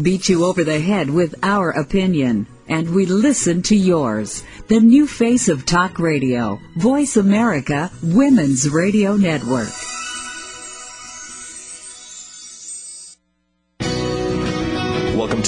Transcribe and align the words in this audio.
beat 0.00 0.28
you 0.28 0.44
over 0.44 0.62
the 0.62 0.78
head 0.78 1.10
with 1.10 1.34
our 1.42 1.70
opinion, 1.70 2.46
and 2.68 2.88
we 2.94 3.04
listen 3.04 3.60
to 3.60 3.74
yours. 3.74 4.44
The 4.68 4.78
new 4.78 5.08
face 5.08 5.48
of 5.48 5.66
talk 5.66 5.98
radio, 5.98 6.60
Voice 6.76 7.16
America 7.16 7.90
Women's 8.00 8.70
Radio 8.70 9.16
Network. 9.16 9.97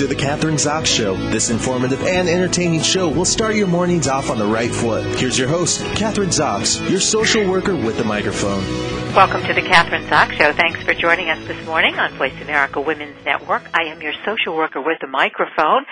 To 0.00 0.06
the 0.06 0.14
Kathryn 0.14 0.54
Zox 0.54 0.87
Show. 0.87 1.14
This 1.28 1.51
informative 1.51 2.03
and 2.04 2.26
entertaining 2.26 2.80
show 2.80 3.06
will 3.10 3.26
start 3.26 3.54
your 3.54 3.67
mornings 3.67 4.08
off 4.08 4.30
on 4.30 4.38
the 4.38 4.46
right 4.46 4.71
foot. 4.71 5.04
Here's 5.21 5.38
your 5.38 5.46
host, 5.46 5.82
Kathryn 5.92 6.28
Zox, 6.28 6.88
your 6.88 7.00
social 7.00 7.46
worker 7.46 7.76
with 7.76 7.99
the 7.99 8.04
microphone. 8.04 8.64
Welcome 9.14 9.42
to 9.42 9.53
the 9.53 9.60
Kathryn 9.60 10.08
Zox 10.08 10.32
Show. 10.38 10.54
Thanks 10.54 10.82
for 10.85 10.94
joining 10.94 11.28
us 11.28 11.46
this 11.46 11.67
morning 11.67 11.96
on 11.96 12.14
Voice 12.14 12.32
America 12.40 12.81
Women's 12.81 13.22
Network. 13.26 13.63
I 13.74 13.88
am 13.88 14.00
your 14.00 14.14
social 14.24 14.56
worker 14.56 14.81
with 14.81 14.96
the 15.03 15.06
microphone. 15.06 15.85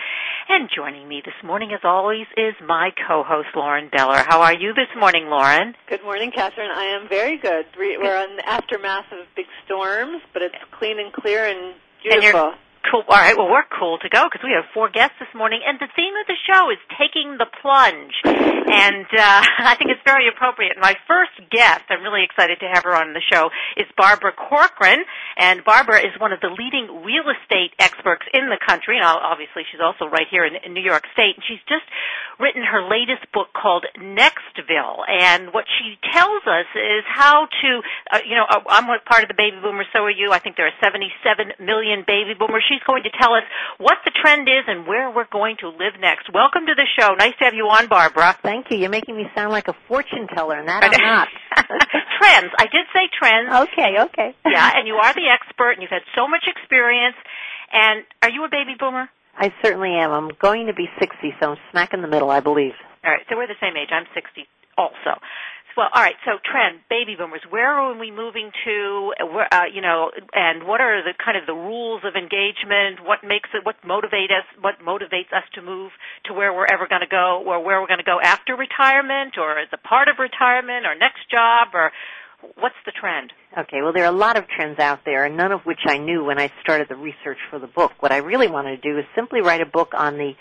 And 0.49 0.71
joining 0.75 1.07
me 1.07 1.21
this 1.23 1.35
morning, 1.45 1.73
as 1.75 1.81
always, 1.85 2.27
is 2.35 2.55
my 2.67 2.93
co-host, 3.07 3.49
Lauren 3.55 3.91
Beller. 3.95 4.25
How 4.27 4.41
are 4.41 4.55
you 4.55 4.73
this 4.73 4.89
morning, 4.99 5.27
Lauren? 5.29 5.75
Good 5.87 6.03
morning, 6.03 6.33
Kathryn. 6.35 6.71
I 6.75 6.99
am 6.99 7.11
very 7.11 7.37
good. 7.37 7.67
We're 7.77 8.17
on 8.17 8.37
the 8.37 8.49
aftermath 8.49 9.13
of 9.13 9.27
big 9.37 9.45
storms, 9.67 10.23
but 10.33 10.41
it's 10.41 10.57
clean 10.79 10.99
and 10.99 11.13
clear 11.13 11.45
and 11.45 11.75
beautiful. 12.03 12.41
And 12.41 12.59
Cool. 12.91 13.05
All 13.05 13.21
right. 13.21 13.37
Well, 13.37 13.51
we're 13.53 13.69
cool 13.69 13.99
to 14.01 14.09
go 14.09 14.25
because 14.33 14.41
we 14.41 14.57
have 14.57 14.65
four 14.73 14.89
guests 14.89 15.21
this 15.21 15.29
morning, 15.37 15.61
and 15.61 15.77
the 15.77 15.93
theme 15.93 16.17
of 16.17 16.25
the 16.25 16.41
show 16.49 16.73
is 16.73 16.81
taking 16.97 17.37
the 17.37 17.45
plunge, 17.61 18.17
and 18.25 19.05
uh, 19.13 19.45
I 19.69 19.77
think 19.77 19.93
it's 19.93 20.01
very 20.09 20.25
appropriate. 20.25 20.73
My 20.81 20.97
first 21.05 21.37
guest, 21.53 21.85
I'm 21.93 22.01
really 22.01 22.25
excited 22.25 22.61
to 22.65 22.69
have 22.73 22.85
her 22.85 22.97
on 22.97 23.13
the 23.13 23.21
show, 23.21 23.51
is 23.77 23.85
Barbara 23.93 24.33
Corcoran, 24.33 25.05
and 25.37 25.61
Barbara 25.69 26.01
is 26.01 26.17
one 26.17 26.33
of 26.33 26.41
the 26.41 26.49
leading 26.49 27.05
real 27.05 27.29
estate 27.29 27.77
experts 27.79 28.25
in 28.33 28.49
the 28.49 28.57
country. 28.57 28.97
And 28.97 29.05
obviously, 29.05 29.69
she's 29.69 29.85
also 29.85 30.09
right 30.09 30.27
here 30.31 30.49
in, 30.49 30.57
in 30.57 30.73
New 30.73 30.85
York 30.85 31.05
State, 31.13 31.37
and 31.37 31.45
she's 31.45 31.61
just 31.69 31.85
written 32.39 32.63
her 32.63 32.83
latest 32.83 33.27
book 33.33 33.49
called 33.53 33.85
Nextville, 33.99 35.03
and 35.09 35.53
what 35.53 35.65
she 35.67 35.99
tells 36.13 36.43
us 36.47 36.67
is 36.75 37.05
how 37.07 37.47
to, 37.47 37.71
uh, 38.13 38.19
you 38.25 38.35
know, 38.35 38.47
uh, 38.49 38.63
I'm 38.69 38.87
part 39.05 39.23
of 39.23 39.29
the 39.29 39.35
baby 39.37 39.59
boomers. 39.63 39.87
So 39.93 40.03
are 40.05 40.11
you. 40.11 40.33
I 40.33 40.39
think 40.39 40.57
there 40.57 40.67
are 40.67 40.79
77 40.83 41.59
million 41.61 42.05
baby 42.07 42.35
boomers. 42.39 42.65
She's 42.69 42.83
going 42.87 43.03
to 43.05 43.11
tell 43.19 43.35
us 43.35 43.45
what 43.79 43.99
the 44.05 44.13
trend 44.15 44.49
is 44.49 44.65
and 44.67 44.87
where 44.87 45.11
we're 45.11 45.31
going 45.31 45.57
to 45.61 45.69
live 45.69 45.99
next. 46.01 46.33
Welcome 46.33 46.67
to 46.67 46.75
the 46.75 46.87
show. 46.99 47.15
Nice 47.15 47.35
to 47.39 47.45
have 47.45 47.55
you 47.55 47.67
on, 47.67 47.89
Barbara. 47.89 48.37
Thank 48.43 48.71
you. 48.71 48.79
You're 48.79 48.91
making 48.91 49.17
me 49.17 49.27
sound 49.35 49.51
like 49.53 49.69
a 49.69 49.75
fortune 49.89 50.27
teller, 50.29 50.59
and 50.59 50.69
that 50.69 50.85
I'm 50.85 50.91
not. 51.03 51.29
trends. 52.19 52.53
I 52.59 52.67
did 52.71 52.87
say 52.95 53.09
trends. 53.13 53.51
Okay, 53.69 54.01
okay. 54.11 54.35
yeah, 54.47 54.73
and 54.75 54.87
you 54.87 54.95
are 54.95 55.13
the 55.15 55.29
expert, 55.31 55.73
and 55.73 55.83
you've 55.83 55.91
had 55.91 56.07
so 56.17 56.29
much 56.29 56.45
experience. 56.47 57.17
And 57.73 58.05
are 58.23 58.31
you 58.31 58.45
a 58.45 58.49
baby 58.49 58.75
boomer? 58.79 59.09
I 59.39 59.53
certainly 59.63 59.95
am. 59.95 60.11
I'm 60.11 60.31
going 60.43 60.67
to 60.67 60.75
be 60.75 60.89
60, 60.99 61.35
so 61.41 61.53
I'm 61.53 61.57
smack 61.71 61.95
in 61.95 62.03
the 62.03 62.09
middle, 62.09 62.31
I 62.31 62.41
believe. 62.41 62.75
All 63.05 63.13
right, 63.13 63.23
so 63.31 63.37
we're 63.37 63.47
the 63.47 63.61
same 63.61 63.77
age. 63.77 63.89
I'm 63.93 64.07
60 64.15 64.47
also. 64.77 65.21
Well, 65.79 65.87
all 65.95 66.03
right. 66.03 66.19
So, 66.27 66.43
trend 66.43 66.83
baby 66.91 67.15
boomers. 67.15 67.47
Where 67.51 67.71
are 67.71 67.95
we 67.95 68.11
moving 68.11 68.51
to? 68.67 69.13
Where, 69.31 69.47
uh, 69.47 69.71
you 69.73 69.81
know, 69.81 70.11
and 70.35 70.67
what 70.67 70.81
are 70.81 71.05
the 71.07 71.15
kind 71.15 71.39
of 71.39 71.47
the 71.47 71.55
rules 71.55 72.03
of 72.03 72.19
engagement? 72.19 72.99
What 73.07 73.23
makes 73.23 73.47
it? 73.55 73.63
What 73.63 73.79
motivates 73.87 74.35
us? 74.35 74.43
What 74.59 74.83
motivates 74.83 75.31
us 75.31 75.47
to 75.55 75.63
move 75.63 75.93
to 76.27 76.35
where 76.35 76.53
we're 76.53 76.67
ever 76.67 76.89
going 76.91 77.07
to 77.07 77.07
go, 77.07 77.47
or 77.47 77.63
where 77.63 77.81
we're 77.81 77.87
going 77.87 78.03
to 78.03 78.11
go 78.11 78.19
after 78.19 78.57
retirement, 78.59 79.39
or 79.39 79.61
as 79.61 79.69
a 79.71 79.79
part 79.79 80.09
of 80.09 80.19
retirement, 80.19 80.83
or 80.85 80.99
next 80.99 81.31
job, 81.31 81.69
or 81.75 81.93
what's 82.57 82.75
the 82.87 82.93
trend? 82.93 83.33
Okay, 83.57 83.83
well, 83.83 83.93
there 83.93 84.05
are 84.05 84.13
a 84.13 84.17
lot 84.17 84.37
of 84.37 84.47
trends 84.49 84.79
out 84.79 85.01
there, 85.05 85.25
and 85.25 85.37
none 85.37 85.53
of 85.53 85.61
which 85.63 85.81
I 85.87 85.99
knew 85.99 86.25
when 86.25 86.39
I 86.39 86.51
started 86.63 86.89
the 86.89 86.97
research 86.97 87.39
for 87.51 87.59
the 87.59 87.67
book. 87.67 87.93
What 88.01 88.13
I 88.13 88.19
really 88.19 88.49
wanted 88.49 88.83
to 88.83 88.93
do 88.93 88.99
is 88.99 89.05
simply 89.15 89.41
write 89.41 89.61
a 89.61 89.67
book 89.67 89.93
on 89.95 90.19
the 90.19 90.33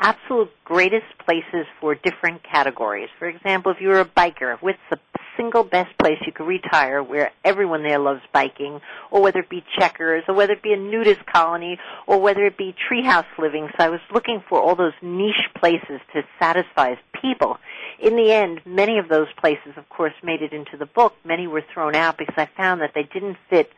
absolute 0.00 0.50
greatest 0.64 1.06
places 1.24 1.66
for 1.80 1.94
different 1.94 2.42
categories. 2.42 3.08
For 3.18 3.28
example, 3.28 3.72
if 3.72 3.80
you're 3.80 4.00
a 4.00 4.04
biker, 4.04 4.56
what's 4.60 4.78
the 4.90 4.98
single 5.36 5.64
best 5.64 5.96
place 5.98 6.18
you 6.26 6.32
could 6.32 6.46
retire 6.46 7.02
where 7.02 7.32
everyone 7.44 7.82
there 7.82 7.98
loves 7.98 8.20
biking, 8.32 8.80
or 9.10 9.22
whether 9.22 9.40
it 9.40 9.48
be 9.48 9.64
checkers, 9.78 10.24
or 10.28 10.34
whether 10.34 10.52
it 10.52 10.62
be 10.62 10.72
a 10.72 10.76
nudist 10.76 11.24
colony, 11.26 11.78
or 12.06 12.20
whether 12.20 12.44
it 12.44 12.56
be 12.56 12.74
treehouse 12.90 13.26
living. 13.38 13.68
So 13.76 13.84
I 13.84 13.88
was 13.88 14.00
looking 14.12 14.42
for 14.48 14.60
all 14.60 14.76
those 14.76 14.92
niche 15.02 15.48
places 15.58 16.00
to 16.12 16.22
satisfy 16.40 16.94
people. 17.20 17.58
In 18.00 18.16
the 18.16 18.32
end, 18.32 18.60
many 18.66 18.98
of 18.98 19.08
those 19.08 19.28
places, 19.40 19.72
of 19.76 19.88
course, 19.88 20.14
made 20.22 20.42
it 20.42 20.52
into 20.52 20.76
the 20.76 20.86
book. 20.86 21.14
Many 21.24 21.46
were 21.46 21.62
thrown 21.72 21.94
out 21.94 22.18
because 22.18 22.34
I 22.36 22.48
found 22.56 22.80
that 22.80 22.92
they 22.94 23.04
didn't 23.04 23.36
fit 23.48 23.70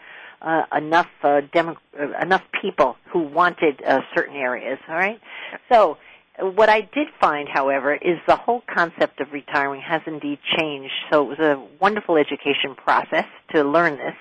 uh, 0.42 0.64
enough 0.76 1.08
uh, 1.22 1.42
demo- 1.52 1.76
uh, 1.98 2.18
enough 2.20 2.42
people 2.60 2.96
who 3.12 3.20
wanted 3.20 3.82
uh, 3.82 4.00
certain 4.14 4.36
areas. 4.36 4.78
All 4.88 4.94
right, 4.94 5.20
so 5.70 5.98
what 6.40 6.68
I 6.68 6.82
did 6.82 7.08
find, 7.20 7.48
however, 7.48 7.94
is 7.94 8.18
the 8.26 8.36
whole 8.36 8.62
concept 8.72 9.20
of 9.20 9.32
retiring 9.32 9.80
has 9.80 10.02
indeed 10.06 10.38
changed. 10.58 10.92
So 11.10 11.22
it 11.24 11.38
was 11.38 11.38
a 11.38 11.62
wonderful 11.80 12.16
education 12.16 12.74
process 12.76 13.26
to 13.54 13.64
learn 13.64 13.96
this. 13.96 14.14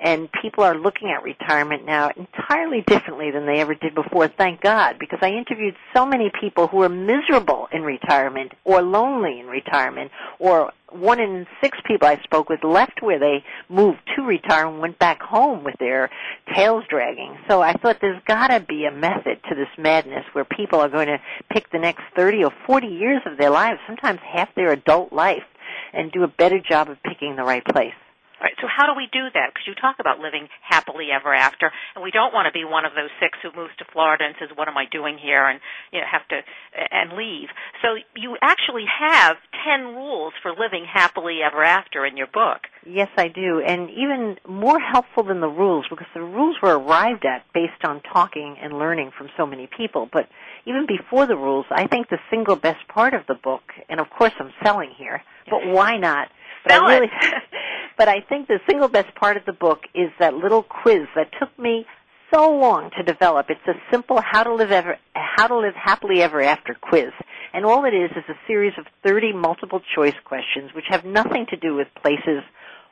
And 0.00 0.28
people 0.42 0.62
are 0.62 0.78
looking 0.78 1.10
at 1.10 1.24
retirement 1.24 1.84
now 1.84 2.10
entirely 2.16 2.82
differently 2.86 3.32
than 3.32 3.46
they 3.46 3.60
ever 3.60 3.74
did 3.74 3.94
before, 3.94 4.28
thank 4.28 4.60
God, 4.60 4.96
because 5.00 5.18
I 5.22 5.30
interviewed 5.30 5.74
so 5.94 6.06
many 6.06 6.30
people 6.40 6.68
who 6.68 6.78
were 6.78 6.88
miserable 6.88 7.68
in 7.72 7.82
retirement 7.82 8.52
or 8.64 8.80
lonely 8.80 9.40
in 9.40 9.46
retirement 9.46 10.12
or 10.38 10.72
one 10.90 11.20
in 11.20 11.46
six 11.60 11.78
people 11.86 12.08
I 12.08 12.20
spoke 12.22 12.48
with 12.48 12.64
left 12.64 13.02
where 13.02 13.18
they 13.18 13.44
moved 13.68 13.98
to 14.16 14.22
retire 14.22 14.66
and 14.66 14.80
went 14.80 14.98
back 14.98 15.20
home 15.20 15.64
with 15.64 15.74
their 15.78 16.10
tails 16.54 16.84
dragging. 16.88 17.36
So 17.48 17.60
I 17.60 17.72
thought 17.74 17.98
there's 18.00 18.22
gotta 18.26 18.60
be 18.60 18.86
a 18.86 18.92
method 18.92 19.40
to 19.48 19.54
this 19.54 19.68
madness 19.76 20.24
where 20.32 20.44
people 20.44 20.80
are 20.80 20.88
going 20.88 21.08
to 21.08 21.18
pick 21.50 21.70
the 21.70 21.78
next 21.78 22.02
30 22.16 22.44
or 22.44 22.52
40 22.66 22.86
years 22.86 23.22
of 23.26 23.36
their 23.36 23.50
lives, 23.50 23.80
sometimes 23.86 24.20
half 24.24 24.54
their 24.54 24.72
adult 24.72 25.12
life, 25.12 25.44
and 25.92 26.12
do 26.12 26.22
a 26.22 26.28
better 26.28 26.60
job 26.60 26.88
of 26.88 27.02
picking 27.02 27.36
the 27.36 27.44
right 27.44 27.64
place. 27.64 27.94
Right. 28.40 28.54
So 28.60 28.68
how 28.70 28.86
do 28.86 28.94
we 28.94 29.08
do 29.10 29.26
that? 29.34 29.50
Because 29.50 29.66
you 29.66 29.74
talk 29.74 29.96
about 29.98 30.20
living 30.20 30.48
happily 30.62 31.08
ever 31.10 31.34
after, 31.34 31.72
and 31.94 32.04
we 32.04 32.10
don't 32.10 32.32
want 32.32 32.46
to 32.46 32.52
be 32.52 32.64
one 32.64 32.84
of 32.84 32.94
those 32.94 33.10
six 33.18 33.38
who 33.42 33.50
moves 33.50 33.74
to 33.78 33.84
Florida 33.92 34.24
and 34.24 34.34
says, 34.38 34.50
"What 34.54 34.68
am 34.68 34.78
I 34.78 34.86
doing 34.86 35.18
here?" 35.18 35.46
and 35.46 35.60
you 35.92 36.00
know 36.00 36.06
have 36.06 36.26
to 36.28 36.42
and 36.90 37.14
leave. 37.14 37.48
So 37.82 37.98
you 38.14 38.36
actually 38.40 38.86
have 38.86 39.36
ten 39.64 39.94
rules 39.94 40.34
for 40.42 40.52
living 40.52 40.86
happily 40.86 41.40
ever 41.42 41.64
after 41.64 42.06
in 42.06 42.16
your 42.16 42.28
book. 42.28 42.68
Yes, 42.86 43.08
I 43.16 43.28
do, 43.28 43.60
and 43.60 43.90
even 43.90 44.38
more 44.46 44.78
helpful 44.78 45.24
than 45.24 45.40
the 45.40 45.48
rules 45.48 45.86
because 45.90 46.06
the 46.14 46.22
rules 46.22 46.56
were 46.62 46.78
arrived 46.78 47.24
at 47.26 47.44
based 47.52 47.84
on 47.84 48.00
talking 48.00 48.56
and 48.62 48.78
learning 48.78 49.10
from 49.18 49.28
so 49.36 49.46
many 49.46 49.66
people. 49.66 50.08
But 50.10 50.28
even 50.64 50.86
before 50.86 51.26
the 51.26 51.36
rules, 51.36 51.66
I 51.70 51.86
think 51.86 52.08
the 52.08 52.18
single 52.30 52.56
best 52.56 52.86
part 52.88 53.14
of 53.14 53.26
the 53.26 53.34
book, 53.34 53.62
and 53.88 54.00
of 54.00 54.08
course 54.10 54.32
I'm 54.38 54.52
selling 54.62 54.90
here, 54.96 55.22
but 55.50 55.66
why 55.66 55.96
not? 55.96 56.28
But 56.64 56.72
Sell 56.72 56.84
I 56.84 56.94
really, 56.94 57.06
it. 57.06 57.42
but 57.98 58.08
I 58.08 58.20
think 58.20 58.48
the 58.48 58.60
single 58.68 58.88
best 58.88 59.14
part 59.14 59.36
of 59.36 59.44
the 59.44 59.52
book 59.52 59.80
is 59.94 60.10
that 60.18 60.34
little 60.34 60.62
quiz 60.62 61.06
that 61.14 61.30
took 61.38 61.56
me 61.58 61.86
so 62.32 62.50
long 62.50 62.90
to 62.96 63.02
develop. 63.02 63.46
It's 63.48 63.66
a 63.66 63.74
simple 63.90 64.20
how 64.20 64.42
to 64.42 64.54
live 64.54 64.70
ever, 64.70 64.98
how 65.14 65.46
to 65.46 65.58
live 65.58 65.74
happily 65.74 66.22
ever 66.22 66.42
after 66.42 66.74
quiz. 66.74 67.12
And 67.52 67.64
all 67.64 67.84
it 67.84 67.94
is 67.94 68.10
is 68.10 68.24
a 68.28 68.34
series 68.46 68.74
of 68.78 68.86
30 69.02 69.32
multiple 69.32 69.80
choice 69.94 70.14
questions 70.24 70.70
which 70.74 70.84
have 70.88 71.04
nothing 71.04 71.46
to 71.50 71.56
do 71.56 71.74
with 71.74 71.88
places 72.02 72.42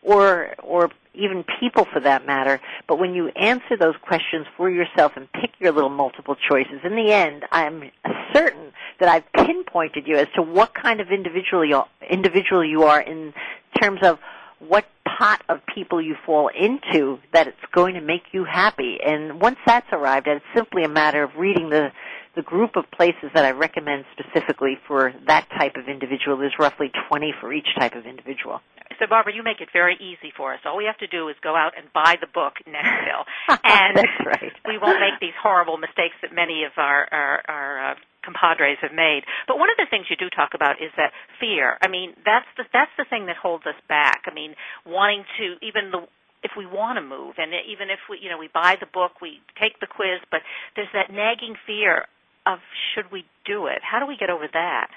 or 0.02 0.54
or 0.62 0.90
even 1.14 1.44
people 1.60 1.86
for 1.92 2.00
that 2.00 2.26
matter. 2.26 2.60
But 2.86 2.98
when 2.98 3.14
you 3.14 3.28
answer 3.28 3.76
those 3.78 3.94
questions 4.02 4.46
for 4.56 4.70
yourself 4.70 5.12
and 5.16 5.30
pick 5.32 5.50
your 5.58 5.72
little 5.72 5.90
multiple 5.90 6.36
choices, 6.48 6.80
in 6.84 6.94
the 6.94 7.10
end, 7.10 7.44
I'm 7.50 7.90
certain 8.34 8.65
that 9.00 9.08
I've 9.08 9.30
pinpointed 9.32 10.06
you 10.06 10.16
as 10.16 10.28
to 10.36 10.42
what 10.42 10.74
kind 10.74 11.00
of 11.00 11.10
individual 11.10 11.64
you, 11.64 11.82
individual 12.08 12.64
you 12.64 12.84
are 12.84 13.00
in 13.00 13.34
terms 13.80 14.00
of 14.02 14.18
what 14.58 14.86
pot 15.04 15.42
of 15.48 15.60
people 15.66 16.00
you 16.00 16.16
fall 16.24 16.48
into 16.48 17.18
that 17.32 17.46
it's 17.46 17.56
going 17.72 17.94
to 17.94 18.00
make 18.00 18.22
you 18.32 18.44
happy. 18.44 18.98
And 19.04 19.40
once 19.40 19.58
that's 19.66 19.86
arrived 19.92 20.28
at, 20.28 20.36
it's 20.36 20.46
simply 20.54 20.84
a 20.84 20.88
matter 20.88 21.22
of 21.22 21.36
reading 21.36 21.68
the 21.70 21.92
the 22.36 22.42
group 22.42 22.76
of 22.76 22.84
places 22.92 23.32
that 23.34 23.44
I 23.44 23.50
recommend 23.50 24.04
specifically 24.12 24.76
for 24.86 25.12
that 25.26 25.48
type 25.58 25.76
of 25.76 25.88
individual. 25.88 26.40
is 26.42 26.52
roughly 26.58 26.92
20 27.08 27.34
for 27.40 27.52
each 27.52 27.66
type 27.78 27.94
of 27.94 28.04
individual. 28.06 28.60
So, 29.00 29.06
Barbara, 29.08 29.34
you 29.34 29.42
make 29.42 29.60
it 29.60 29.68
very 29.72 29.96
easy 29.96 30.32
for 30.36 30.54
us. 30.54 30.60
All 30.64 30.76
we 30.76 30.84
have 30.84 30.98
to 30.98 31.06
do 31.06 31.28
is 31.28 31.36
go 31.42 31.56
out 31.56 31.72
and 31.76 31.92
buy 31.92 32.16
the 32.20 32.28
book 32.28 32.54
Nextville, 32.68 33.24
and 33.64 33.96
That's 33.96 34.24
right. 34.24 34.52
we 34.64 34.78
won't 34.78 35.00
make 35.00 35.18
these 35.20 35.36
horrible 35.42 35.76
mistakes 35.76 36.14
that 36.22 36.32
many 36.32 36.64
of 36.64 36.72
our 36.76 37.08
our, 37.10 37.42
our 37.48 37.92
uh, 37.92 37.94
compadres 38.24 38.78
have 38.82 38.92
made. 38.92 39.22
But 39.48 39.58
one 39.58 39.70
of 39.70 39.76
the 39.76 39.86
things 39.90 40.06
you 40.08 40.16
do 40.16 40.30
talk 40.30 40.52
about 40.54 40.80
is 40.80 40.92
that 40.96 41.12
fear. 41.40 41.76
I 41.82 41.88
mean, 41.88 42.14
that's 42.24 42.48
the 42.56 42.64
that's 42.72 42.92
the 42.96 43.04
thing 43.08 43.26
that 43.26 43.36
holds 43.36 43.66
us 43.66 43.78
back. 43.88 44.24
I 44.26 44.34
mean, 44.34 44.54
wanting 44.84 45.24
to 45.38 45.56
even 45.64 45.90
the 45.90 46.06
if 46.44 46.52
we 46.56 46.66
want 46.66 46.96
to 46.96 47.02
move 47.02 47.34
and 47.38 47.50
even 47.66 47.90
if 47.90 47.98
we 48.08 48.20
you 48.22 48.30
know 48.30 48.38
we 48.38 48.48
buy 48.52 48.76
the 48.78 48.86
book 48.86 49.20
we 49.20 49.40
take 49.60 49.80
the 49.80 49.86
quiz 49.86 50.20
but 50.30 50.40
there's 50.76 50.92
that 50.92 51.10
nagging 51.10 51.56
fear 51.66 52.06
of 52.46 52.60
should 52.94 53.10
we 53.10 53.24
do 53.44 53.66
it? 53.66 53.78
How 53.82 53.98
do 54.00 54.06
we 54.06 54.16
get 54.16 54.30
over 54.30 54.48
that? 54.52 54.88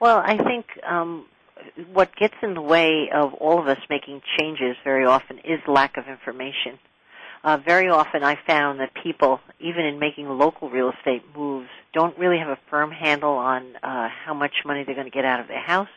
Well 0.00 0.18
i 0.24 0.36
think 0.36 0.66
um 0.86 1.26
what 1.92 2.14
gets 2.16 2.34
in 2.42 2.54
the 2.54 2.62
way 2.62 3.10
of 3.12 3.34
all 3.34 3.60
of 3.60 3.66
us 3.66 3.78
making 3.90 4.22
changes 4.38 4.76
very 4.84 5.04
often 5.04 5.38
is 5.38 5.60
lack 5.66 5.96
of 5.96 6.06
information. 6.06 6.78
Uh, 7.44 7.56
very 7.56 7.88
often 7.88 8.24
I 8.24 8.36
found 8.46 8.80
that 8.80 8.90
people, 8.94 9.40
even 9.60 9.84
in 9.84 9.98
making 9.98 10.28
local 10.28 10.70
real 10.70 10.90
estate 10.90 11.22
moves, 11.36 11.68
don't 11.92 12.16
really 12.18 12.38
have 12.38 12.48
a 12.48 12.58
firm 12.68 12.90
handle 12.90 13.32
on 13.32 13.76
uh, 13.82 14.08
how 14.24 14.34
much 14.34 14.52
money 14.64 14.84
they're 14.84 14.94
going 14.94 15.06
to 15.06 15.14
get 15.14 15.24
out 15.24 15.40
of 15.40 15.48
their 15.48 15.62
house, 15.62 15.88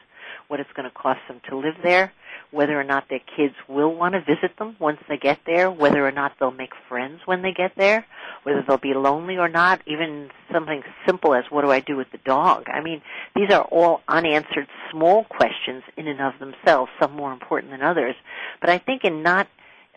what 0.48 0.60
it's 0.60 0.72
going 0.76 0.88
to 0.88 0.96
cost 0.96 1.20
them 1.28 1.42
to 1.50 1.58
live 1.58 1.76
there, 1.84 2.14
whether 2.52 2.80
or 2.80 2.84
not 2.84 3.06
their 3.10 3.22
kids 3.36 3.56
will 3.68 3.94
want 3.94 4.14
to 4.14 4.22
visit 4.22 4.58
them 4.60 4.76
once 4.80 5.00
they 5.10 5.18
get 5.18 5.40
there, 5.46 5.72
whether 5.72 6.06
or 6.06 6.12
not 6.12 6.34
they'll 6.40 6.52
make 6.52 6.74
friends 6.88 7.22
when 7.26 7.42
they 7.42 7.54
get 7.54 7.72
there, 7.76 8.06
whether 8.44 8.64
they'll 8.68 8.78
be 8.78 8.94
lonely 8.94 9.38
or 9.38 9.48
not, 9.48 9.82
even 9.86 10.30
something 10.52 10.84
simple 11.06 11.34
as 11.34 11.44
what 11.50 11.62
do 11.64 11.72
I 11.72 11.80
do 11.80 11.96
with 11.96 12.12
the 12.12 12.18
dog? 12.20 12.68
I 12.70 12.82
mean, 12.82 13.02
these 13.36 13.52
are 13.52 13.64
all 13.64 14.02
unanswered 14.08 14.68
small 14.92 15.26
questions 15.26 15.84
in 15.98 16.08
and 16.08 16.22
of 16.22 16.34
themselves, 16.40 16.92
some 17.00 17.16
more 17.16 17.32
important 17.34 17.72
than 17.72 17.82
others. 17.82 18.16
But 18.60 18.70
I 18.70 18.80
think 18.80 19.04
in 19.04 19.24
not 19.24 19.48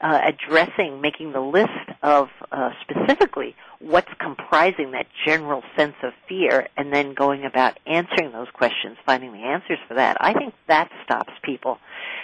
uh, 0.02 0.20
addressing, 0.22 1.00
making 1.00 1.32
the 1.32 1.40
list 1.40 1.70
of 2.02 2.28
uh, 2.52 2.70
specifically 2.82 3.54
what's 3.78 4.10
comprising 4.18 4.90
that 4.90 5.06
general 5.24 5.62
sense 5.76 5.94
of 6.02 6.12
fear, 6.28 6.68
and 6.76 6.92
then 6.92 7.14
going 7.14 7.44
about 7.44 7.78
answering 7.86 8.32
those 8.32 8.48
questions, 8.52 8.96
finding 9.06 9.32
the 9.32 9.38
answers 9.38 9.78
for 9.88 9.94
that. 9.94 10.16
I 10.20 10.34
think 10.34 10.54
that 10.68 10.90
stops 11.04 11.32
people. 11.42 11.78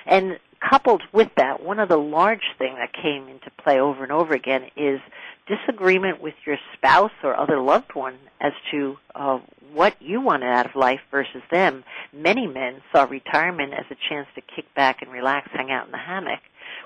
And 0.07 0.39
coupled 0.69 1.03
with 1.13 1.29
that, 1.37 1.63
one 1.63 1.79
of 1.79 1.89
the 1.89 1.97
large 1.97 2.55
things 2.59 2.77
that 2.79 2.93
came 2.93 3.29
into 3.29 3.51
play 3.63 3.81
over 3.81 4.03
and 4.03 4.13
over 4.13 4.35
again 4.35 4.65
is 4.77 5.01
disagreement 5.47 6.21
with 6.21 6.35
your 6.47 6.59
spouse 6.75 7.11
or 7.23 7.37
other 7.37 7.61
loved 7.61 7.95
one 7.95 8.17
as 8.41 8.53
to 8.71 8.97
uh, 9.15 9.39
what 9.73 9.95
you 10.01 10.21
wanted 10.21 10.47
out 10.47 10.67
of 10.67 10.77
life 10.77 11.01
versus 11.11 11.43
them. 11.51 11.83
Many 12.13 12.47
men 12.47 12.83
saw 12.93 13.05
retirement 13.05 13.73
as 13.73 13.87
a 13.91 13.97
chance 14.09 14.29
to 14.35 14.41
kick 14.41 14.73
back 14.75 15.03
and 15.03 15.11
relax, 15.11 15.49
hang 15.53 15.71
out 15.71 15.87
in 15.87 15.93
the 15.93 15.99
hammock 15.99 16.41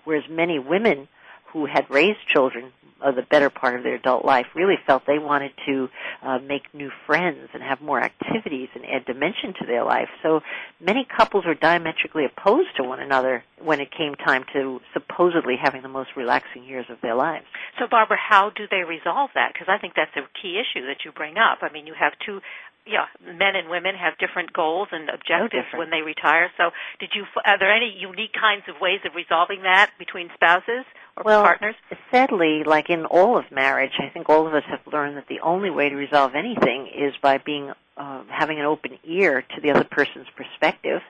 whereas 0.05 0.25
many 0.29 0.59
women 0.59 1.09
who 1.55 1.65
had 1.65 1.89
raised 1.89 2.19
children 2.31 2.73
uh, 3.05 3.13
the 3.13 3.23
better 3.23 3.51
part 3.51 3.77
of 3.77 3.83
their 3.83 3.95
adult 3.95 4.25
life 4.25 4.47
really 4.55 4.77
felt 4.87 5.03
they 5.07 5.19
wanted 5.19 5.53
to 5.67 5.89
uh, 6.23 6.39
make 6.39 6.63
new 6.73 6.91
friends 7.07 7.49
and 7.53 7.63
have 7.63 7.81
more 7.81 8.01
activities 8.01 8.69
and 8.75 8.85
add 8.85 9.05
dimension 9.05 9.53
to 9.61 9.67
their 9.67 9.85
life. 9.85 10.09
So 10.23 10.41
many 10.81 11.05
couples 11.05 11.45
were 11.47 11.55
diametrically 11.55 12.25
opposed 12.25 12.77
to 12.77 12.83
one 12.83 13.01
another 13.01 13.45
when 13.63 13.81
it 13.81 13.91
came 13.91 14.15
time 14.15 14.45
to 14.55 14.81
supposedly 14.93 15.57
having 15.61 15.83
the 15.83 15.89
most 15.89 16.11
relaxing 16.17 16.65
years 16.65 16.87
of 16.89 16.99
their 17.03 17.15
lives. 17.15 17.45
So 17.79 17.87
Barbara, 17.91 18.17
how 18.17 18.51
do 18.51 18.65
they 18.71 18.85
resolve 18.89 19.31
that? 19.35 19.53
Because 19.53 19.69
I 19.69 19.79
think 19.79 19.95
that's 19.95 20.17
a 20.17 20.25
key 20.41 20.61
issue 20.61 20.87
that 20.87 21.05
you 21.05 21.13
bring 21.13 21.37
up. 21.37 21.59
I 21.63 21.73
mean, 21.73 21.87
you 21.87 21.95
have 21.99 22.13
two 22.25 22.41
yeah, 22.87 23.09
men 23.25 23.57
and 23.57 23.71
women 23.71 23.95
have 23.97 24.13
different 24.21 24.53
goals 24.53 24.89
and 24.93 25.09
objectives 25.09 25.73
when 25.73 25.89
they 25.89 26.03
retire. 26.05 26.53
So, 26.59 26.69
did 27.01 27.17
you 27.17 27.25
are 27.41 27.59
there 27.59 27.73
any 27.73 27.89
unique 27.97 28.37
kinds 28.37 28.65
of 28.69 28.77
ways 28.79 29.01
of 29.07 29.15
resolving 29.17 29.63
that 29.63 29.93
between 29.99 30.29
spouses 30.35 30.85
or 31.17 31.23
well, 31.25 31.43
partners? 31.43 31.75
Sadly, 32.11 32.63
like 32.65 32.91
in 32.91 33.05
all 33.07 33.39
of 33.39 33.51
marriage, 33.51 33.93
I 33.99 34.09
think 34.09 34.29
all 34.29 34.47
of 34.47 34.55
us 34.55 34.65
have 34.69 34.81
learned 34.93 35.17
that 35.17 35.29
the 35.29 35.41
only 35.41 35.71
way 35.71 35.89
to 35.89 35.97
resolve 35.97 36.35
anything 36.35 36.89
is 36.95 37.15
by 37.23 37.39
being 37.39 37.73
uh, 37.97 38.23
having 38.29 38.59
an 38.59 38.67
open 38.67 38.99
ear 39.05 39.43
to 39.43 39.61
the 39.61 39.71
other 39.71 39.85
person's 39.85 40.27
perspective 40.37 41.01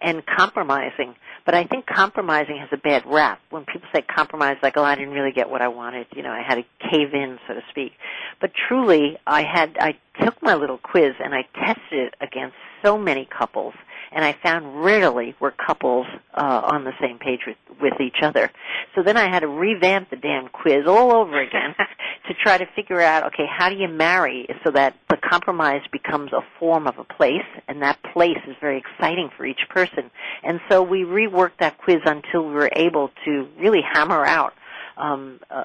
and 0.00 0.24
compromising. 0.24 1.14
But 1.44 1.54
I 1.54 1.64
think 1.64 1.86
compromising 1.86 2.58
has 2.58 2.68
a 2.72 2.76
bad 2.76 3.04
rap. 3.06 3.40
When 3.50 3.64
people 3.64 3.88
say 3.92 4.02
compromise, 4.02 4.56
like, 4.62 4.76
oh, 4.76 4.84
I 4.84 4.94
didn't 4.94 5.14
really 5.14 5.32
get 5.32 5.48
what 5.48 5.62
I 5.62 5.68
wanted, 5.68 6.06
you 6.14 6.22
know, 6.22 6.30
I 6.30 6.42
had 6.46 6.56
to 6.56 6.64
cave 6.90 7.14
in, 7.14 7.38
so 7.48 7.54
to 7.54 7.62
speak. 7.70 7.92
But 8.40 8.52
truly, 8.68 9.18
I 9.26 9.42
had, 9.42 9.76
I 9.80 9.96
took 10.22 10.40
my 10.42 10.54
little 10.54 10.78
quiz 10.78 11.14
and 11.22 11.34
I 11.34 11.42
tested 11.54 12.08
it 12.08 12.14
against 12.20 12.54
so 12.84 12.98
many 12.98 13.26
couples 13.26 13.74
and 14.12 14.24
I 14.24 14.34
found 14.42 14.84
rarely 14.84 15.34
were 15.40 15.52
couples 15.52 16.06
uh, 16.34 16.60
on 16.64 16.84
the 16.84 16.92
same 17.00 17.18
page 17.18 17.40
with, 17.46 17.56
with 17.80 18.00
each 18.00 18.22
other. 18.22 18.50
So 18.94 19.02
then 19.02 19.16
I 19.16 19.28
had 19.28 19.40
to 19.40 19.48
revamp 19.48 20.10
the 20.10 20.16
damn 20.16 20.48
quiz 20.48 20.86
all 20.86 21.12
over 21.12 21.40
again 21.40 21.74
to 22.28 22.34
try 22.34 22.58
to 22.58 22.66
figure 22.74 23.00
out, 23.00 23.24
okay, 23.26 23.46
how 23.48 23.68
do 23.68 23.76
you 23.76 23.88
marry 23.88 24.46
so 24.64 24.70
that 24.72 24.94
the 25.10 25.16
compromise 25.16 25.82
becomes 25.92 26.32
a 26.32 26.40
form 26.58 26.86
of 26.86 26.98
a 26.98 27.04
place, 27.04 27.46
and 27.66 27.82
that 27.82 27.98
place 28.12 28.38
is 28.46 28.56
very 28.60 28.78
exciting 28.78 29.30
for 29.36 29.44
each 29.44 29.60
person. 29.70 30.10
And 30.42 30.60
so 30.70 30.82
we 30.82 31.00
reworked 31.04 31.58
that 31.60 31.78
quiz 31.78 31.98
until 32.04 32.46
we 32.46 32.54
were 32.54 32.70
able 32.74 33.10
to 33.24 33.48
really 33.58 33.80
hammer 33.92 34.24
out 34.24 34.54
um, 34.96 35.40
a, 35.50 35.64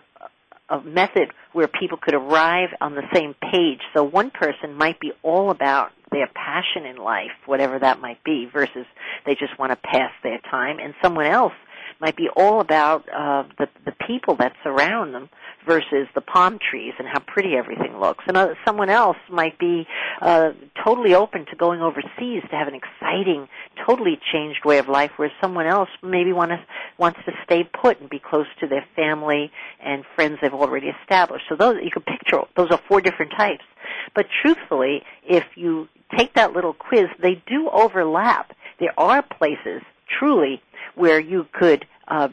a 0.69 0.81
method 0.81 1.29
where 1.53 1.67
people 1.67 1.97
could 1.97 2.13
arrive 2.13 2.69
on 2.81 2.95
the 2.95 3.03
same 3.13 3.35
page. 3.51 3.79
So 3.95 4.03
one 4.03 4.31
person 4.31 4.73
might 4.73 4.99
be 4.99 5.11
all 5.21 5.51
about 5.51 5.91
their 6.13 6.29
passion 6.33 6.85
in 6.85 6.97
life, 6.97 7.31
whatever 7.45 7.79
that 7.79 7.99
might 7.99 8.23
be, 8.23 8.47
versus 8.51 8.85
they 9.25 9.35
just 9.35 9.57
want 9.59 9.71
to 9.71 9.75
pass 9.75 10.11
their 10.23 10.39
time, 10.49 10.79
and 10.79 10.93
someone 11.01 11.25
else 11.25 11.53
might 12.03 12.17
be 12.17 12.27
all 12.35 12.59
about 12.59 13.07
uh, 13.07 13.43
the 13.57 13.69
the 13.85 13.93
people 14.05 14.35
that 14.35 14.51
surround 14.61 15.15
them 15.15 15.29
versus 15.65 16.05
the 16.15 16.19
palm 16.19 16.59
trees 16.59 16.93
and 16.99 17.07
how 17.07 17.19
pretty 17.19 17.55
everything 17.55 17.97
looks. 17.97 18.25
And 18.27 18.35
uh, 18.35 18.55
someone 18.65 18.89
else 18.89 19.15
might 19.31 19.57
be 19.57 19.87
uh, 20.21 20.51
totally 20.83 21.15
open 21.15 21.45
to 21.45 21.55
going 21.55 21.81
overseas 21.81 22.43
to 22.49 22.55
have 22.57 22.67
an 22.67 22.75
exciting, 22.75 23.47
totally 23.87 24.19
changed 24.33 24.65
way 24.65 24.79
of 24.79 24.89
life, 24.89 25.11
whereas 25.15 25.33
someone 25.39 25.65
else 25.65 25.87
maybe 26.03 26.33
want 26.33 26.51
to, 26.51 26.59
wants 26.97 27.19
to 27.25 27.31
stay 27.45 27.63
put 27.63 28.01
and 28.01 28.09
be 28.09 28.19
close 28.19 28.47
to 28.59 28.67
their 28.67 28.85
family 28.97 29.49
and 29.79 30.03
friends 30.13 30.39
they've 30.41 30.53
already 30.53 30.87
established. 31.01 31.45
So 31.47 31.55
those 31.55 31.77
you 31.81 31.91
can 31.91 32.03
picture 32.03 32.41
those 32.57 32.69
are 32.71 32.81
four 32.89 32.99
different 32.99 33.31
types. 33.37 33.63
But 34.13 34.25
truthfully, 34.41 35.03
if 35.25 35.45
you 35.55 35.87
take 36.17 36.33
that 36.33 36.51
little 36.51 36.73
quiz, 36.73 37.07
they 37.21 37.41
do 37.47 37.69
overlap. 37.71 38.51
There 38.81 38.93
are 38.97 39.21
places, 39.21 39.81
truly, 40.19 40.61
where 40.95 41.19
you 41.19 41.47
could 41.53 41.85
uh, 42.07 42.29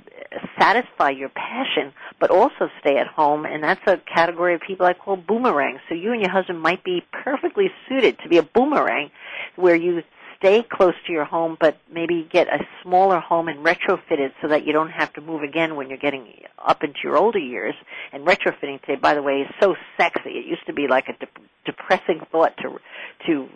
satisfy 0.59 1.11
your 1.11 1.29
passion, 1.31 1.93
but 2.19 2.31
also 2.31 2.69
stay 2.81 2.97
at 2.99 3.07
home, 3.07 3.45
and 3.45 3.63
that's 3.63 3.81
a 3.87 3.99
category 4.13 4.55
of 4.55 4.61
people 4.61 4.87
I 4.87 4.95
call 4.95 5.17
boomerangs. 5.17 5.81
So 5.89 5.95
you 5.95 6.13
and 6.13 6.21
your 6.21 6.31
husband 6.31 6.61
might 6.61 6.85
be 6.85 7.03
perfectly 7.13 7.71
suited 7.89 8.19
to 8.23 8.29
be 8.29 8.39
a 8.39 8.43
boomerang, 8.43 9.11
where 9.57 9.77
you 9.77 10.03
stay 10.39 10.63
close 10.63 10.95
to 11.07 11.13
your 11.13 11.25
home, 11.25 11.57
but 11.61 11.77
maybe 11.93 12.27
get 12.33 12.49
a 12.49 12.65
smaller 12.83 13.21
home 13.21 13.49
and 13.49 13.65
retrofit 13.65 14.19
it 14.19 14.33
so 14.41 14.49
that 14.49 14.67
you 14.67 14.73
don't 14.73 14.91
have 14.91 15.13
to 15.13 15.21
move 15.21 15.43
again 15.43 15.77
when 15.77 15.89
you're 15.89 15.99
getting 15.99 16.27
up 16.59 16.83
into 16.83 16.99
your 17.05 17.17
older 17.17 17.39
years. 17.39 17.75
And 18.13 18.27
retrofitting 18.27 18.81
today, 18.81 18.97
by 18.97 19.15
the 19.15 19.23
way, 19.23 19.43
is 19.43 19.55
so 19.61 19.77
sexy. 19.99 20.31
It 20.31 20.47
used 20.47 20.67
to 20.67 20.73
be 20.73 20.89
like 20.89 21.09
a 21.09 21.13
de- 21.13 21.31
depressing 21.67 22.23
thought 22.33 22.57
to 22.59 22.79
to 23.27 23.49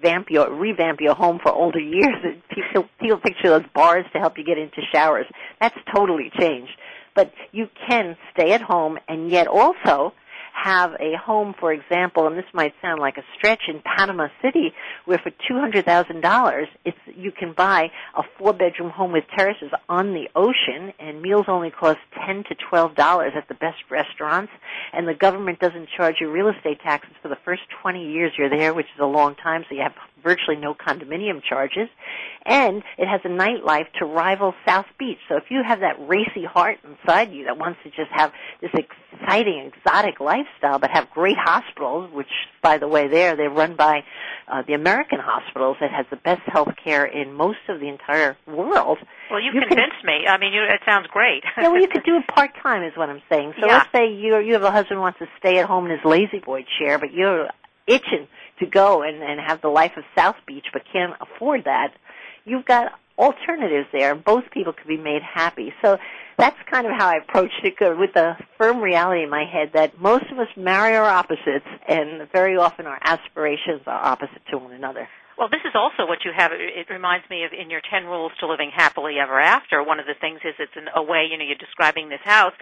vamp 0.00 0.28
your 0.30 0.52
revamp 0.52 1.00
your 1.00 1.14
home 1.14 1.38
for 1.42 1.52
older 1.52 1.80
years. 1.80 2.14
People 2.50 2.88
people 3.00 3.18
picture 3.18 3.48
those 3.48 3.66
bars 3.74 4.04
to 4.12 4.18
help 4.18 4.38
you 4.38 4.44
get 4.44 4.58
into 4.58 4.80
showers. 4.92 5.26
That's 5.60 5.76
totally 5.94 6.30
changed. 6.38 6.72
But 7.14 7.32
you 7.52 7.68
can 7.88 8.16
stay 8.32 8.52
at 8.52 8.60
home 8.60 8.98
and 9.08 9.30
yet 9.30 9.46
also 9.46 10.12
have 10.64 10.92
a 10.94 11.16
home, 11.16 11.54
for 11.60 11.72
example, 11.72 12.26
and 12.26 12.36
this 12.36 12.44
might 12.54 12.74
sound 12.80 13.00
like 13.00 13.16
a 13.18 13.22
stretch 13.36 13.62
in 13.68 13.80
Panama 13.84 14.28
City, 14.42 14.72
where 15.04 15.18
for 15.18 15.30
two 15.30 15.58
hundred 15.60 15.84
thousand 15.84 16.22
dollars, 16.22 16.68
you 17.14 17.30
can 17.30 17.52
buy 17.52 17.90
a 18.16 18.22
four 18.38 18.52
bedroom 18.52 18.90
home 18.90 19.12
with 19.12 19.24
terraces 19.36 19.70
on 19.88 20.14
the 20.14 20.28
ocean, 20.34 20.92
and 20.98 21.20
meals 21.20 21.46
only 21.48 21.70
cost 21.70 21.98
ten 22.26 22.44
to 22.48 22.54
twelve 22.68 22.94
dollars 22.94 23.32
at 23.36 23.48
the 23.48 23.54
best 23.54 23.78
restaurants, 23.90 24.52
and 24.92 25.06
the 25.06 25.14
government 25.14 25.58
doesn't 25.60 25.88
charge 25.96 26.16
you 26.20 26.30
real 26.30 26.48
estate 26.48 26.80
taxes 26.82 27.14
for 27.22 27.28
the 27.28 27.38
first 27.44 27.62
twenty 27.82 28.10
years 28.10 28.32
you're 28.38 28.50
there, 28.50 28.74
which 28.74 28.86
is 28.86 29.00
a 29.00 29.06
long 29.06 29.34
time, 29.36 29.64
so 29.68 29.74
you 29.74 29.82
have 29.82 29.94
virtually 30.26 30.56
no 30.56 30.74
condominium 30.74 31.40
charges, 31.40 31.88
and 32.44 32.82
it 32.98 33.06
has 33.06 33.20
a 33.24 33.28
nightlife 33.28 33.86
to 34.00 34.04
rival 34.04 34.54
South 34.66 34.86
Beach. 34.98 35.18
So 35.28 35.36
if 35.36 35.44
you 35.50 35.62
have 35.64 35.80
that 35.80 35.96
racy 36.08 36.44
heart 36.44 36.78
inside 36.82 37.32
you 37.32 37.44
that 37.44 37.56
wants 37.58 37.78
to 37.84 37.90
just 37.90 38.10
have 38.10 38.32
this 38.60 38.72
exciting, 38.74 39.70
exotic 39.72 40.18
lifestyle, 40.18 40.80
but 40.80 40.90
have 40.90 41.08
great 41.10 41.36
hospitals, 41.38 42.12
which, 42.12 42.30
by 42.60 42.76
the 42.78 42.88
way, 42.88 43.06
there 43.06 43.36
they're 43.36 43.50
run 43.50 43.76
by 43.76 44.02
uh, 44.48 44.62
the 44.66 44.74
American 44.74 45.20
hospitals 45.22 45.76
that 45.80 45.92
has 45.92 46.06
the 46.10 46.16
best 46.16 46.42
health 46.46 46.74
care 46.82 47.04
in 47.04 47.32
most 47.32 47.62
of 47.68 47.78
the 47.78 47.88
entire 47.88 48.36
world. 48.48 48.98
Well, 49.30 49.40
you, 49.40 49.52
you 49.54 49.60
convinced 49.60 50.02
can, 50.02 50.06
me. 50.06 50.26
I 50.26 50.38
mean, 50.38 50.52
you, 50.52 50.62
it 50.62 50.80
sounds 50.84 51.06
great. 51.06 51.44
yeah, 51.56 51.68
well, 51.68 51.80
you 51.80 51.88
could 51.88 52.04
do 52.04 52.16
it 52.16 52.26
part 52.34 52.50
time, 52.60 52.82
is 52.82 52.96
what 52.96 53.08
I'm 53.08 53.22
saying. 53.30 53.54
So 53.60 53.66
yeah. 53.66 53.78
let's 53.78 53.92
say 53.94 54.12
you 54.12 54.38
you 54.38 54.54
have 54.54 54.64
a 54.64 54.72
husband 54.72 54.98
who 54.98 55.02
wants 55.02 55.20
to 55.20 55.28
stay 55.38 55.58
at 55.58 55.66
home 55.66 55.84
in 55.86 55.92
his 55.92 56.04
lazy 56.04 56.40
boy 56.40 56.64
chair, 56.78 56.98
but 56.98 57.12
you're 57.12 57.48
itching 57.86 58.26
to 58.58 58.66
go 58.66 59.02
and, 59.02 59.22
and 59.22 59.40
have 59.40 59.60
the 59.60 59.68
life 59.68 59.92
of 59.96 60.04
South 60.16 60.36
Beach, 60.46 60.66
but 60.72 60.82
can't 60.92 61.14
afford 61.20 61.64
that. 61.64 61.94
You've 62.44 62.64
got 62.64 62.92
alternatives 63.18 63.88
there. 63.92 64.14
Both 64.14 64.44
people 64.52 64.72
could 64.72 64.86
be 64.86 64.96
made 64.96 65.22
happy. 65.22 65.72
So 65.82 65.98
that's 66.38 66.56
kind 66.70 66.86
of 66.86 66.92
how 66.96 67.08
I 67.08 67.16
approached 67.16 67.60
it 67.64 67.74
with 67.98 68.12
the 68.14 68.34
firm 68.58 68.80
reality 68.80 69.22
in 69.22 69.30
my 69.30 69.44
head 69.44 69.70
that 69.74 69.98
most 70.00 70.26
of 70.30 70.38
us 70.38 70.48
marry 70.56 70.94
our 70.94 71.08
opposites 71.08 71.66
and 71.88 72.30
very 72.30 72.56
often 72.56 72.86
our 72.86 72.98
aspirations 73.02 73.82
are 73.86 74.04
opposite 74.04 74.42
to 74.50 74.58
one 74.58 74.72
another. 74.72 75.08
Well, 75.38 75.48
this 75.48 75.60
is 75.64 75.72
also 75.74 76.08
what 76.08 76.24
you 76.24 76.32
have. 76.34 76.52
It 76.52 76.88
reminds 76.88 77.28
me 77.28 77.44
of 77.44 77.52
in 77.52 77.68
your 77.68 77.82
10 77.90 78.04
rules 78.04 78.32
to 78.40 78.46
living 78.46 78.70
happily 78.74 79.16
ever 79.20 79.38
after. 79.38 79.82
One 79.82 80.00
of 80.00 80.06
the 80.06 80.14
things 80.18 80.40
is 80.44 80.54
it's 80.58 80.72
in 80.76 80.86
a 80.94 81.02
way, 81.02 81.28
you 81.30 81.36
know, 81.36 81.44
you're 81.44 81.60
describing 81.60 82.08
this 82.08 82.24
house. 82.24 82.54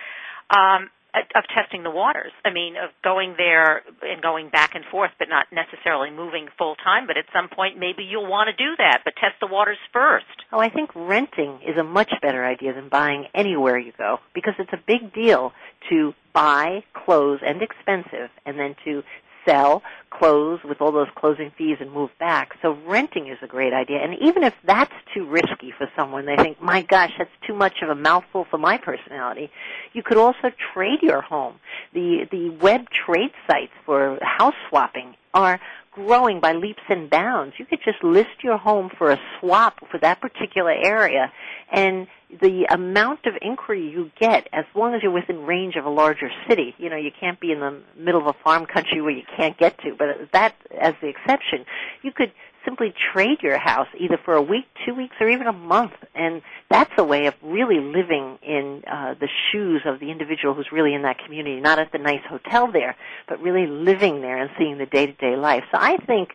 Um, 0.51 0.91
of 1.35 1.45
testing 1.55 1.83
the 1.83 1.91
waters. 1.91 2.33
I 2.45 2.53
mean, 2.53 2.75
of 2.77 2.91
going 3.03 3.35
there 3.37 3.83
and 4.03 4.21
going 4.21 4.51
back 4.51 4.75
and 4.75 4.85
forth, 4.91 5.13
but 5.19 5.29
not 5.29 5.47
necessarily 5.53 6.11
moving 6.11 6.49
full 6.59 6.75
time. 6.77 7.07
But 7.07 7.17
at 7.17 7.27
some 7.33 7.49
point, 7.49 7.79
maybe 7.79 8.03
you'll 8.05 8.29
want 8.29 8.49
to 8.49 8.57
do 8.57 8.75
that, 8.79 9.03
but 9.05 9.15
test 9.17 9.35
the 9.41 9.47
waters 9.47 9.79
first. 9.93 10.27
Oh, 10.53 10.59
I 10.59 10.71
think 10.71 10.91
renting 10.95 11.61
is 11.67 11.77
a 11.79 11.85
much 11.85 12.13
better 12.21 12.45
idea 12.45 12.73
than 12.75 12.89
buying 12.89 13.27
anywhere 13.35 13.79
you 13.79 13.93
go 13.97 14.19
because 14.35 14.55
it's 14.59 14.73
a 14.73 14.81
big 14.87 15.15
deal 15.15 15.53
to 15.91 16.15
buy 16.33 16.83
clothes 16.93 17.41
and 17.47 17.63
expensive 17.63 18.31
and 18.45 18.59
then 18.59 18.75
to 18.85 19.03
sell 19.47 19.83
clothes 20.11 20.61
with 20.65 20.81
all 20.81 20.93
those 20.93 21.09
closing 21.17 21.51
fees 21.57 21.79
and 21.81 21.91
move 21.91 22.11
back. 22.19 22.57
So 22.63 22.79
renting 22.87 23.29
is 23.29 23.39
a 23.43 23.47
great 23.47 23.73
idea. 23.73 23.99
And 23.99 24.17
even 24.23 24.45
if 24.45 24.55
that's 24.65 24.93
too 25.13 25.27
risky 25.27 25.73
for 25.77 25.91
someone, 25.97 26.27
they 26.27 26.37
think, 26.37 26.61
my 26.63 26.83
gosh, 26.83 27.11
that's 27.19 27.31
too 27.47 27.55
much 27.55 27.83
of 27.83 27.89
a 27.89 27.95
mouthful 27.95 28.47
for 28.51 28.59
my 28.59 28.79
personality. 28.79 29.51
You 29.93 30.03
could 30.03 30.17
also 30.17 30.51
trade 30.73 31.01
your 31.03 31.21
home. 31.21 31.57
The, 31.93 32.27
the 32.31 32.51
web 32.51 32.89
trade 32.91 33.33
sites 33.49 33.73
for 33.85 34.19
house 34.23 34.55
swapping 34.69 35.17
are 35.33 35.61
growing 35.95 36.41
by 36.41 36.53
leaps 36.53 36.83
and 36.89 37.09
bounds. 37.09 37.55
You 37.59 37.65
could 37.65 37.79
just 37.85 38.03
list 38.03 38.43
your 38.43 38.59
home 38.59 38.91
for 38.99 39.13
a 39.13 39.19
swap 39.39 39.79
for 39.91 39.99
that 39.99 40.21
particular 40.21 40.73
area 40.73 41.33
and 41.73 42.07
the 42.43 42.67
amount 42.69 43.27
of 43.27 43.35
inquiry 43.41 43.89
you 43.89 44.11
get 44.19 44.49
as 44.53 44.65
long 44.75 44.95
as 44.95 45.03
you're 45.03 45.13
within 45.13 45.47
range 45.47 45.77
of 45.77 45.85
a 45.85 45.91
larger 45.91 46.29
city. 46.49 46.75
You 46.79 46.91
know, 46.91 46.97
you 46.97 47.11
can't 47.19 47.39
be 47.39 47.53
in 47.53 47.61
the 47.61 47.81
middle 47.97 48.21
of 48.21 48.27
a 48.27 48.35
farm 48.43 48.67
country 48.67 49.01
where 49.01 49.13
you 49.13 49.23
can't 49.37 49.57
get 49.57 49.79
to, 49.79 49.95
but 49.97 50.33
that 50.33 50.57
as 50.81 50.95
the 51.01 51.09
exception, 51.09 51.65
you 52.03 52.11
could 52.11 52.33
simply 52.65 52.95
trade 53.13 53.39
your 53.43 53.59
house 53.59 53.89
either 53.99 54.19
for 54.25 54.35
a 54.35 54.43
week, 54.43 54.65
two 54.87 54.95
weeks, 54.95 55.17
or 55.21 55.29
even 55.29 55.47
a 55.47 55.53
month. 55.53 55.93
And 56.15 56.43
that's 56.71 56.93
a 56.99 57.05
way 57.05 57.27
of 57.27 57.35
really 57.43 57.79
living 57.81 58.39
in 58.43 58.83
uh, 58.91 59.15
the 59.15 59.29
shoes 59.51 59.83
of 59.85 60.01
the 60.01 60.11
individual 60.11 60.55
who's 60.55 60.69
really 60.73 60.95
in 60.95 61.03
that 61.03 61.19
community, 61.25 61.61
not 61.61 61.79
at 61.79 61.93
the 61.93 61.99
nice 61.99 62.25
hotel 62.29 62.71
there, 62.73 62.97
but 63.29 63.41
really 63.41 63.67
living 63.67 64.21
there 64.21 64.39
and 64.41 64.51
seeing 64.59 64.79
the 64.79 64.87
day-to-day 64.87 65.37
life. 65.37 65.65
So 65.73 65.79
I 65.81 65.97
think 65.99 66.31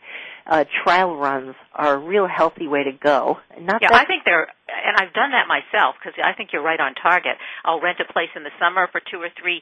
uh, 0.45 0.65
trial 0.83 1.15
runs 1.15 1.55
are 1.73 1.95
a 1.95 1.97
real 1.97 2.27
healthy 2.27 2.67
way 2.67 2.83
to 2.83 2.91
go. 2.91 3.37
Not 3.59 3.81
yeah, 3.81 3.89
I 3.91 4.05
think 4.05 4.23
they're, 4.25 4.47
and 4.67 4.97
I've 4.97 5.13
done 5.13 5.31
that 5.31 5.47
myself 5.47 5.95
because 5.99 6.19
I 6.23 6.33
think 6.33 6.49
you're 6.53 6.63
right 6.63 6.79
on 6.79 6.95
target. 6.95 7.37
I'll 7.63 7.81
rent 7.81 7.99
a 7.99 8.11
place 8.11 8.29
in 8.35 8.43
the 8.43 8.51
summer 8.59 8.87
for 8.91 8.99
two 8.99 9.17
or 9.17 9.29
three 9.39 9.61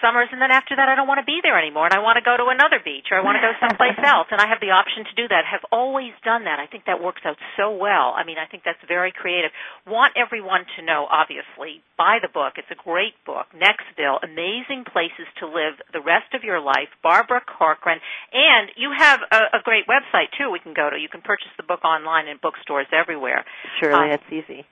summers 0.00 0.28
and 0.32 0.40
then 0.40 0.50
after 0.50 0.76
that 0.76 0.88
I 0.88 0.94
don't 0.94 1.06
want 1.06 1.20
to 1.20 1.28
be 1.28 1.40
there 1.42 1.58
anymore 1.58 1.86
and 1.86 1.94
I 1.94 2.00
want 2.00 2.16
to 2.16 2.24
go 2.24 2.36
to 2.36 2.48
another 2.50 2.80
beach 2.82 3.08
or 3.10 3.18
I 3.18 3.22
want 3.24 3.36
to 3.36 3.44
go 3.44 3.52
someplace 3.64 3.98
else 4.02 4.28
and 4.30 4.40
I 4.40 4.48
have 4.48 4.60
the 4.60 4.74
option 4.74 5.04
to 5.04 5.14
do 5.14 5.28
that. 5.28 5.44
Have 5.48 5.64
always 5.72 6.12
done 6.24 6.44
that. 6.44 6.58
I 6.58 6.66
think 6.66 6.84
that 6.86 7.02
works 7.02 7.22
out 7.24 7.36
so 7.56 7.72
well. 7.72 8.12
I 8.16 8.24
mean, 8.24 8.38
I 8.38 8.46
think 8.46 8.64
that's 8.64 8.80
very 8.86 9.12
creative. 9.12 9.50
Want 9.86 10.14
everyone 10.16 10.66
to 10.76 10.80
know 10.84 11.06
obviously 11.08 11.82
buy 11.96 12.18
the 12.20 12.32
book. 12.32 12.56
It's 12.56 12.70
a 12.70 12.78
great 12.78 13.14
book. 13.24 13.46
Nextville, 13.54 14.22
amazing 14.22 14.84
places 14.90 15.28
to 15.40 15.46
live 15.46 15.78
the 15.92 16.00
rest 16.00 16.34
of 16.34 16.44
your 16.44 16.60
life. 16.60 16.90
Barbara 17.02 17.40
Corcoran 17.44 18.00
and 18.32 18.70
you 18.76 18.90
have 18.96 19.20
a, 19.30 19.58
a 19.58 19.60
great 19.62 19.86
website 19.86 20.34
too 20.36 20.50
we 20.50 20.60
can 20.60 20.74
go 20.74 20.90
to. 20.90 20.96
You 20.98 21.08
can 21.08 21.22
purchase 21.22 21.52
the 21.56 21.66
book 21.66 21.84
online 21.84 22.28
in 22.28 22.38
bookstores 22.42 22.86
everywhere. 22.92 23.44
Surely 23.80 24.08
um, 24.08 24.10
that's 24.10 24.30
easy. 24.30 24.66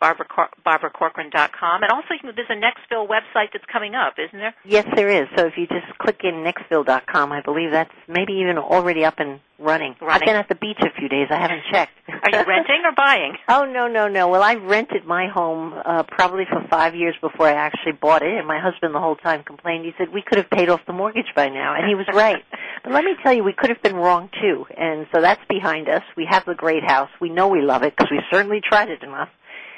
Barbara 0.00 0.26
BarbaraCorcoran.com. 0.66 1.82
And 1.82 1.92
also, 1.92 2.14
there's 2.22 2.48
a 2.48 2.54
Nextville 2.54 3.06
website 3.06 3.52
that's 3.52 3.64
coming 3.70 3.94
up, 3.94 4.14
isn't 4.18 4.38
there? 4.38 4.54
Yes, 4.64 4.86
there 4.96 5.10
is. 5.10 5.28
So 5.36 5.46
if 5.46 5.54
you 5.56 5.66
just 5.66 5.86
click 5.98 6.20
in 6.24 6.44
Nextville.com, 6.44 7.32
I 7.32 7.42
believe 7.42 7.70
that's 7.70 7.92
maybe 8.08 8.32
even 8.34 8.56
already 8.58 9.04
up 9.04 9.18
and 9.18 9.40
running. 9.58 9.94
running. 10.00 10.22
I've 10.22 10.26
been 10.26 10.36
at 10.36 10.48
the 10.48 10.54
beach 10.54 10.78
a 10.80 10.90
few 10.98 11.08
days. 11.08 11.28
I 11.30 11.36
haven't 11.38 11.62
checked. 11.70 11.92
Are 12.08 12.30
you 12.30 12.44
renting 12.48 12.82
or 12.84 12.92
buying? 12.96 13.36
Oh 13.48 13.64
no, 13.64 13.88
no, 13.88 14.06
no. 14.06 14.28
Well, 14.28 14.42
I 14.42 14.54
rented 14.54 15.04
my 15.04 15.26
home 15.26 15.74
uh, 15.84 16.04
probably 16.04 16.44
for 16.48 16.64
five 16.70 16.94
years 16.94 17.14
before 17.20 17.48
I 17.48 17.52
actually 17.52 17.92
bought 17.92 18.22
it, 18.22 18.32
and 18.38 18.46
my 18.46 18.60
husband 18.60 18.94
the 18.94 19.00
whole 19.00 19.16
time 19.16 19.42
complained. 19.42 19.84
He 19.84 19.92
said 19.98 20.08
we 20.14 20.22
could 20.22 20.38
have 20.38 20.48
paid 20.48 20.68
off 20.68 20.80
the 20.86 20.92
mortgage 20.92 21.26
by 21.34 21.48
now, 21.48 21.74
and 21.74 21.88
he 21.88 21.96
was 21.96 22.06
right. 22.14 22.42
but 22.84 22.92
let 22.92 23.04
me 23.04 23.16
tell 23.22 23.32
you, 23.32 23.42
we 23.42 23.52
could 23.52 23.70
have 23.70 23.82
been 23.82 23.96
wrong 23.96 24.30
too. 24.40 24.66
And 24.76 25.06
so 25.12 25.20
that's 25.20 25.40
behind 25.48 25.88
us. 25.88 26.02
We 26.16 26.26
have 26.30 26.44
the 26.46 26.54
great 26.54 26.84
house. 26.84 27.10
We 27.20 27.28
know 27.28 27.48
we 27.48 27.60
love 27.60 27.82
it 27.82 27.94
because 27.96 28.10
we 28.10 28.20
certainly 28.30 28.60
tried 28.66 28.88
it 28.88 29.02
enough 29.02 29.28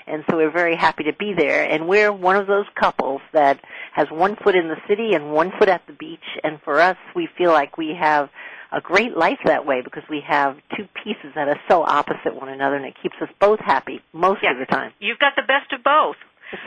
and 0.06 0.24
so 0.28 0.36
we're 0.36 0.50
very 0.50 0.76
happy 0.76 1.04
to 1.04 1.12
be 1.12 1.34
there. 1.36 1.68
And 1.68 1.88
we're 1.88 2.12
one 2.12 2.36
of 2.36 2.46
those 2.46 2.66
couples 2.78 3.20
that 3.32 3.60
has 3.94 4.08
one 4.10 4.36
foot 4.36 4.54
in 4.54 4.68
the 4.68 4.76
city 4.88 5.14
and 5.14 5.32
one 5.32 5.52
foot 5.58 5.68
at 5.68 5.86
the 5.86 5.92
beach. 5.92 6.24
And 6.42 6.60
for 6.62 6.80
us, 6.80 6.96
we 7.14 7.28
feel 7.38 7.50
like 7.50 7.76
we 7.76 7.94
have 7.98 8.30
a 8.72 8.80
great 8.80 9.16
life 9.16 9.38
that 9.44 9.66
way 9.66 9.82
because 9.82 10.02
we 10.08 10.22
have 10.26 10.56
two 10.76 10.88
pieces 11.04 11.32
that 11.34 11.48
are 11.48 11.60
so 11.68 11.82
opposite 11.82 12.34
one 12.34 12.48
another, 12.48 12.76
and 12.76 12.86
it 12.86 12.94
keeps 13.02 13.16
us 13.20 13.28
both 13.38 13.60
happy 13.60 14.00
most 14.12 14.40
yeah. 14.42 14.52
of 14.52 14.58
the 14.58 14.66
time. 14.66 14.92
You've 14.98 15.18
got 15.18 15.34
the 15.36 15.42
best 15.42 15.72
of 15.72 15.84
both. 15.84 16.16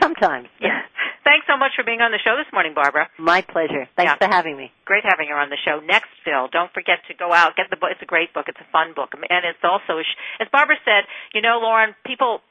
Sometimes. 0.00 0.48
Yeah. 0.60 0.82
Thanks 1.26 1.42
so 1.50 1.58
much 1.58 1.74
for 1.74 1.82
being 1.82 1.98
on 1.98 2.14
the 2.14 2.22
show 2.22 2.38
this 2.38 2.46
morning, 2.54 2.70
Barbara. 2.70 3.10
My 3.18 3.42
pleasure. 3.42 3.90
Thanks 3.98 4.14
yeah. 4.14 4.22
for 4.22 4.30
having 4.30 4.54
me. 4.54 4.70
Great 4.86 5.02
having 5.02 5.26
you 5.26 5.34
on 5.34 5.50
the 5.50 5.58
show. 5.58 5.82
Nextville. 5.82 6.54
Don't 6.54 6.70
forget 6.70 7.02
to 7.10 7.18
go 7.18 7.34
out, 7.34 7.58
get 7.58 7.66
the 7.66 7.74
book. 7.74 7.90
It's 7.90 8.00
a 8.00 8.06
great 8.06 8.30
book. 8.30 8.46
It's 8.46 8.62
a 8.62 8.70
fun 8.70 8.94
book. 8.94 9.10
And 9.10 9.42
it's 9.42 9.58
also, 9.66 9.98
as 9.98 10.46
Barbara 10.54 10.78
said, 10.86 11.02
you 11.34 11.42
know, 11.42 11.58
Lauren, 11.58 11.98
people, 12.06 12.46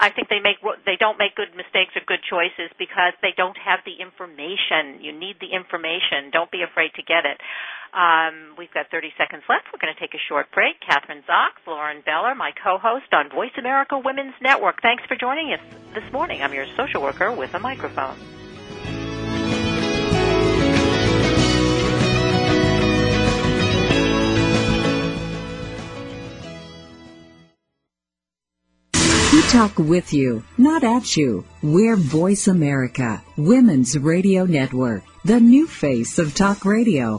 I 0.00 0.08
think 0.08 0.32
they 0.32 0.40
make, 0.40 0.64
they 0.88 0.96
don't 0.96 1.20
make 1.20 1.36
good 1.36 1.52
mistakes 1.52 1.92
or 1.92 2.00
good 2.08 2.24
choices 2.24 2.72
because 2.80 3.12
they 3.20 3.36
don't 3.36 3.60
have 3.60 3.84
the 3.84 4.00
information. 4.00 5.04
You 5.04 5.12
need 5.12 5.36
the 5.36 5.52
information. 5.52 6.32
Don't 6.32 6.48
be 6.48 6.64
afraid 6.64 6.96
to 6.96 7.04
get 7.04 7.28
it. 7.28 7.36
Um, 7.96 8.52
we've 8.58 8.72
got 8.74 8.90
30 8.90 9.08
seconds 9.16 9.42
left. 9.48 9.68
We're 9.72 9.80
going 9.80 9.94
to 9.94 9.98
take 9.98 10.12
a 10.12 10.20
short 10.28 10.52
break. 10.52 10.76
Kathryn 10.84 11.24
Zox, 11.24 11.66
Lauren 11.66 12.02
Beller, 12.04 12.34
my 12.34 12.52
co-host 12.62 13.06
on 13.12 13.30
Voice 13.30 13.56
America 13.58 13.98
Women's 13.98 14.34
Network. 14.42 14.82
Thanks 14.82 15.02
for 15.08 15.16
joining 15.16 15.54
us 15.54 15.60
this 15.94 16.04
morning. 16.12 16.42
I'm 16.42 16.52
your 16.52 16.66
social 16.76 17.00
worker 17.00 17.32
with 17.32 17.54
a 17.54 17.58
microphone. 17.58 18.18
We 29.32 29.42
talk 29.42 29.78
with 29.78 30.12
you, 30.12 30.44
not 30.58 30.84
at 30.84 31.16
you. 31.16 31.46
We're 31.62 31.96
Voice 31.96 32.46
America, 32.46 33.22
Women's 33.38 33.98
Radio 33.98 34.44
Network, 34.44 35.02
the 35.24 35.40
new 35.40 35.66
face 35.66 36.18
of 36.18 36.34
talk 36.34 36.66
radio. 36.66 37.18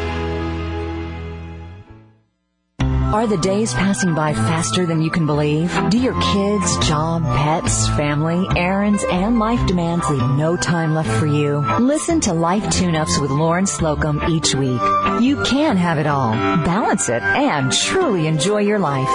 Are 3.13 3.27
the 3.27 3.35
days 3.35 3.73
passing 3.73 4.15
by 4.15 4.33
faster 4.33 4.85
than 4.85 5.01
you 5.01 5.11
can 5.11 5.25
believe? 5.25 5.77
Do 5.89 5.97
your 5.97 6.17
kids, 6.21 6.87
job, 6.87 7.23
pets, 7.23 7.89
family, 7.89 8.47
errands, 8.55 9.03
and 9.11 9.37
life 9.37 9.67
demands 9.67 10.09
leave 10.09 10.37
no 10.37 10.55
time 10.55 10.93
left 10.93 11.09
for 11.19 11.25
you? 11.25 11.57
Listen 11.81 12.21
to 12.21 12.31
Life 12.31 12.69
Tune-Ups 12.69 13.19
with 13.19 13.29
Lauren 13.29 13.65
Slocum 13.65 14.21
each 14.29 14.55
week. 14.55 14.79
You 15.19 15.43
can 15.43 15.75
have 15.75 15.97
it 15.97 16.07
all, 16.07 16.31
balance 16.31 17.09
it, 17.09 17.21
and 17.21 17.73
truly 17.73 18.27
enjoy 18.27 18.59
your 18.59 18.79
life. 18.79 19.09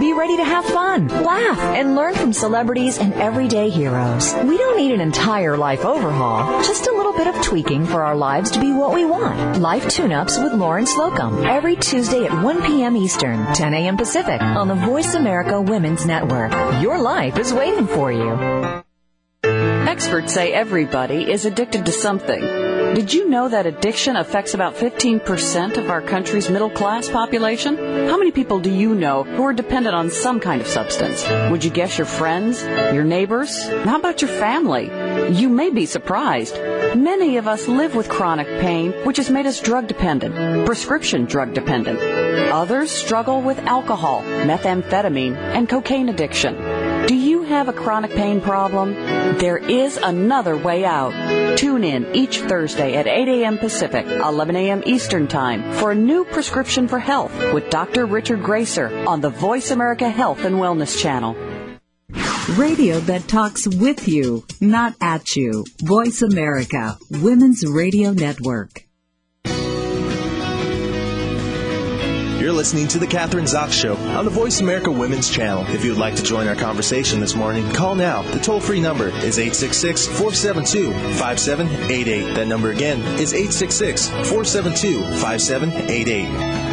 Be 0.00 0.14
ready 0.14 0.38
to 0.38 0.44
have 0.44 0.64
fun, 0.64 1.08
laugh, 1.08 1.58
and 1.58 1.94
learn 1.94 2.14
from 2.14 2.32
celebrities 2.32 2.96
and 2.98 3.12
everyday 3.12 3.68
heroes. 3.68 4.32
We 4.42 4.56
don't 4.56 4.78
need 4.78 4.92
an 4.92 5.02
entire 5.02 5.58
life 5.58 5.84
overhaul, 5.84 6.62
just 6.62 6.86
a 6.86 6.92
little 6.92 7.12
bit 7.12 7.26
of 7.26 7.42
tweaking 7.42 7.84
for 7.86 8.02
our 8.02 8.16
lives 8.16 8.50
to 8.52 8.60
be 8.60 8.72
what 8.72 8.94
we 8.94 9.04
want. 9.04 9.60
Life 9.60 9.86
Tune-Ups 9.88 10.38
with 10.38 10.54
Lauren 10.54 10.86
Slocum, 10.86 11.44
every 11.44 11.76
Tuesday 11.76 12.24
at 12.24 12.42
1 12.42 12.62
p.m. 12.62 12.96
Eastern. 13.34 13.54
10 13.54 13.74
a.m. 13.74 13.96
Pacific 13.96 14.40
on 14.40 14.68
the 14.68 14.74
Voice 14.74 15.14
America 15.14 15.60
Women's 15.60 16.06
Network. 16.06 16.52
Your 16.80 16.98
life 16.98 17.38
is 17.38 17.52
waiting 17.52 17.86
for 17.86 18.12
you. 18.12 18.82
Experts 19.44 20.34
say 20.34 20.52
everybody 20.52 21.30
is 21.30 21.44
addicted 21.44 21.86
to 21.86 21.92
something. 21.92 22.40
Did 22.94 23.12
you 23.12 23.28
know 23.28 23.48
that 23.48 23.66
addiction 23.66 24.16
affects 24.16 24.54
about 24.54 24.74
15% 24.74 25.76
of 25.76 25.90
our 25.90 26.00
country's 26.00 26.48
middle 26.48 26.70
class 26.70 27.08
population? 27.08 27.76
How 28.08 28.16
many 28.16 28.30
people 28.30 28.60
do 28.60 28.70
you 28.70 28.94
know 28.94 29.24
who 29.24 29.44
are 29.44 29.52
dependent 29.52 29.94
on 29.94 30.10
some 30.10 30.40
kind 30.40 30.60
of 30.60 30.66
substance? 30.66 31.26
Would 31.50 31.64
you 31.64 31.70
guess 31.70 31.98
your 31.98 32.06
friends, 32.06 32.62
your 32.62 33.04
neighbors? 33.04 33.68
How 33.84 33.98
about 33.98 34.22
your 34.22 34.30
family? 34.30 34.86
You 35.32 35.48
may 35.48 35.70
be 35.70 35.86
surprised. 35.86 36.56
Many 36.96 37.36
of 37.36 37.48
us 37.48 37.66
live 37.68 37.94
with 37.94 38.08
chronic 38.08 38.46
pain, 38.60 38.92
which 39.04 39.16
has 39.16 39.30
made 39.30 39.46
us 39.46 39.60
drug 39.60 39.88
dependent, 39.88 40.66
prescription 40.66 41.24
drug 41.24 41.52
dependent. 41.52 42.23
Others 42.34 42.90
struggle 42.90 43.42
with 43.42 43.58
alcohol, 43.60 44.22
methamphetamine, 44.22 45.36
and 45.36 45.68
cocaine 45.68 46.08
addiction. 46.08 46.56
Do 47.06 47.14
you 47.14 47.42
have 47.42 47.68
a 47.68 47.72
chronic 47.72 48.12
pain 48.12 48.40
problem? 48.40 48.94
There 49.38 49.58
is 49.58 49.96
another 49.96 50.56
way 50.56 50.84
out. 50.84 51.12
Tune 51.58 51.84
in 51.84 52.14
each 52.14 52.40
Thursday 52.40 52.94
at 52.94 53.06
8 53.06 53.28
a.m. 53.28 53.58
Pacific, 53.58 54.06
11 54.06 54.56
a.m. 54.56 54.82
Eastern 54.86 55.28
Time 55.28 55.72
for 55.74 55.92
a 55.92 55.94
new 55.94 56.24
prescription 56.24 56.88
for 56.88 56.98
health 56.98 57.32
with 57.52 57.70
Dr. 57.70 58.06
Richard 58.06 58.42
Gracer 58.42 59.06
on 59.06 59.20
the 59.20 59.30
Voice 59.30 59.70
America 59.70 60.08
Health 60.08 60.44
and 60.44 60.56
Wellness 60.56 61.00
Channel. 61.00 61.36
Radio 62.56 63.00
that 63.00 63.26
talks 63.26 63.66
with 63.66 64.06
you, 64.06 64.44
not 64.60 64.94
at 65.00 65.34
you. 65.34 65.64
Voice 65.82 66.22
America, 66.22 66.98
Women's 67.10 67.66
Radio 67.66 68.12
Network. 68.12 68.86
You're 72.44 72.52
listening 72.52 72.88
to 72.88 72.98
The 72.98 73.06
Kathryn 73.06 73.44
Zox 73.44 73.72
Show 73.72 73.96
on 73.96 74.26
the 74.26 74.30
Voice 74.30 74.60
America 74.60 74.90
Women's 74.90 75.30
Channel. 75.30 75.64
If 75.68 75.82
you 75.82 75.92
would 75.92 75.98
like 75.98 76.14
to 76.16 76.22
join 76.22 76.46
our 76.46 76.54
conversation 76.54 77.18
this 77.18 77.34
morning, 77.34 77.66
call 77.72 77.94
now. 77.94 78.20
The 78.20 78.38
toll 78.38 78.60
free 78.60 78.82
number 78.82 79.08
is 79.08 79.38
866 79.38 80.08
472 80.08 80.92
5788. 80.92 82.34
That 82.34 82.46
number 82.46 82.70
again 82.70 83.00
is 83.18 83.32
866 83.32 84.08
472 84.28 85.02
5788. 85.22 86.64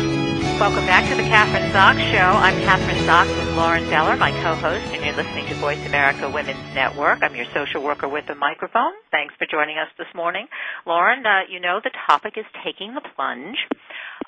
Welcome 0.59 0.85
back 0.85 1.09
to 1.09 1.15
the 1.15 1.23
Kathryn 1.23 1.71
Zox 1.71 1.97
Show. 2.11 2.19
I'm 2.19 2.53
Kathryn 2.67 2.99
Zox 3.07 3.29
with 3.39 3.55
Lauren 3.55 3.89
Beller, 3.89 4.17
my 4.17 4.31
co-host, 4.43 4.85
and 4.93 5.05
you're 5.05 5.15
listening 5.15 5.47
to 5.47 5.55
Voice 5.55 5.83
America 5.87 6.29
Women's 6.29 6.75
Network. 6.75 7.23
I'm 7.23 7.33
your 7.33 7.47
social 7.53 7.81
worker 7.81 8.09
with 8.09 8.29
a 8.29 8.35
microphone. 8.35 8.91
Thanks 9.09 9.33
for 9.39 9.47
joining 9.49 9.79
us 9.79 9.87
this 9.97 10.05
morning. 10.13 10.47
Lauren, 10.85 11.25
uh, 11.25 11.49
you 11.49 11.61
know 11.61 11.79
the 11.81 11.89
topic 12.05 12.33
is 12.37 12.45
taking 12.63 12.93
the 12.93 13.01
plunge, 13.15 13.57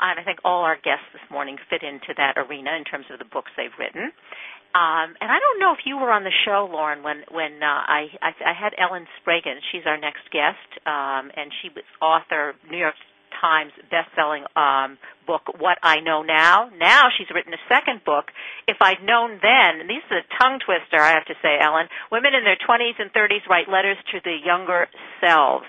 and 0.02 0.20
I 0.20 0.24
think 0.24 0.40
all 0.46 0.64
our 0.64 0.76
guests 0.76 1.06
this 1.14 1.24
morning 1.32 1.58
fit 1.70 1.84
into 1.84 2.14
that 2.18 2.38
arena 2.38 2.72
in 2.78 2.84
terms 2.84 3.06
of 3.12 3.20
the 3.20 3.26
books 3.26 3.52
they've 3.58 3.74
written. 3.78 4.12
Um, 4.74 5.14
and 5.22 5.30
I 5.30 5.38
don't 5.38 5.60
know 5.62 5.72
if 5.74 5.86
you 5.86 5.98
were 5.98 6.10
on 6.10 6.24
the 6.24 6.34
show, 6.46 6.68
Lauren, 6.72 7.04
when 7.04 7.22
when 7.30 7.62
uh, 7.62 7.86
I, 7.86 8.10
I 8.22 8.34
I 8.42 8.54
had 8.58 8.74
Ellyn 8.74 9.06
Sprague. 9.22 9.46
She's 9.72 9.86
our 9.86 9.98
next 9.98 10.26
guest, 10.34 10.66
um, 10.90 11.30
and 11.38 11.54
she 11.62 11.70
was 11.70 11.86
author 12.02 12.56
New 12.70 12.82
York 12.82 12.98
Times 13.40 13.72
best-selling 13.92 14.46
um, 14.56 14.98
book, 15.28 15.42
What 15.60 15.78
I 15.84 16.00
Know 16.00 16.24
Now. 16.24 16.70
Now 16.78 17.10
she's 17.18 17.28
written 17.34 17.54
a 17.54 17.62
second 17.70 18.02
book, 18.06 18.32
If 18.68 18.78
I'd 18.82 19.04
Known 19.04 19.40
Then. 19.42 19.82
And 19.82 19.90
this 19.90 20.02
is 20.10 20.24
a 20.24 20.26
tongue 20.42 20.60
twister, 20.64 21.02
I 21.02 21.14
have 21.14 21.26
to 21.26 21.38
say, 21.42 21.58
Ellyn. 21.62 21.90
Women 22.12 22.34
in 22.34 22.44
their 22.46 22.58
20s 22.58 22.98
and 23.00 23.12
30s 23.12 23.46
write 23.50 23.70
letters 23.70 23.98
to 24.14 24.20
the 24.24 24.38
younger 24.44 24.88
selves. 25.20 25.66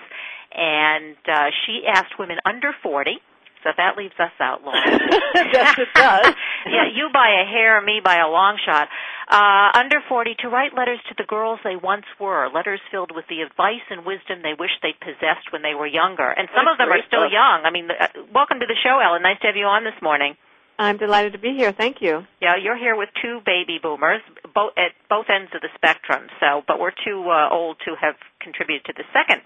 And 0.53 1.17
uh, 1.27 1.51
she 1.65 1.83
asked 1.85 2.17
women 2.17 2.37
under 2.45 2.71
40 2.81 3.19
so 3.65 3.73
that 3.75 3.97
leaves 3.97 4.13
us 4.21 4.31
out, 4.39 4.61
Lauren. 4.61 4.85
yes, 5.49 5.73
it 5.73 5.89
does. 5.97 6.37
yeah, 6.69 6.85
you 6.93 7.09
by 7.11 7.41
a 7.41 7.49
hair, 7.49 7.81
me 7.81 7.97
by 7.97 8.21
a 8.21 8.29
long 8.29 8.61
shot. 8.63 8.87
Uh, 9.25 9.73
under 9.73 10.05
40 10.07 10.35
to 10.45 10.49
write 10.49 10.77
letters 10.77 10.99
to 11.09 11.15
the 11.17 11.25
girls 11.25 11.57
they 11.63 11.75
once 11.75 12.05
were, 12.21 12.47
letters 12.53 12.79
filled 12.91 13.09
with 13.09 13.25
the 13.25 13.41
advice 13.41 13.81
and 13.89 14.05
wisdom 14.05 14.45
they 14.45 14.53
wish 14.53 14.69
they 14.85 14.93
possessed 15.01 15.49
when 15.49 15.63
they 15.65 15.73
were 15.73 15.89
younger. 15.89 16.29
And 16.29 16.47
some 16.53 16.69
That's 16.69 16.77
of 16.77 16.77
them 16.77 16.93
are 16.93 17.01
still 17.09 17.25
book. 17.25 17.33
young. 17.33 17.65
I 17.65 17.71
mean, 17.73 17.89
uh, 17.89 18.29
welcome 18.29 18.61
to 18.61 18.69
the 18.69 18.77
show, 18.85 19.01
Ellyn. 19.01 19.25
Nice 19.25 19.41
to 19.41 19.47
have 19.49 19.57
you 19.57 19.65
on 19.65 19.83
this 19.83 19.97
morning. 19.97 20.37
I'm 20.77 20.97
delighted 20.97 21.33
to 21.33 21.39
be 21.39 21.57
here. 21.57 21.71
Thank 21.71 22.05
you. 22.05 22.21
Yeah, 22.41 22.61
you're 22.61 22.77
here 22.77 22.95
with 22.95 23.09
two 23.17 23.39
baby 23.45 23.79
boomers, 23.81 24.21
both 24.53 24.77
at 24.77 24.93
both 25.09 25.25
ends 25.33 25.49
of 25.55 25.61
the 25.61 25.73
spectrum. 25.73 26.27
So, 26.39 26.61
but 26.67 26.79
we're 26.79 26.93
too 26.93 27.25
uh, 27.25 27.49
old 27.49 27.77
to 27.87 27.95
have 27.97 28.15
contributed 28.41 28.85
to 28.85 28.93
the 28.93 29.07
second 29.09 29.41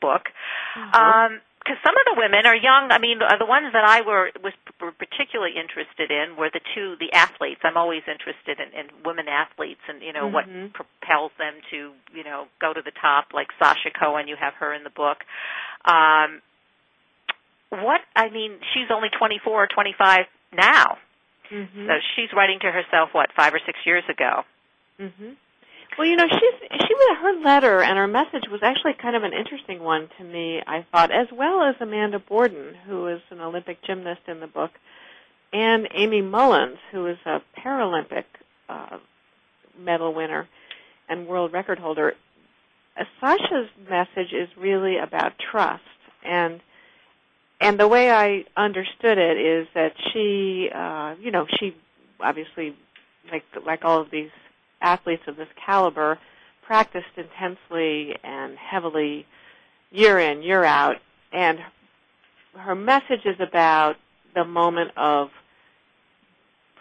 book. 0.00 0.26
Mm-hmm. 0.76 0.94
Um, 0.94 1.40
because 1.64 1.80
some 1.82 1.96
of 1.96 2.04
the 2.14 2.20
women 2.20 2.44
are 2.44 2.54
young. 2.54 2.92
I 2.92 2.98
mean, 2.98 3.18
the, 3.18 3.46
ones 3.48 3.72
that 3.72 3.84
I 3.84 4.02
were 4.04 4.30
was 4.42 4.52
were 4.80 4.92
particularly 4.92 5.56
interested 5.56 6.10
in 6.12 6.36
were 6.36 6.50
the 6.52 6.60
two 6.74 6.96
the 7.00 7.10
athletes. 7.16 7.60
I'm 7.64 7.78
always 7.78 8.02
interested 8.06 8.60
in, 8.60 8.68
in 8.78 8.86
women 9.04 9.28
athletes 9.28 9.80
and 9.88 10.02
you 10.02 10.12
know 10.12 10.28
Mhm. 10.28 10.32
what 10.32 10.44
propels 10.74 11.32
them 11.38 11.54
to 11.70 11.92
you 12.12 12.24
know 12.24 12.48
go 12.60 12.74
to 12.74 12.82
the 12.82 12.92
top. 13.00 13.32
Like 13.32 13.48
Sasha 13.58 13.90
Cohen, 13.90 14.28
you 14.28 14.36
have 14.36 14.54
her 14.60 14.74
in 14.74 14.84
the 14.84 14.90
book. 14.90 15.24
Um, 15.86 16.42
what 17.70 18.02
I 18.14 18.28
mean, 18.28 18.60
she's 18.74 18.90
only 18.90 19.08
24 19.08 19.64
or 19.64 19.66
25 19.66 20.26
now, 20.52 20.98
Mm-hmm. 21.50 21.86
so 21.88 21.92
she's 22.14 22.32
writing 22.32 22.58
to 22.60 22.70
herself 22.70 23.10
what 23.12 23.32
five 23.32 23.52
or 23.54 23.60
six 23.64 23.78
years 23.84 24.04
ago. 24.08 24.44
hmm 24.98 25.32
Well, 25.96 26.06
you 26.08 26.16
know, 26.16 26.26
she's 26.28 26.68
she 26.86 26.94
was 26.94 27.18
her 27.22 27.42
letter 27.44 27.82
and 27.82 27.96
her 27.96 28.08
message 28.08 28.44
was 28.50 28.60
actually 28.62 28.94
kind 29.00 29.14
of 29.14 29.22
an 29.22 29.32
interesting 29.32 29.82
one 29.82 30.08
to 30.18 30.24
me. 30.24 30.60
I 30.66 30.84
thought, 30.90 31.10
as 31.12 31.28
well 31.32 31.62
as 31.62 31.76
Amanda 31.80 32.18
Borden, 32.18 32.74
who 32.86 33.06
is 33.08 33.20
an 33.30 33.40
Olympic 33.40 33.82
gymnast 33.84 34.22
in 34.26 34.40
the 34.40 34.46
book, 34.46 34.72
and 35.52 35.88
Aimee 35.94 36.22
Mullins, 36.22 36.78
who 36.90 37.06
is 37.06 37.18
a 37.26 37.40
Paralympic 37.58 38.24
uh, 38.68 38.98
medal 39.78 40.12
winner 40.12 40.48
and 41.08 41.28
world 41.28 41.52
record 41.52 41.78
holder. 41.78 42.14
Uh, 42.98 43.04
Sasha's 43.20 43.68
message 43.88 44.32
is 44.32 44.48
really 44.56 44.98
about 44.98 45.32
trust 45.38 45.82
and 46.24 46.60
and 47.60 47.78
the 47.78 47.88
way 47.88 48.10
I 48.10 48.44
understood 48.56 49.16
it 49.16 49.38
is 49.38 49.68
that 49.74 49.92
she, 50.12 50.68
uh, 50.74 51.14
you 51.20 51.30
know, 51.30 51.46
she 51.58 51.74
obviously, 52.20 52.76
like 53.30 53.44
like 53.64 53.84
all 53.84 54.00
of 54.00 54.10
these 54.10 54.30
athletes 54.84 55.22
of 55.26 55.36
this 55.36 55.48
caliber, 55.64 56.18
practiced 56.62 57.06
intensely 57.16 58.14
and 58.22 58.56
heavily, 58.56 59.26
year 59.90 60.18
in 60.18 60.42
year 60.42 60.64
out, 60.64 60.96
and 61.32 61.58
her 62.56 62.74
message 62.74 63.24
is 63.24 63.36
about 63.40 63.96
the 64.34 64.44
moment 64.44 64.90
of 64.96 65.30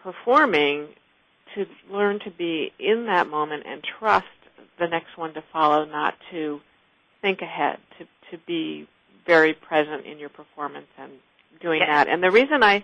performing 0.04 0.88
to 1.56 1.66
learn 1.90 2.20
to 2.20 2.32
be 2.32 2.72
in 2.80 3.06
that 3.06 3.28
moment 3.28 3.64
and 3.66 3.84
trust 4.00 4.26
the 4.80 4.88
next 4.88 5.18
one 5.18 5.34
to 5.34 5.44
follow, 5.52 5.86
not 5.86 6.16
to 6.32 6.60
think 7.22 7.42
ahead, 7.42 7.78
to 8.00 8.06
to 8.32 8.38
be 8.46 8.88
very 9.26 9.54
present 9.54 10.06
in 10.06 10.18
your 10.18 10.30
performance 10.30 10.88
and 10.98 11.12
doing 11.62 11.80
Yeah. 11.82 12.04
that. 12.04 12.08
And 12.08 12.24
the 12.24 12.32
reason 12.32 12.64
I, 12.64 12.84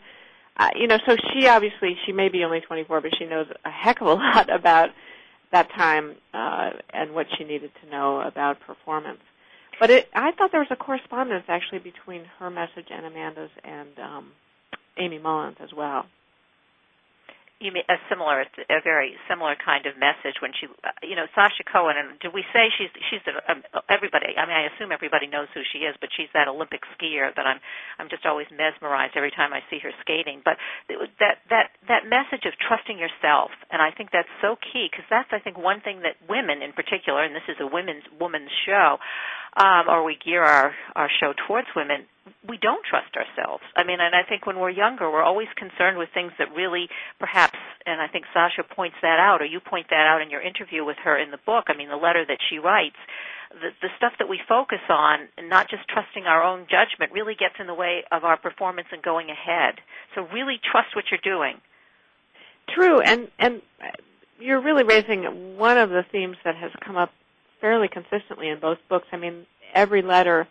uh, 0.57 0.69
you 0.75 0.87
know, 0.87 0.99
so 1.05 1.15
she 1.33 1.47
obviously 1.47 1.97
she 2.05 2.11
may 2.11 2.29
be 2.29 2.43
only 2.43 2.61
24, 2.61 3.01
but 3.01 3.15
she 3.17 3.25
knows 3.25 3.47
a 3.65 3.69
heck 3.69 4.01
of 4.01 4.07
a 4.07 4.13
lot 4.25 4.49
about 4.53 4.91
that 5.51 5.69
time 5.71 6.15
uh, 6.33 6.71
and 6.93 7.13
what 7.13 7.27
she 7.37 7.43
needed 7.43 7.71
to 7.83 7.89
know 7.89 8.21
about 8.21 8.59
performance. 8.61 9.19
But 9.79 9.89
it, 9.89 10.09
I 10.13 10.31
thought 10.31 10.51
there 10.51 10.59
was 10.59 10.71
a 10.71 10.75
correspondence 10.75 11.45
actually 11.47 11.79
between 11.79 12.25
her 12.39 12.49
message 12.49 12.87
and 12.91 13.05
Amanda's 13.05 13.51
and 13.63 13.99
um, 13.99 14.31
Aimee 14.97 15.19
Mullins 15.19 15.57
as 15.61 15.69
well. 15.75 16.05
You 17.59 17.75
mean 17.75 17.83
a 17.91 17.99
similar 18.07 18.47
a 18.47 18.79
very 18.83 19.19
similar 19.27 19.55
kind 19.59 19.85
of 19.85 19.99
message 19.99 20.39
when 20.39 20.55
she 20.55 20.71
you 21.03 21.15
know 21.15 21.27
Sasha 21.35 21.67
Cohen 21.67 21.99
and 21.99 22.15
do 22.23 22.31
we 22.31 22.47
say 22.55 22.71
she's 22.71 22.91
she's 23.11 23.19
a, 23.27 23.35
um, 23.51 23.63
everybody 23.91 24.31
I 24.39 24.47
mean 24.47 24.55
I 24.55 24.71
assume 24.71 24.95
everybody 24.95 25.27
knows 25.27 25.51
who 25.53 25.61
she 25.67 25.83
is 25.83 25.95
but 25.99 26.09
she's 26.15 26.31
that 26.31 26.47
Olympic 26.47 26.87
skier 26.95 27.35
that 27.35 27.45
I'm 27.45 27.59
I'm 27.99 28.07
just 28.07 28.25
always 28.25 28.47
mesmerized 28.47 29.19
every 29.19 29.31
time 29.31 29.51
I 29.51 29.59
see 29.67 29.79
her 29.83 29.91
skating. 29.99 30.39
But 30.43 30.55
that 31.19 31.43
that 31.51 31.75
that 31.91 32.07
message 32.07 32.47
of 32.47 32.55
trusting 32.63 32.95
yourself 32.95 33.51
and 33.69 33.83
I 33.83 33.91
think 33.91 34.15
that's 34.15 34.31
so 34.39 34.55
key 34.55 34.87
because 34.87 35.05
that's 35.11 35.29
I 35.35 35.43
think 35.43 35.59
one 35.59 35.83
thing 35.83 35.99
that 36.07 36.15
women 36.31 36.63
in 36.63 36.71
particular 36.71 37.27
and 37.27 37.35
this 37.35 37.47
is 37.51 37.59
a 37.59 37.67
women's 37.67 38.07
woman's 38.15 38.51
show 38.63 39.03
um, 39.55 39.89
or 39.89 40.03
we 40.03 40.17
gear 40.23 40.43
our 40.43 40.73
our 40.95 41.09
show 41.19 41.33
towards 41.47 41.67
women 41.75 42.05
we 42.47 42.57
don't 42.57 42.85
trust 42.85 43.15
ourselves. 43.15 43.63
I 43.75 43.83
mean, 43.83 43.99
and 43.99 44.15
I 44.15 44.23
think 44.27 44.45
when 44.45 44.59
we're 44.59 44.69
younger, 44.69 45.09
we're 45.09 45.23
always 45.23 45.47
concerned 45.55 45.97
with 45.97 46.09
things 46.13 46.31
that 46.39 46.53
really, 46.55 46.87
perhaps, 47.19 47.57
and 47.85 48.01
I 48.01 48.07
think 48.07 48.25
Sasha 48.33 48.63
points 48.63 48.97
that 49.01 49.19
out, 49.19 49.41
or 49.41 49.45
you 49.45 49.59
point 49.59 49.87
that 49.89 50.05
out 50.07 50.21
in 50.21 50.29
your 50.29 50.41
interview 50.41 50.85
with 50.85 50.97
her 51.03 51.17
in 51.17 51.31
the 51.31 51.39
book. 51.45 51.65
I 51.67 51.75
mean, 51.75 51.89
the 51.89 51.97
letter 51.97 52.25
that 52.27 52.37
she 52.49 52.59
writes, 52.59 52.97
the, 53.51 53.69
the 53.81 53.89
stuff 53.97 54.13
that 54.19 54.29
we 54.29 54.39
focus 54.47 54.83
on, 54.89 55.27
not 55.49 55.69
just 55.69 55.87
trusting 55.89 56.23
our 56.25 56.43
own 56.43 56.67
judgment, 56.69 57.11
really 57.11 57.35
gets 57.35 57.55
in 57.59 57.67
the 57.67 57.73
way 57.73 58.03
of 58.11 58.23
our 58.23 58.37
performance 58.37 58.87
and 58.91 59.01
going 59.01 59.29
ahead. 59.29 59.75
So 60.15 60.27
really 60.33 60.59
trust 60.71 60.95
what 60.95 61.05
you're 61.11 61.23
doing. 61.23 61.59
True, 62.75 63.01
and 63.01 63.29
and 63.39 63.61
you're 64.39 64.61
really 64.61 64.83
raising 64.83 65.57
one 65.57 65.79
of 65.79 65.89
the 65.89 66.03
themes 66.11 66.37
that 66.45 66.55
has 66.55 66.71
come 66.85 66.95
up 66.95 67.09
fairly 67.61 67.87
consistently 67.87 68.49
in 68.49 68.59
both 68.59 68.77
books. 68.89 69.07
I 69.11 69.17
mean, 69.17 69.45
every 69.73 70.01
letter 70.01 70.47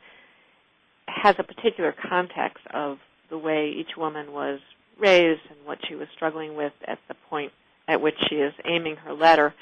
has 1.06 1.36
a 1.38 1.42
particular 1.42 1.94
context 2.08 2.64
of 2.72 2.98
the 3.30 3.38
way 3.38 3.70
each 3.76 3.96
woman 3.96 4.32
was 4.32 4.60
raised 4.98 5.40
and 5.48 5.58
what 5.64 5.78
she 5.86 5.94
was 5.94 6.08
struggling 6.14 6.56
with 6.56 6.72
at 6.86 6.98
the 7.08 7.14
point 7.28 7.52
at 7.86 8.00
which 8.00 8.16
she 8.28 8.36
is 8.36 8.52
aiming 8.64 8.96
her 8.96 9.14
letter. 9.14 9.54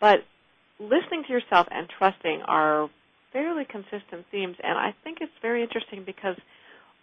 But 0.00 0.24
listening 0.78 1.24
to 1.24 1.32
yourself 1.32 1.66
and 1.70 1.88
trusting 1.88 2.42
are 2.42 2.88
fairly 3.32 3.64
consistent 3.64 4.26
themes, 4.30 4.56
and 4.62 4.78
I 4.78 4.94
think 5.02 5.18
it's 5.20 5.32
very 5.40 5.62
interesting 5.62 6.04
because 6.04 6.36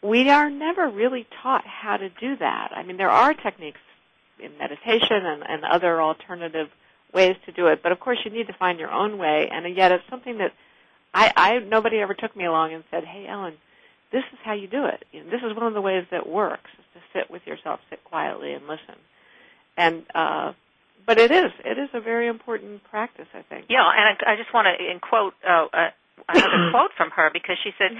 we 0.01 0.29
are 0.29 0.49
never 0.49 0.89
really 0.89 1.27
taught 1.41 1.65
how 1.65 1.97
to 1.97 2.09
do 2.09 2.37
that. 2.37 2.71
I 2.73 2.83
mean, 2.83 2.97
there 2.97 3.09
are 3.09 3.33
techniques 3.33 3.79
in 4.41 4.57
meditation 4.57 5.25
and, 5.25 5.43
and 5.47 5.65
other 5.65 6.01
alternative 6.01 6.69
ways 7.13 7.35
to 7.45 7.51
do 7.51 7.67
it, 7.67 7.81
but 7.81 7.91
of 7.91 7.99
course 7.99 8.19
you 8.23 8.31
need 8.31 8.47
to 8.47 8.53
find 8.53 8.79
your 8.79 8.91
own 8.91 9.17
way, 9.17 9.49
and 9.51 9.75
yet 9.75 9.91
it's 9.91 10.03
something 10.09 10.37
that 10.37 10.51
I, 11.13 11.31
I 11.35 11.59
nobody 11.59 11.97
ever 11.99 12.13
took 12.13 12.35
me 12.35 12.45
along 12.45 12.73
and 12.73 12.83
said, 12.91 13.03
"Hey, 13.03 13.25
Ellyn, 13.27 13.53
this 14.11 14.23
is 14.31 14.39
how 14.43 14.53
you 14.53 14.67
do 14.67 14.85
it. 14.85 15.05
You 15.11 15.23
know, 15.23 15.29
this 15.29 15.41
is 15.43 15.55
one 15.55 15.67
of 15.67 15.73
the 15.73 15.81
ways 15.81 16.05
that 16.11 16.27
works: 16.27 16.69
is 16.77 16.85
to 16.93 17.19
sit 17.19 17.31
with 17.31 17.41
yourself, 17.45 17.79
sit 17.89 18.03
quietly, 18.03 18.53
and 18.53 18.67
listen." 18.67 18.95
And 19.77 20.03
uh, 20.13 20.53
but 21.05 21.19
it 21.19 21.31
is 21.31 21.51
it 21.65 21.77
is 21.77 21.89
a 21.93 22.01
very 22.01 22.27
important 22.27 22.83
practice, 22.83 23.27
I 23.33 23.41
think. 23.41 23.65
Yeah, 23.69 23.81
and 23.81 24.17
I, 24.17 24.33
I 24.33 24.35
just 24.35 24.53
want 24.53 24.67
to 24.67 24.99
quote 24.99 25.33
uh, 25.47 25.65
uh, 25.73 25.89
another 26.27 26.69
quote 26.71 26.91
from 26.95 27.09
her 27.11 27.29
because 27.33 27.57
she 27.63 27.71
said, 27.77 27.91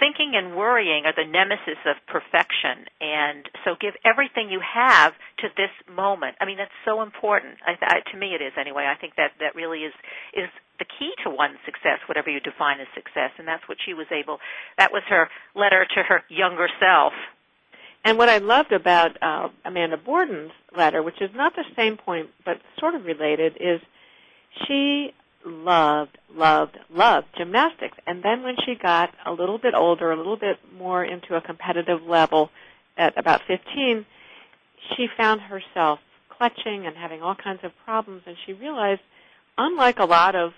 "Thinking 0.00 0.32
and 0.34 0.56
worrying 0.56 1.04
are 1.04 1.14
the 1.14 1.28
nemesis 1.28 1.78
of 1.84 1.96
perfection, 2.08 2.88
and 3.00 3.44
so 3.64 3.76
give 3.78 3.94
everything 4.04 4.50
you 4.50 4.60
have 4.64 5.12
to 5.38 5.48
this 5.56 5.70
moment." 5.86 6.36
I 6.40 6.46
mean, 6.46 6.56
that's 6.56 6.74
so 6.84 7.02
important. 7.02 7.58
I, 7.64 7.76
I, 7.84 8.00
to 8.10 8.16
me, 8.16 8.34
it 8.34 8.42
is 8.42 8.52
anyway. 8.58 8.88
I 8.88 8.98
think 8.98 9.14
that 9.16 9.32
that 9.38 9.54
really 9.54 9.84
is 9.84 9.92
is 10.32 10.48
the 10.80 10.86
key 10.98 11.12
to 11.22 11.30
one's 11.30 11.60
success, 11.66 12.00
whatever 12.08 12.30
you 12.30 12.40
define 12.40 12.80
as 12.80 12.88
success, 12.94 13.30
and 13.38 13.46
that's 13.46 13.68
what 13.68 13.76
she 13.84 13.92
was 13.92 14.06
able. 14.10 14.40
That 14.78 14.90
was 14.90 15.02
her 15.08 15.28
letter 15.54 15.86
to 15.94 16.02
her 16.02 16.24
younger 16.28 16.68
self. 16.80 17.12
And 18.02 18.16
what 18.16 18.30
I 18.30 18.38
loved 18.38 18.72
about 18.72 19.10
uh, 19.22 19.48
Amanda 19.64 19.98
Borden's 19.98 20.52
letter, 20.74 21.02
which 21.02 21.20
is 21.20 21.30
not 21.34 21.54
the 21.54 21.64
same 21.76 21.98
point 21.98 22.30
but 22.46 22.56
sort 22.78 22.94
of 22.94 23.04
related, 23.04 23.58
is 23.60 23.80
she 24.66 25.12
loved, 25.44 26.18
loved, 26.34 26.78
loved 26.90 27.26
gymnastics. 27.36 27.96
And 28.06 28.22
then 28.22 28.42
when 28.42 28.56
she 28.64 28.74
got 28.74 29.14
a 29.24 29.32
little 29.32 29.58
bit 29.58 29.74
older, 29.74 30.10
a 30.10 30.16
little 30.16 30.36
bit 30.36 30.58
more 30.76 31.04
into 31.04 31.36
a 31.36 31.40
competitive 31.40 32.02
level 32.02 32.50
at 32.96 33.16
about 33.18 33.42
15, 33.46 34.04
she 34.96 35.08
found 35.16 35.40
herself 35.40 36.00
clutching 36.28 36.86
and 36.86 36.96
having 36.96 37.22
all 37.22 37.34
kinds 37.34 37.60
of 37.62 37.72
problems 37.84 38.22
and 38.26 38.36
she 38.46 38.52
realized 38.52 39.00
unlike 39.58 39.98
a 39.98 40.04
lot 40.04 40.34
of 40.34 40.52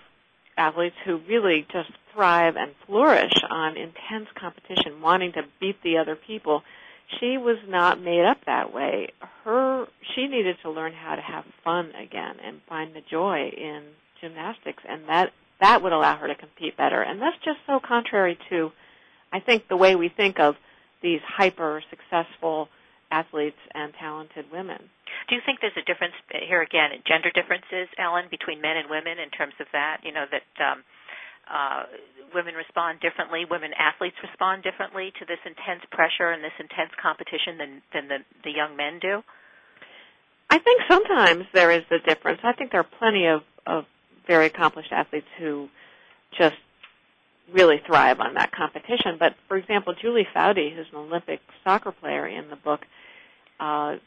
athletes 0.57 0.95
who 1.05 1.19
really 1.27 1.65
just 1.71 1.91
thrive 2.13 2.55
and 2.55 2.71
flourish 2.85 3.33
on 3.49 3.75
intense 3.75 4.29
competition, 4.35 5.01
wanting 5.01 5.33
to 5.33 5.41
beat 5.59 5.81
the 5.83 5.97
other 5.97 6.15
people, 6.15 6.63
she 7.19 7.37
was 7.37 7.57
not 7.67 8.01
made 8.01 8.23
up 8.23 8.37
that 8.45 8.73
way. 8.73 9.09
Her 9.43 9.87
she 10.15 10.27
needed 10.27 10.57
to 10.61 10.69
learn 10.69 10.93
how 10.93 11.15
to 11.15 11.21
have 11.21 11.43
fun 11.63 11.91
again 11.95 12.37
and 12.43 12.61
find 12.67 12.95
the 12.95 13.01
joy 13.01 13.51
in 13.55 13.83
gymnastics 14.23 14.83
and 14.87 15.03
that 15.07 15.33
that 15.59 15.83
would 15.83 15.93
allow 15.93 16.15
her 16.17 16.27
to 16.27 16.35
compete 16.35 16.75
better. 16.77 17.01
And 17.01 17.21
that's 17.21 17.37
just 17.43 17.59
so 17.67 17.79
contrary 17.79 18.37
to 18.49 18.71
I 19.31 19.39
think 19.39 19.67
the 19.67 19.77
way 19.77 19.95
we 19.95 20.09
think 20.09 20.39
of 20.39 20.55
these 21.01 21.19
hyper 21.27 21.83
successful 21.89 22.69
athletes 23.11 23.59
and 23.73 23.93
talented 23.99 24.45
women. 24.51 24.79
Do 25.27 25.35
you 25.35 25.41
think 25.45 25.59
there's 25.61 25.77
a 25.77 25.85
difference 25.85 26.13
here 26.47 26.61
again, 26.61 26.89
gender 27.05 27.29
differences, 27.29 27.89
Ellyn, 27.99 28.29
between 28.29 28.61
men 28.61 28.77
and 28.77 28.89
women 28.89 29.19
in 29.19 29.29
terms 29.29 29.53
of 29.59 29.67
that? 29.73 30.01
You 30.03 30.13
know 30.13 30.25
that 30.31 30.49
um, 30.63 30.83
uh, 31.49 31.83
women 32.33 32.55
respond 32.55 32.99
differently, 33.01 33.45
women 33.45 33.71
athletes 33.77 34.15
respond 34.23 34.63
differently 34.63 35.13
to 35.19 35.25
this 35.25 35.39
intense 35.45 35.83
pressure 35.91 36.31
and 36.31 36.43
this 36.43 36.55
intense 36.59 36.91
competition 37.01 37.57
than 37.57 37.81
than 37.93 38.07
the, 38.07 38.19
the 38.43 38.51
young 38.51 38.75
men 38.75 38.99
do. 38.99 39.21
I 40.49 40.59
think 40.59 40.81
sometimes 40.89 41.45
there 41.53 41.71
is 41.71 41.83
a 41.89 41.99
difference. 41.99 42.41
I 42.43 42.53
think 42.53 42.71
there 42.71 42.81
are 42.81 42.97
plenty 42.99 43.25
of, 43.25 43.41
of 43.65 43.85
very 44.27 44.47
accomplished 44.47 44.91
athletes 44.91 45.27
who 45.37 45.69
just 46.37 46.55
really 47.51 47.81
thrive 47.85 48.19
on 48.19 48.35
that 48.35 48.51
competition. 48.51 49.17
But 49.19 49.35
for 49.47 49.57
example, 49.57 49.93
Julie 49.99 50.27
Foudy, 50.35 50.75
who's 50.75 50.87
an 50.91 50.97
Olympic 50.97 51.41
soccer 51.63 51.91
player 51.91 52.27
in 52.27 52.49
the 52.49 52.55
book, 52.55 52.81
uh, 53.59 53.97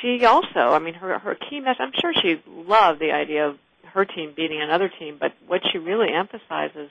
she 0.00 0.24
also, 0.24 0.60
I 0.60 0.78
mean, 0.78 0.94
her 0.94 1.18
her 1.18 1.34
key 1.34 1.60
message. 1.60 1.80
I'm 1.80 1.92
sure 2.00 2.12
she 2.14 2.42
loved 2.46 3.00
the 3.00 3.12
idea 3.12 3.48
of 3.48 3.56
her 3.92 4.04
team 4.04 4.32
beating 4.36 4.60
another 4.60 4.88
team, 4.88 5.16
but 5.18 5.32
what 5.46 5.62
she 5.70 5.78
really 5.78 6.12
emphasizes, 6.12 6.90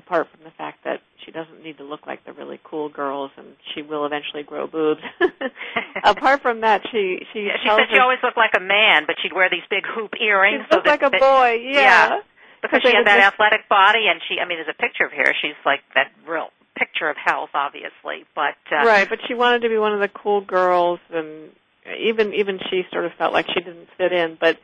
apart 0.00 0.28
from 0.32 0.44
the 0.44 0.50
fact 0.56 0.84
that 0.84 1.00
she 1.24 1.30
doesn't 1.30 1.62
need 1.62 1.76
to 1.76 1.84
look 1.84 2.06
like 2.06 2.24
the 2.24 2.32
really 2.32 2.58
cool 2.64 2.88
girls 2.88 3.30
and 3.36 3.46
she 3.74 3.82
will 3.82 4.06
eventually 4.06 4.42
grow 4.42 4.66
boobs. 4.66 5.02
apart 6.04 6.40
from 6.40 6.62
that, 6.62 6.82
she 6.90 7.20
she 7.32 7.40
yeah, 7.46 7.60
she 7.62 7.68
said 7.68 7.92
she 7.92 7.98
always 7.98 8.18
looked 8.22 8.38
like 8.38 8.52
a 8.56 8.60
man, 8.60 9.04
but 9.06 9.16
she'd 9.22 9.32
wear 9.32 9.48
these 9.50 9.66
big 9.68 9.84
hoop 9.86 10.12
earrings. 10.20 10.64
She 10.68 10.74
looked 10.74 10.86
so 10.86 10.90
like 10.90 11.02
a 11.02 11.10
that, 11.10 11.20
boy, 11.20 11.60
yeah. 11.62 11.80
yeah 11.80 12.20
because 12.62 12.80
she 12.82 12.92
had 12.92 13.06
that 13.06 13.20
athletic 13.20 13.68
body, 13.68 14.06
and 14.08 14.20
she, 14.28 14.38
I 14.40 14.46
mean, 14.46 14.58
there's 14.58 14.68
a 14.68 14.80
picture 14.80 15.04
of 15.04 15.12
her. 15.12 15.34
She's 15.40 15.56
like 15.64 15.80
that 15.94 16.12
real 16.26 16.48
picture 16.76 17.08
of 17.08 17.16
health, 17.16 17.50
obviously, 17.54 18.24
but 18.34 18.56
uh, 18.70 18.84
right. 18.84 19.08
But 19.08 19.18
she 19.26 19.34
wanted 19.34 19.62
to 19.62 19.68
be 19.68 19.78
one 19.78 19.92
of 19.94 20.00
the 20.00 20.08
cool 20.08 20.40
girls, 20.40 21.00
and 21.12 21.50
even 21.98 22.34
even 22.34 22.58
she 22.70 22.82
sort 22.92 23.06
of 23.06 23.12
felt 23.18 23.32
like 23.32 23.46
she 23.48 23.60
didn't 23.60 23.88
fit 23.96 24.12
in. 24.12 24.36
But 24.40 24.58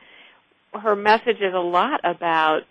her 0.73 0.95
message 0.95 1.37
is 1.41 1.53
a 1.53 1.59
lot 1.59 2.01
about 2.03 2.61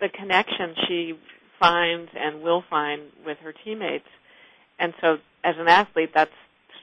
the 0.00 0.08
connection 0.08 0.74
she 0.86 1.14
finds 1.58 2.10
and 2.14 2.42
will 2.42 2.62
find 2.68 3.02
with 3.24 3.38
her 3.38 3.52
teammates, 3.64 4.08
and 4.78 4.92
so 5.00 5.16
as 5.44 5.54
an 5.58 5.68
athlete, 5.68 6.10
that's 6.14 6.30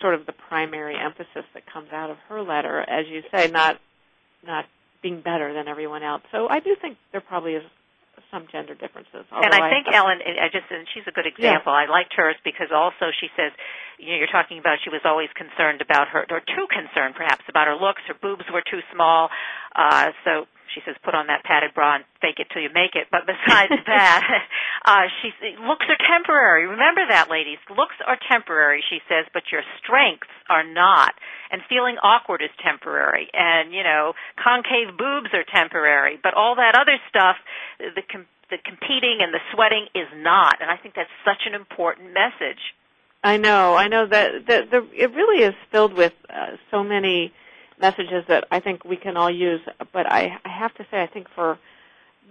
sort 0.02 0.16
of 0.16 0.26
the 0.26 0.34
primary 0.34 0.96
emphasis 1.00 1.46
that 1.54 1.64
comes 1.72 1.90
out 1.92 2.10
of 2.10 2.18
her 2.30 2.42
letter, 2.42 2.80
as 2.82 3.06
you 3.08 3.22
say, 3.34 3.50
not 3.50 3.80
not 4.46 4.66
being 5.02 5.22
better 5.22 5.54
than 5.54 5.68
everyone 5.68 6.04
else. 6.04 6.22
So 6.32 6.48
I 6.50 6.60
do 6.60 6.76
think 6.80 6.98
there 7.12 7.22
probably 7.22 7.54
is 7.54 7.64
some 8.32 8.48
gender 8.52 8.74
differences. 8.74 9.26
And 9.32 9.54
I 9.54 9.70
think 9.70 9.86
I, 9.88 9.98
Ellyn, 9.98 10.20
I 10.26 10.50
just 10.50 10.66
and 10.72 10.88
she's 10.94 11.06
a 11.08 11.12
good 11.12 11.28
example. 11.28 11.72
Yeah. 11.72 11.86
I 11.86 11.92
liked 11.92 12.14
hers 12.16 12.36
because 12.44 12.74
also 12.74 13.14
she 13.20 13.28
says, 13.38 13.52
you 14.00 14.10
know, 14.10 14.18
you're 14.18 14.32
talking 14.32 14.58
about 14.58 14.80
she 14.84 14.90
was 14.90 15.02
always 15.06 15.30
concerned 15.38 15.82
about 15.82 16.10
her, 16.10 16.26
or 16.30 16.42
too 16.42 16.66
concerned 16.70 17.16
perhaps 17.16 17.44
about 17.48 17.68
her 17.68 17.76
looks. 17.76 18.02
Her 18.08 18.18
boobs 18.18 18.46
were 18.52 18.64
too 18.66 18.82
small, 18.94 19.30
uh, 19.76 20.12
so 20.26 20.46
she 20.74 20.82
says 20.86 20.96
put 21.04 21.16
on 21.16 21.28
that 21.28 21.44
padded 21.44 21.74
bra 21.74 21.96
and 21.96 22.04
fake 22.22 22.40
it 22.40 22.48
till 22.52 22.62
you 22.62 22.70
make 22.74 22.96
it. 22.96 23.08
But 23.12 23.28
besides 23.28 23.74
that, 23.88 24.22
uh, 24.86 25.08
she 25.22 25.32
looks 25.62 25.86
are 25.90 26.00
temporary. 26.00 26.68
Remember 26.68 27.02
that, 27.10 27.30
ladies. 27.30 27.58
Looks 27.70 27.96
are 28.06 28.18
temporary, 28.30 28.84
she 28.90 29.00
says, 29.10 29.26
but 29.34 29.44
your 29.52 29.62
strengths 29.82 30.32
are 30.50 30.64
not. 30.64 31.14
And 31.52 31.62
feeling 31.70 31.98
awkward 32.02 32.42
is 32.42 32.54
temporary. 32.64 33.28
And 33.34 33.74
you 33.74 33.84
know, 33.84 34.14
concave 34.42 34.98
boobs 34.98 35.30
are 35.34 35.46
temporary. 35.46 36.20
But 36.22 36.34
all 36.34 36.56
that 36.56 36.76
other 36.76 36.98
stuff, 37.10 37.38
the 37.80 38.04
com- 38.04 38.30
the 38.50 38.58
competing 38.64 39.20
and 39.22 39.34
the 39.34 39.42
sweating 39.54 39.88
is 39.96 40.08
not. 40.16 40.62
And 40.62 40.70
I 40.70 40.78
think 40.78 40.96
that's 40.96 41.14
such 41.26 41.46
an 41.46 41.56
important 41.56 42.14
message. 42.14 42.62
I 43.24 43.38
know, 43.38 43.76
I 43.76 43.88
know 43.88 44.06
that 44.06 44.48
that 44.48 44.70
the 44.70 44.88
it 44.94 45.14
really 45.14 45.44
is 45.44 45.56
filled 45.72 45.94
with 45.94 46.14
uh, 46.30 46.58
so 46.70 46.84
many 46.84 47.32
messages 47.84 48.24
that 48.30 48.46
I 48.50 48.62
think 48.62 48.86
we 48.86 48.96
can 48.96 49.18
all 49.18 49.30
use. 49.30 49.60
But 49.92 50.10
I, 50.10 50.40
I 50.46 50.50
have 50.50 50.74
to 50.76 50.86
say, 50.90 51.02
I 51.04 51.08
think 51.08 51.28
for 51.36 51.60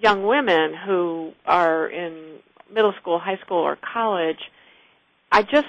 young 0.00 0.26
women 0.26 0.74
who 0.74 1.32
are 1.44 1.86
in 1.86 2.38
middle 2.72 2.94
school, 3.00 3.18
high 3.18 3.36
school, 3.44 3.58
or 3.58 3.76
college, 3.76 4.40
I 5.30 5.42
just 5.42 5.68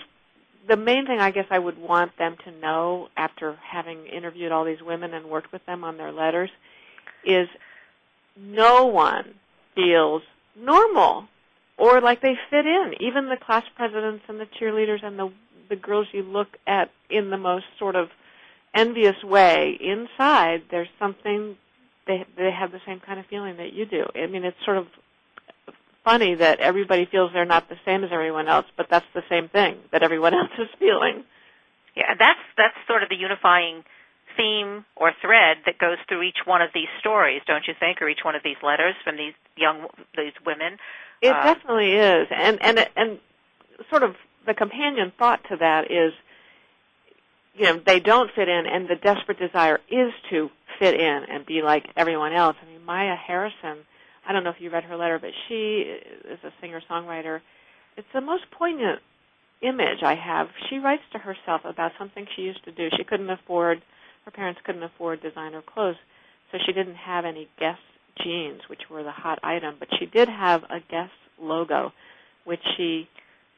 the 0.66 0.78
main 0.78 1.06
thing 1.06 1.20
I 1.20 1.32
guess 1.32 1.48
I 1.50 1.60
would 1.60 1.78
want 1.78 2.18
them 2.18 2.38
to 2.46 2.52
know 2.52 3.10
after 3.18 3.58
having 3.62 4.06
interviewed 4.06 4.54
all 4.54 4.64
these 4.64 4.82
women 4.82 5.14
and 5.14 5.26
worked 5.26 5.52
with 5.52 5.66
them 5.66 5.84
on 5.84 5.98
their 5.98 6.14
letters 6.14 6.50
is 7.26 7.50
no 8.38 8.86
one 8.86 9.34
feels 9.76 10.22
normal 10.56 11.28
or 11.78 12.00
like 12.00 12.22
they 12.22 12.36
fit 12.50 12.66
in. 12.66 12.94
Even 13.02 13.28
the 13.28 13.36
class 13.36 13.66
presidents 13.76 14.24
and 14.30 14.40
the 14.40 14.48
cheerleaders 14.60 15.04
and 15.04 15.20
the 15.20 15.30
the 15.70 15.76
girls 15.76 16.08
you 16.12 16.24
look 16.24 16.50
at 16.68 16.92
in 17.10 17.30
the 17.30 17.38
most 17.38 17.66
sort 17.80 17.96
of 17.96 18.10
envious 18.74 19.22
way, 19.24 19.78
inside 19.80 20.64
there's 20.72 20.90
something 21.00 21.58
they 22.08 22.26
they 22.38 22.52
have 22.52 22.72
the 22.72 22.82
same 22.86 23.00
kind 23.00 23.20
of 23.20 23.26
feeling 23.28 23.58
that 23.58 23.74
you 23.74 23.86
do. 23.86 24.06
I 24.16 24.28
mean, 24.28 24.44
it's 24.44 24.58
sort 24.66 24.78
of 24.78 24.88
funny 26.04 26.36
that 26.36 26.60
everybody 26.60 27.08
feels 27.10 27.32
they're 27.34 27.46
not 27.46 27.70
the 27.70 27.78
same 27.86 28.04
as 28.04 28.10
everyone 28.12 28.48
else, 28.48 28.66
but 28.76 28.88
that's 28.90 29.06
the 29.14 29.24
same 29.30 29.48
thing 29.50 29.78
that 29.92 30.04
everyone 30.04 30.34
else 30.40 30.52
is 30.60 30.68
feeling. 30.80 31.24
Yeah, 31.96 32.14
that's 32.18 32.40
that's 32.58 32.76
sort 32.88 33.04
of 33.04 33.10
the 33.10 33.16
unifying 33.16 33.84
theme 34.36 34.86
or 34.96 35.12
thread 35.22 35.58
that 35.66 35.78
goes 35.78 35.98
through 36.08 36.24
each 36.24 36.42
one 36.46 36.62
of 36.62 36.70
these 36.74 36.88
stories, 37.00 37.42
don't 37.46 37.68
you 37.68 37.74
think, 37.80 38.02
or 38.02 38.10
each 38.10 38.24
one 38.24 38.36
of 38.36 38.42
these 38.44 38.58
letters 38.64 38.96
from 39.04 39.18
these 39.18 39.34
young 39.56 39.88
these 40.18 40.34
women? 40.46 40.78
It 41.22 41.34
uh, 41.34 41.44
definitely 41.44 41.94
is, 41.94 42.28
and 42.32 42.62
and 42.62 42.90
and 42.96 43.20
sort 43.90 44.04
of 44.04 44.16
the 44.46 44.54
companion 44.54 45.12
thought 45.18 45.42
to 45.50 45.58
that 45.58 45.92
is 45.92 46.14
you 47.56 47.66
know 47.66 47.82
they 47.86 48.00
don't 48.00 48.32
fit 48.36 48.50
in, 48.50 48.66
and 48.66 48.88
the 48.88 48.96
desperate 48.96 49.40
desire 49.40 49.80
is 49.90 50.12
to 50.30 50.50
fit 50.80 51.00
in 51.00 51.24
and 51.30 51.46
be 51.46 51.62
like 51.62 51.86
everyone 51.96 52.34
else. 52.34 52.56
I 52.62 52.66
mean, 52.66 52.84
Maya 52.86 53.16
Harrison. 53.16 53.86
I 54.28 54.32
don't 54.32 54.44
know 54.44 54.52
if 54.52 54.62
you 54.62 54.70
read 54.70 54.86
her 54.86 54.96
letter, 54.96 55.20
but 55.20 55.32
she 55.48 56.00
is 56.30 56.40
a 56.44 56.52
singer 56.62 56.82
songwriter. 56.90 57.42
It's 57.98 58.08
the 58.14 58.22
most 58.22 58.44
poignant 58.52 59.00
image 59.62 60.02
I 60.02 60.16
have. 60.16 60.48
She 60.70 60.78
writes 60.78 61.04
to 61.12 61.20
herself 61.20 61.62
about 61.66 61.92
something 62.00 62.26
she 62.36 62.44
used 62.44 62.64
to 62.66 62.72
do. 62.72 62.90
She 62.96 63.04
couldn't 63.04 63.30
afford 63.30 63.82
her 64.26 64.32
parents 64.32 64.62
couldn't 64.64 64.84
afford 64.84 65.22
designer 65.22 65.62
clothes, 65.62 65.98
so 66.52 66.58
she 66.66 66.72
didn't 66.72 66.96
have 66.96 67.26
any 67.26 67.50
Guess 67.60 67.80
jeans, 68.24 68.62
which 68.70 68.90
were 68.90 69.04
the 69.04 69.12
hot 69.12 69.40
item, 69.44 69.76
but 69.80 69.90
she 70.00 70.06
did 70.06 70.30
have 70.30 70.64
a 70.64 70.80
Guess 70.90 71.10
logo, 71.42 71.92
which 72.46 72.62
she 72.78 73.10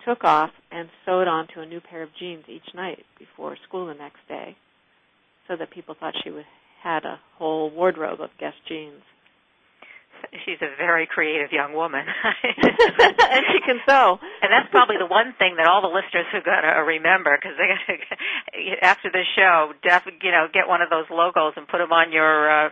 took 0.06 0.24
off 0.24 0.52
and 0.72 0.88
sewed 1.06 1.28
onto 1.28 1.60
a 1.60 1.66
new 1.66 1.82
pair 1.82 2.04
of 2.04 2.10
jeans 2.18 2.46
each 2.48 2.74
night 2.74 3.04
before 3.18 3.58
school 3.68 3.88
the 3.88 3.94
next 3.94 4.20
day 4.28 4.56
so 5.48 5.56
that 5.58 5.72
people 5.72 5.96
thought 6.00 6.14
she 6.24 6.30
was, 6.30 6.46
had 6.82 7.06
a 7.06 7.20
whole 7.38 7.70
wardrobe 7.72 8.22
of 8.22 8.30
Guess 8.40 8.54
jeans. 8.68 9.02
She's 10.46 10.62
a 10.62 10.72
very 10.78 11.06
creative 11.06 11.52
young 11.52 11.74
woman. 11.74 12.02
and 12.44 13.44
she 13.52 13.60
can 13.66 13.78
sew. 13.86 14.18
And 14.42 14.50
that's 14.50 14.70
probably 14.72 14.96
the 14.98 15.06
one 15.06 15.36
thing 15.38 15.58
that 15.58 15.68
all 15.68 15.82
the 15.82 15.92
listeners 15.92 16.26
are 16.34 16.42
going 16.42 16.64
to 16.64 16.82
remember 16.82 17.38
because 17.38 17.58
they 17.60 18.80
after 18.82 19.12
the 19.12 19.24
show, 19.36 19.74
def, 19.84 20.04
you 20.24 20.32
know, 20.32 20.48
get 20.52 20.68
one 20.68 20.82
of 20.82 20.90
those 20.90 21.06
logos 21.12 21.54
and 21.58 21.68
put 21.68 21.78
them 21.78 21.92
on 21.92 22.12
your 22.12 22.68
uh, 22.68 22.70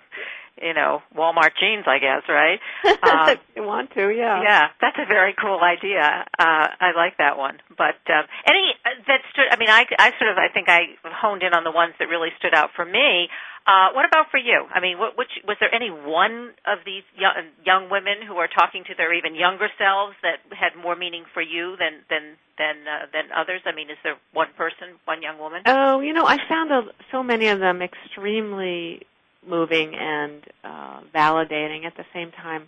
you 0.62 0.74
know, 0.74 1.02
Walmart 1.16 1.52
jeans, 1.60 1.86
I 1.88 2.00
guess, 2.00 2.24
right? 2.30 2.60
Um, 3.04 3.36
you 3.56 3.64
want 3.64 3.92
to, 3.94 4.10
yeah. 4.10 4.42
Yeah, 4.42 4.68
that's 4.80 4.96
a 4.98 5.06
very 5.06 5.36
cool 5.40 5.60
idea. 5.60 6.26
Uh, 6.40 6.68
I 6.80 6.96
like 6.96 7.18
that 7.18 7.38
one. 7.38 7.60
But 7.70 8.00
um, 8.08 8.24
any, 8.48 8.74
uh, 8.86 8.90
that 9.08 9.22
stood. 9.32 9.46
I 9.52 9.58
mean, 9.58 9.70
I, 9.70 9.86
I 10.00 10.12
sort 10.18 10.32
of, 10.32 10.38
I 10.38 10.48
think 10.54 10.70
I 10.70 10.96
honed 11.04 11.44
in 11.44 11.54
on 11.54 11.64
the 11.64 11.72
ones 11.72 11.94
that 12.00 12.06
really 12.06 12.30
stood 12.40 12.54
out 12.54 12.70
for 12.76 12.86
me. 12.86 13.28
Uh, 13.68 13.92
what 13.94 14.06
about 14.06 14.28
for 14.32 14.38
you? 14.38 14.66
I 14.74 14.80
mean, 14.80 15.00
what, 15.00 15.18
which, 15.18 15.32
was 15.48 15.58
there 15.60 15.74
any 15.74 15.90
one 15.90 16.52
of 16.66 16.80
these 16.86 17.04
young, 17.16 17.52
young 17.66 17.90
women 17.90 18.24
who 18.26 18.36
are 18.36 18.48
talking 18.48 18.84
to 18.86 18.96
their 18.96 19.14
even 19.14 19.36
younger 19.36 19.68
selves 19.78 20.16
that 20.24 20.40
had 20.52 20.76
more 20.80 20.96
meaning 20.96 21.24
for 21.34 21.42
you 21.42 21.76
than 21.80 22.04
than 22.10 22.36
than 22.58 22.84
uh, 22.88 23.06
than 23.14 23.32
others? 23.32 23.62
I 23.66 23.74
mean, 23.74 23.90
is 23.90 23.98
there 24.04 24.16
one 24.34 24.50
person, 24.58 25.00
one 25.06 25.22
young 25.22 25.40
woman? 25.40 25.64
Oh, 25.66 26.02
you 26.02 26.12
know, 26.12 26.26
I 26.26 26.38
found 26.50 26.72
a, 26.72 26.92
so 27.12 27.24
many 27.24 27.48
of 27.48 27.60
them 27.60 27.82
extremely 27.82 29.08
moving 29.48 29.94
and 29.96 30.44
uh, 30.64 31.02
validating 31.14 31.86
at 31.86 31.96
the 31.98 32.06
same 32.14 32.32
time. 32.32 32.68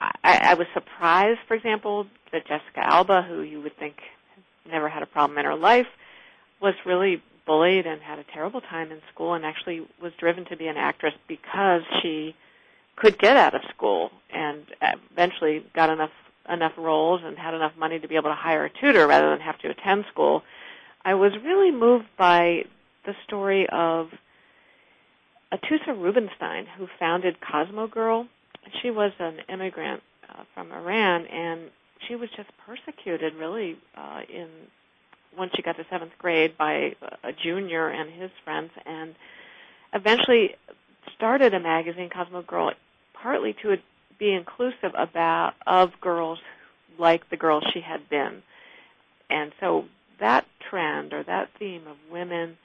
I, 0.00 0.10
I 0.24 0.54
was 0.54 0.66
surprised, 0.74 1.40
for 1.48 1.54
example, 1.54 2.06
that 2.32 2.46
Jessica 2.46 2.80
Alba, 2.86 3.22
who 3.22 3.42
you 3.42 3.62
would 3.62 3.76
think 3.78 3.96
never 4.68 4.88
had 4.88 5.02
a 5.02 5.06
problem 5.06 5.38
in 5.38 5.44
her 5.44 5.54
life, 5.54 5.86
was 6.60 6.74
really 6.84 7.22
bullied 7.46 7.86
and 7.86 8.02
had 8.02 8.18
a 8.18 8.24
terrible 8.34 8.60
time 8.60 8.90
in 8.90 9.00
school 9.12 9.34
and 9.34 9.44
actually 9.44 9.86
was 10.02 10.12
driven 10.18 10.44
to 10.46 10.56
be 10.56 10.66
an 10.66 10.76
actress 10.76 11.14
because 11.28 11.82
she 12.02 12.34
could 12.96 13.18
get 13.18 13.36
out 13.36 13.54
of 13.54 13.60
school 13.74 14.10
and 14.32 14.64
eventually 15.12 15.64
got 15.74 15.90
enough 15.90 16.10
enough 16.48 16.72
roles 16.78 17.20
and 17.24 17.36
had 17.36 17.54
enough 17.54 17.72
money 17.76 17.98
to 17.98 18.06
be 18.06 18.14
able 18.14 18.30
to 18.30 18.36
hire 18.36 18.64
a 18.64 18.70
tutor 18.80 19.06
rather 19.06 19.30
than 19.30 19.40
have 19.40 19.58
to 19.58 19.68
attend 19.68 20.04
school. 20.12 20.42
I 21.04 21.14
was 21.14 21.32
really 21.44 21.72
moved 21.72 22.06
by 22.16 22.64
the 23.04 23.14
story 23.26 23.66
of 23.70 24.08
Atoosa 25.52 25.92
Rubenstein, 25.96 26.66
who 26.76 26.88
founded 26.98 27.36
Cosmo 27.40 27.86
Girl. 27.86 28.26
She 28.82 28.90
was 28.90 29.12
an 29.18 29.40
immigrant 29.48 30.02
uh, 30.28 30.42
from 30.54 30.72
Iran, 30.72 31.26
and 31.26 31.70
she 32.06 32.16
was 32.16 32.28
just 32.36 32.48
persecuted 32.66 33.34
really 33.34 33.76
uh, 33.96 34.22
in 34.28 34.48
once 35.36 35.52
she 35.54 35.62
got 35.62 35.76
to 35.76 35.84
seventh 35.90 36.12
grade 36.18 36.56
by 36.56 36.94
a 37.22 37.32
junior 37.32 37.88
and 37.88 38.10
his 38.10 38.30
friends, 38.42 38.70
and 38.86 39.14
eventually 39.92 40.54
started 41.14 41.52
a 41.52 41.60
magazine, 41.60 42.08
Cosmo 42.08 42.42
Girl, 42.42 42.72
partly 43.12 43.54
to 43.62 43.76
be 44.18 44.32
inclusive 44.32 44.92
about 44.94 45.52
of 45.66 45.92
girls 46.00 46.38
like 46.98 47.28
the 47.28 47.36
girls 47.36 47.64
she 47.72 47.80
had 47.80 48.08
been, 48.08 48.42
and 49.28 49.52
so 49.60 49.84
that 50.18 50.46
trend 50.70 51.12
or 51.12 51.22
that 51.22 51.50
theme 51.58 51.86
of 51.86 51.96
women 52.10 52.56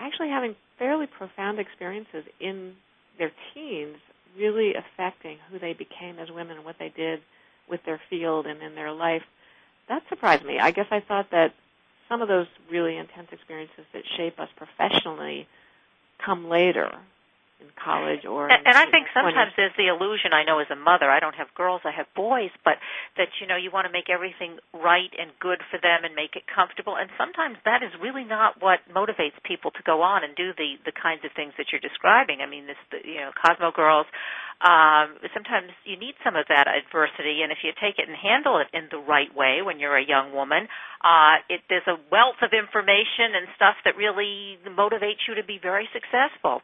actually 0.00 0.28
having 0.28 0.56
fairly 0.78 1.06
profound 1.06 1.58
experiences 1.58 2.24
in 2.40 2.74
their 3.18 3.32
teens, 3.54 3.96
really 4.36 4.74
affecting 4.74 5.38
who 5.50 5.58
they 5.58 5.72
became 5.72 6.18
as 6.18 6.30
women 6.30 6.56
and 6.56 6.64
what 6.64 6.76
they 6.78 6.92
did 6.96 7.20
with 7.68 7.80
their 7.84 8.00
field 8.10 8.46
and 8.46 8.62
in 8.62 8.74
their 8.74 8.92
life, 8.92 9.22
that 9.88 10.02
surprised 10.08 10.44
me. 10.44 10.58
I 10.58 10.70
guess 10.70 10.86
I 10.90 11.00
thought 11.00 11.30
that 11.32 11.52
some 12.08 12.22
of 12.22 12.28
those 12.28 12.46
really 12.70 12.96
intense 12.96 13.28
experiences 13.32 13.84
that 13.92 14.02
shape 14.16 14.40
us 14.40 14.48
professionally 14.56 15.46
come 16.24 16.48
later 16.48 16.90
in 17.60 17.68
college 17.76 18.24
or 18.24 18.48
and, 18.48 18.64
and 18.64 18.76
I 18.76 18.88
think 18.88 19.06
sometimes 19.12 19.52
there's 19.56 19.76
the 19.76 19.92
illusion 19.92 20.32
I 20.32 20.44
know 20.44 20.58
as 20.58 20.68
a 20.72 20.76
mother 20.76 21.12
I 21.12 21.20
don't 21.20 21.36
have 21.36 21.52
girls 21.54 21.84
I 21.84 21.92
have 21.92 22.08
boys 22.16 22.50
but 22.64 22.80
that 23.16 23.28
you 23.40 23.46
know 23.46 23.56
you 23.56 23.70
want 23.70 23.86
to 23.86 23.92
make 23.92 24.08
everything 24.08 24.56
right 24.72 25.12
and 25.14 25.30
good 25.38 25.60
for 25.68 25.76
them 25.76 26.04
and 26.04 26.16
make 26.16 26.34
it 26.36 26.48
comfortable. 26.48 26.96
And 26.96 27.12
sometimes 27.20 27.60
that 27.68 27.84
is 27.84 27.92
really 28.00 28.24
not 28.24 28.60
what 28.60 28.80
motivates 28.88 29.36
people 29.44 29.70
to 29.76 29.82
go 29.84 30.00
on 30.00 30.24
and 30.24 30.34
do 30.34 30.56
the 30.56 30.80
the 30.88 30.92
kinds 30.96 31.24
of 31.24 31.30
things 31.36 31.52
that 31.60 31.68
you're 31.70 31.84
describing. 31.84 32.40
I 32.40 32.48
mean 32.48 32.66
this 32.66 32.80
the, 32.88 33.04
you 33.04 33.20
know 33.20 33.32
Cosmo 33.36 33.70
girls 33.70 34.08
um, 34.60 35.16
sometimes 35.32 35.72
you 35.88 35.96
need 35.96 36.20
some 36.20 36.36
of 36.36 36.44
that 36.52 36.68
adversity, 36.68 37.40
and 37.40 37.48
if 37.48 37.64
you 37.64 37.72
take 37.80 37.96
it 37.96 38.04
and 38.04 38.16
handle 38.16 38.60
it 38.60 38.68
in 38.76 38.92
the 38.92 39.00
right 39.00 39.32
way 39.32 39.64
when 39.64 39.80
you're 39.80 39.96
a 39.96 40.04
young 40.04 40.36
woman, 40.36 40.68
uh, 41.00 41.40
it, 41.48 41.64
there's 41.72 41.88
a 41.88 41.96
wealth 42.12 42.44
of 42.44 42.52
information 42.52 43.32
and 43.32 43.48
stuff 43.56 43.80
that 43.88 43.96
really 43.96 44.60
motivates 44.68 45.24
you 45.24 45.34
to 45.40 45.44
be 45.44 45.56
very 45.56 45.88
successful 45.96 46.60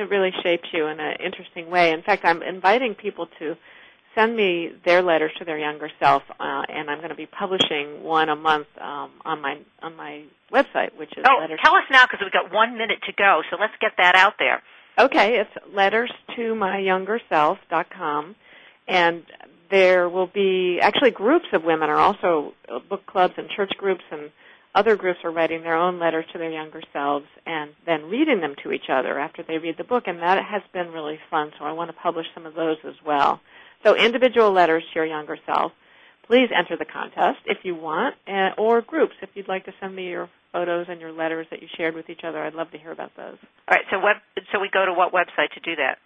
it 0.00 0.10
really 0.10 0.32
shaped 0.42 0.66
you 0.72 0.86
in 0.86 0.98
an 0.98 1.16
interesting 1.24 1.70
way. 1.70 1.92
In 1.92 2.02
fact, 2.02 2.24
I'm 2.24 2.42
inviting 2.42 2.94
people 2.94 3.28
to 3.38 3.56
send 4.14 4.36
me 4.36 4.72
their 4.84 5.02
letters 5.02 5.30
to 5.38 5.44
their 5.44 5.58
younger 5.58 5.88
self, 6.00 6.22
uh, 6.30 6.62
and 6.68 6.90
I'm 6.90 6.98
going 6.98 7.10
to 7.10 7.14
be 7.14 7.26
publishing 7.26 8.02
one 8.02 8.28
a 8.28 8.34
month 8.36 8.66
um, 8.80 9.10
on 9.24 9.40
my 9.40 9.58
on 9.82 9.96
my 9.96 10.24
website, 10.52 10.98
which 10.98 11.12
is 11.16 11.24
oh, 11.24 11.38
letters. 11.40 11.60
tell 11.62 11.74
us 11.74 11.84
now 11.90 12.04
because 12.06 12.18
we've 12.22 12.32
got 12.32 12.52
one 12.52 12.76
minute 12.76 12.98
to 13.06 13.12
go, 13.12 13.42
so 13.50 13.56
let's 13.60 13.74
get 13.80 13.92
that 13.98 14.16
out 14.16 14.34
there. 14.38 14.62
Okay, 14.98 15.38
it's 15.38 15.50
letters 15.72 16.12
to 16.36 16.54
my 16.54 16.78
younger 16.78 17.20
self 17.28 17.58
dot 17.70 17.86
com, 17.90 18.34
and 18.88 19.22
there 19.70 20.08
will 20.08 20.26
be 20.26 20.80
actually 20.82 21.12
groups 21.12 21.46
of 21.52 21.62
women 21.62 21.88
are 21.88 21.98
also 21.98 22.54
uh, 22.68 22.80
book 22.80 23.06
clubs 23.06 23.34
and 23.36 23.48
church 23.50 23.70
groups 23.78 24.02
and 24.10 24.30
other 24.74 24.96
groups 24.96 25.18
are 25.24 25.32
writing 25.32 25.62
their 25.62 25.76
own 25.76 25.98
letters 25.98 26.24
to 26.32 26.38
their 26.38 26.50
younger 26.50 26.82
selves 26.92 27.26
and 27.44 27.70
then 27.86 28.04
reading 28.04 28.40
them 28.40 28.54
to 28.62 28.72
each 28.72 28.88
other 28.90 29.18
after 29.18 29.42
they 29.42 29.58
read 29.58 29.76
the 29.78 29.84
book, 29.84 30.04
and 30.06 30.20
that 30.20 30.38
has 30.44 30.62
been 30.72 30.92
really 30.92 31.18
fun. 31.30 31.50
So 31.58 31.64
I 31.64 31.72
want 31.72 31.90
to 31.90 31.96
publish 31.96 32.26
some 32.34 32.46
of 32.46 32.54
those 32.54 32.76
as 32.86 32.94
well. 33.04 33.40
So 33.84 33.96
individual 33.96 34.52
letters 34.52 34.84
to 34.92 34.94
your 34.94 35.06
younger 35.06 35.38
self. 35.46 35.72
Please 36.26 36.48
enter 36.56 36.76
the 36.76 36.84
contest 36.84 37.38
if 37.46 37.58
you 37.64 37.74
want, 37.74 38.14
or 38.56 38.82
groups 38.82 39.14
if 39.20 39.30
you'd 39.34 39.48
like 39.48 39.64
to 39.64 39.72
send 39.80 39.96
me 39.96 40.08
your 40.10 40.28
photos 40.52 40.86
and 40.88 41.00
your 41.00 41.12
letters 41.12 41.46
that 41.50 41.60
you 41.60 41.68
shared 41.76 41.96
with 41.96 42.08
each 42.08 42.20
other. 42.24 42.38
I'd 42.38 42.54
love 42.54 42.70
to 42.70 42.78
hear 42.78 42.92
about 42.92 43.10
those. 43.16 43.38
All 43.66 43.72
right. 43.72 43.84
So 43.90 43.98
web, 43.98 44.16
so 44.52 44.60
we 44.60 44.70
go 44.72 44.84
to 44.86 44.92
what 44.92 45.12
website 45.12 45.50
to 45.54 45.60
do 45.60 45.74
that? 45.76 45.98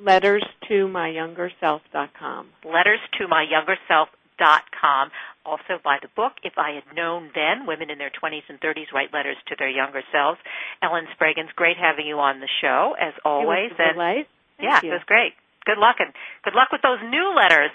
Letters 0.00 0.44
to 0.68 0.88
my 0.88 1.08
younger 1.10 1.52
self.com. 1.60 2.48
Letters 2.64 2.98
to 3.18 3.28
my 3.28 3.44
younger 3.48 3.76
self 3.86 4.08
dot 4.38 4.62
com. 4.80 5.10
Also 5.44 5.82
buy 5.82 5.98
the 6.00 6.08
book, 6.14 6.32
If 6.44 6.54
I 6.56 6.78
Had 6.78 6.94
Known 6.94 7.30
Then, 7.34 7.66
Women 7.66 7.90
in 7.90 7.98
Their 7.98 8.10
20s 8.10 8.46
and 8.48 8.60
30s 8.60 8.92
Write 8.94 9.12
Letters 9.12 9.36
to 9.48 9.56
Their 9.58 9.68
Younger 9.68 10.02
Selves. 10.12 10.38
Ellyn 10.82 11.10
Spragins, 11.14 11.50
great 11.56 11.76
having 11.76 12.06
you 12.06 12.18
on 12.18 12.40
the 12.40 12.48
show, 12.60 12.94
as 13.00 13.12
always. 13.24 13.72
It 13.74 13.96
was 13.96 14.26
and, 14.26 14.26
yeah, 14.62 14.80
you. 14.82 14.90
it 14.90 14.92
was 14.94 15.02
great. 15.06 15.34
Good 15.64 15.78
luck, 15.78 15.96
and 15.98 16.12
good 16.44 16.54
luck 16.54 16.70
with 16.70 16.82
those 16.82 16.98
new 17.02 17.34
letters. 17.34 17.70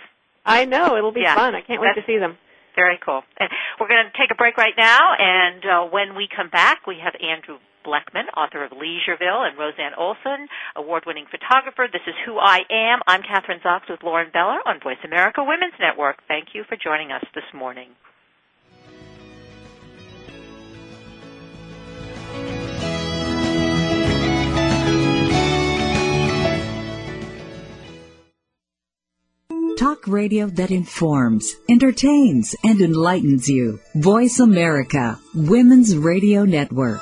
I 0.46 0.64
know, 0.66 0.96
it'll 0.96 1.12
be 1.12 1.22
yeah, 1.22 1.36
fun. 1.36 1.56
I 1.56 1.62
can't 1.62 1.82
wait 1.82 1.96
to 1.96 2.04
see 2.08 2.18
them. 2.18 2.38
Very 2.76 3.00
cool. 3.04 3.24
And 3.40 3.50
we're 3.80 3.88
going 3.88 4.06
to 4.06 4.18
take 4.18 4.32
a 4.32 4.36
break 4.36 4.56
right 4.56 4.76
now, 4.78 5.12
and 5.18 5.66
uh, 5.66 5.84
when 5.92 6.16
we 6.16 6.30
come 6.34 6.50
back, 6.50 6.88
we 6.88 6.98
have 7.04 7.16
Andrew 7.20 7.58
Blechman, 7.88 8.28
author 8.36 8.66
of 8.66 8.72
Leisureville, 8.72 9.48
and 9.48 9.58
Rosanne 9.58 9.96
Olson, 9.98 10.48
award-winning 10.76 11.26
photographer. 11.32 11.88
This 11.92 12.02
is 12.06 12.16
Who 12.26 12.38
I 12.38 12.60
Am. 12.70 13.00
I'm 13.08 13.22
Kathryn 13.22 13.62
Zox 13.64 13.90
with 13.90 14.04
Lauren 14.04 14.30
Beller 14.34 14.60
on 14.66 14.82
Voice 14.84 14.98
America 15.06 15.42
Women's 15.42 15.80
Network. 15.80 16.18
Thank 16.28 16.50
you 16.54 16.66
for 16.68 16.76
joining 16.76 17.14
us 17.14 17.24
this 17.34 17.46
morning. 17.54 17.88
Talk 29.78 30.08
radio 30.08 30.48
that 30.48 30.72
informs, 30.72 31.56
entertains, 31.70 32.56
and 32.64 32.82
enlightens 32.82 33.48
you. 33.48 33.80
Voice 33.96 34.40
America, 34.40 35.20
Women's 35.36 35.96
Radio 35.96 36.44
Network. 36.46 37.02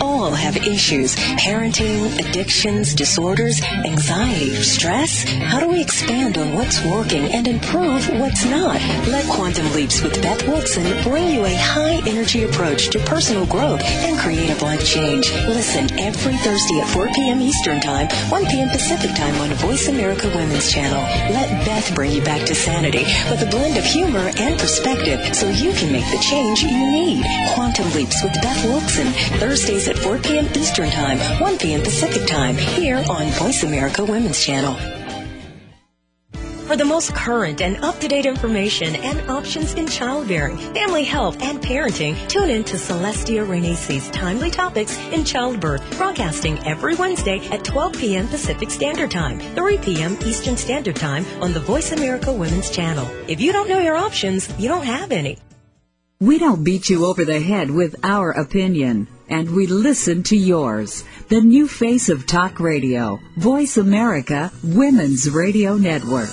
all 0.00 0.32
have 0.32 0.56
issues 0.56 1.14
parenting, 1.38 2.18
addictions, 2.18 2.94
disorders, 2.94 3.62
anxiety, 3.62 4.54
stress. 4.56 5.22
How 5.24 5.60
do 5.60 5.68
we 5.68 5.80
expand 5.80 6.38
on 6.38 6.54
what's 6.54 6.82
working 6.84 7.24
and 7.32 7.46
improve 7.46 8.08
what's 8.18 8.44
not? 8.46 8.80
Let 9.08 9.24
Quantum 9.26 9.72
Leaps 9.72 10.02
with 10.02 10.20
Beth 10.22 10.46
Wilson 10.48 11.02
bring 11.04 11.28
you 11.28 11.44
a 11.44 11.54
high 11.54 12.02
energy 12.06 12.44
approach 12.44 12.90
to 12.90 12.98
personal 13.00 13.46
growth 13.46 13.80
and 13.82 14.18
creative 14.18 14.60
life 14.62 14.84
change. 14.84 15.30
Listen 15.46 15.86
every 15.98 16.36
Thursday 16.38 16.80
at 16.80 16.88
4 16.88 17.08
p.m. 17.14 17.40
Eastern 17.40 17.80
Time, 17.80 18.08
1 18.30 18.46
p.m. 18.46 18.68
Pacific 18.70 19.14
Time 19.14 19.34
on 19.40 19.50
Voice 19.56 19.88
America 19.88 20.28
Women's 20.34 20.70
Channel. 20.70 21.02
Let 21.32 21.64
Beth 21.64 21.94
bring 21.94 22.12
you 22.12 22.22
back 22.22 22.44
to 22.46 22.54
sanity 22.54 23.04
with 23.30 23.42
a 23.42 23.50
blend 23.50 23.76
of 23.76 23.84
humor 23.84 24.30
and 24.36 24.58
perspective 24.58 25.34
so 25.34 25.48
you 25.48 25.72
can 25.72 25.92
make 25.92 26.08
the 26.10 26.18
change 26.18 26.62
you 26.62 26.90
need. 26.90 27.24
Quantum 27.54 27.90
Leaps 27.92 28.22
with 28.22 28.32
Beth 28.42 28.64
Wilson, 28.64 29.06
Thursdays 29.60 29.88
at 29.88 29.98
4 29.98 30.16
p.m. 30.20 30.46
Eastern 30.54 30.88
Time, 30.88 31.18
1 31.38 31.58
p.m. 31.58 31.82
Pacific 31.82 32.26
Time, 32.26 32.56
here 32.56 32.96
on 33.10 33.26
Voice 33.32 33.62
America 33.62 34.02
Women's 34.02 34.42
Channel. 34.42 34.74
For 36.66 36.76
the 36.76 36.86
most 36.86 37.14
current 37.14 37.60
and 37.60 37.76
up-to-date 37.84 38.24
information 38.24 38.96
and 38.96 39.30
options 39.30 39.74
in 39.74 39.86
childbearing, 39.86 40.56
family 40.56 41.04
health, 41.04 41.42
and 41.42 41.60
parenting, 41.60 42.16
tune 42.26 42.48
in 42.48 42.64
to 42.64 42.76
Celestia 42.76 43.46
Renese's 43.46 44.08
Timely 44.08 44.50
Topics 44.50 44.96
in 45.12 45.26
Childbirth, 45.26 45.98
broadcasting 45.98 46.58
every 46.66 46.94
Wednesday 46.94 47.46
at 47.48 47.62
12 47.62 47.98
p.m. 47.98 48.28
Pacific 48.28 48.70
Standard 48.70 49.10
Time, 49.10 49.40
3 49.40 49.76
p.m. 49.76 50.16
Eastern 50.24 50.56
Standard 50.56 50.96
Time 50.96 51.26
on 51.42 51.52
the 51.52 51.60
Voice 51.60 51.92
America 51.92 52.32
Women's 52.32 52.70
Channel. 52.70 53.06
If 53.28 53.42
you 53.42 53.52
don't 53.52 53.68
know 53.68 53.80
your 53.80 53.96
options, 53.96 54.48
you 54.58 54.68
don't 54.70 54.86
have 54.86 55.12
any. 55.12 55.36
We 56.18 56.38
don't 56.38 56.64
beat 56.64 56.88
you 56.88 57.04
over 57.06 57.24
the 57.24 57.40
head 57.40 57.70
with 57.70 57.96
our 58.02 58.30
opinion, 58.30 59.08
and 59.30 59.54
we 59.54 59.66
listen 59.66 60.22
to 60.24 60.36
yours. 60.36 61.04
The 61.28 61.40
new 61.40 61.66
face 61.68 62.08
of 62.08 62.26
talk 62.26 62.60
radio, 62.60 63.20
Voice 63.36 63.76
America 63.76 64.52
Women's 64.62 65.30
Radio 65.30 65.76
Network. 65.76 66.30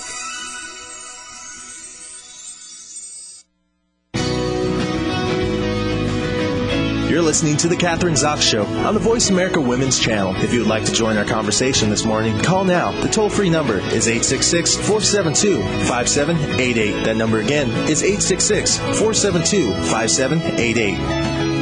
You're 7.09 7.21
listening 7.21 7.57
to 7.57 7.67
The 7.67 7.75
Kathryn 7.75 8.13
Zox 8.13 8.41
Show 8.41 8.63
on 8.65 8.93
the 8.93 8.99
Voice 8.99 9.31
America 9.31 9.59
Women's 9.59 9.97
Channel. 9.97 10.35
If 10.35 10.53
you 10.53 10.59
would 10.59 10.67
like 10.67 10.85
to 10.85 10.91
join 10.91 11.17
our 11.17 11.25
conversation 11.25 11.89
this 11.89 12.05
morning, 12.05 12.37
call 12.39 12.63
now. 12.63 12.91
The 13.01 13.07
toll 13.07 13.29
free 13.29 13.49
number 13.49 13.77
is 13.77 14.07
866 14.07 14.75
472 14.75 15.63
5788. 15.87 17.05
That 17.05 17.15
number 17.15 17.39
again 17.39 17.69
is 17.89 18.03
866 18.03 18.77
472 18.77 19.71
5788. 19.89 21.56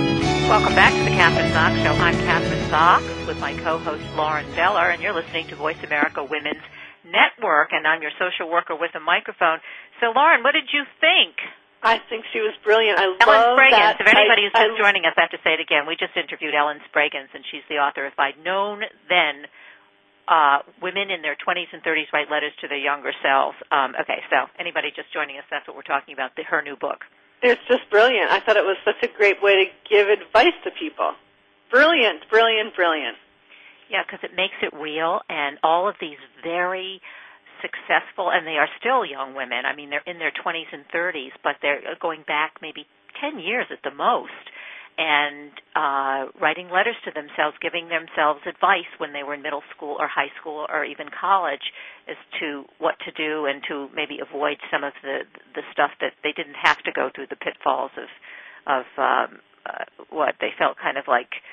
Welcome 0.45 0.77
back 0.77 0.93
to 0.93 1.01
the 1.01 1.09
Kathryn 1.09 1.49
Zox 1.57 1.73
Show. 1.81 1.97
I'm 1.97 2.13
Kathryn 2.21 2.61
Zox 2.69 3.01
with 3.25 3.39
my 3.41 3.57
co-host 3.65 4.05
Lauren 4.13 4.45
Beller, 4.53 4.93
and 4.93 5.01
you're 5.01 5.13
listening 5.13 5.47
to 5.49 5.55
Voice 5.57 5.81
America 5.83 6.21
Women's 6.23 6.61
Network, 7.03 7.73
and 7.73 7.87
I'm 7.87 8.01
your 8.05 8.13
social 8.21 8.45
worker 8.45 8.77
with 8.77 8.93
a 8.93 8.99
microphone. 9.01 9.57
So, 9.99 10.13
Lauren, 10.13 10.43
what 10.45 10.53
did 10.53 10.69
you 10.71 10.85
think? 11.01 11.41
I 11.81 11.97
think 11.97 12.29
she 12.31 12.45
was 12.45 12.53
brilliant. 12.63 13.01
I 13.01 13.09
Ellyn 13.09 13.25
love 13.25 13.57
Spragins. 13.57 13.97
that. 13.97 13.97
If 13.99 14.07
anybody 14.07 14.45
who's 14.45 14.53
I, 14.53 14.69
just 14.69 14.77
joining 14.77 15.03
us, 15.09 15.17
I 15.17 15.21
have 15.25 15.33
to 15.33 15.41
say 15.41 15.57
it 15.57 15.61
again. 15.65 15.89
We 15.89 15.97
just 15.97 16.13
interviewed 16.13 16.53
Ellyn 16.53 16.77
Spragins, 16.93 17.33
and 17.33 17.41
she's 17.49 17.65
the 17.65 17.81
author. 17.81 18.05
If 18.05 18.17
I'd 18.21 18.37
known 18.37 18.85
then, 19.09 19.49
uh, 20.29 20.61
women 20.77 21.09
in 21.09 21.25
their 21.25 21.35
20s 21.41 21.73
and 21.73 21.81
30s 21.81 22.13
write 22.13 22.29
letters 22.29 22.53
to 22.61 22.69
their 22.69 22.77
younger 22.81 23.17
selves. 23.25 23.57
Um, 23.73 23.97
okay, 23.97 24.21
so 24.29 24.45
anybody 24.61 24.93
just 24.93 25.09
joining 25.09 25.41
us, 25.41 25.45
that's 25.49 25.65
what 25.65 25.73
we're 25.73 25.89
talking 25.89 26.13
about. 26.13 26.37
The, 26.37 26.45
her 26.45 26.61
new 26.61 26.77
book. 26.77 27.01
It's 27.45 27.61
just 27.67 27.87
brilliant. 27.91 28.31
I 28.31 28.39
thought 28.39 28.57
it 28.57 28.65
was 28.65 28.77
such 28.83 28.97
a 29.03 29.07
great 29.07 29.37
way 29.41 29.65
to 29.65 29.71
give 29.87 30.09
advice 30.09 30.57
to 30.63 30.71
people. 30.71 31.13
Brilliant, 31.69 32.25
brilliant, 32.29 32.75
brilliant. 32.75 33.17
Yeah, 33.89 34.01
because 34.01 34.23
it 34.23 34.35
makes 34.35 34.57
it 34.63 34.73
real, 34.73 35.21
and 35.29 35.59
all 35.61 35.87
of 35.87 35.93
these 36.01 36.17
very 36.41 37.01
successful, 37.61 38.31
and 38.31 38.47
they 38.47 38.57
are 38.57 38.67
still 38.79 39.05
young 39.05 39.35
women. 39.35 39.61
I 39.65 39.75
mean, 39.75 39.91
they're 39.91 40.05
in 40.07 40.17
their 40.17 40.33
20s 40.33 40.73
and 40.73 40.89
30s, 40.89 41.37
but 41.43 41.57
they're 41.61 41.81
going 42.01 42.23
back 42.25 42.57
maybe 42.61 42.87
10 43.21 43.37
years 43.37 43.67
at 43.69 43.83
the 43.83 43.93
most, 43.93 44.33
and 44.97 45.51
uh, 45.75 46.31
writing 46.39 46.69
letters 46.71 46.95
to 47.03 47.11
themselves, 47.11 47.57
giving 47.61 47.89
themselves 47.89 48.39
advice 48.47 48.87
when 48.97 49.11
they 49.11 49.23
were 49.23 49.33
in 49.33 49.41
middle 49.41 49.63
school 49.75 49.97
or 49.99 50.07
high 50.07 50.31
school 50.39 50.65
or 50.71 50.85
even 50.85 51.07
college 51.11 51.73
as 52.07 52.15
to 52.39 52.63
what 52.79 52.95
to 53.03 53.11
do 53.11 53.45
and 53.45 53.61
to 53.67 53.89
maybe 53.93 54.19
avoid 54.23 54.55
some 54.71 54.83
of 54.83 54.93
the 55.03 55.27
the 55.53 55.63
stuff 55.71 55.91
that 55.99 56.13
they 56.23 56.31
didn't 56.31 56.55
have 56.55 56.79
to 56.83 56.91
go 56.91 57.09
through 57.13 57.27
the 57.27 57.35
pitfalls 57.35 57.91
of 57.97 58.07
of 58.67 58.85
um, 58.97 59.39
uh, 59.65 59.83
what 60.09 60.35
they 60.39 60.51
felt 60.57 60.77
kind 60.77 60.97
of 60.97 61.03
like 61.07 61.43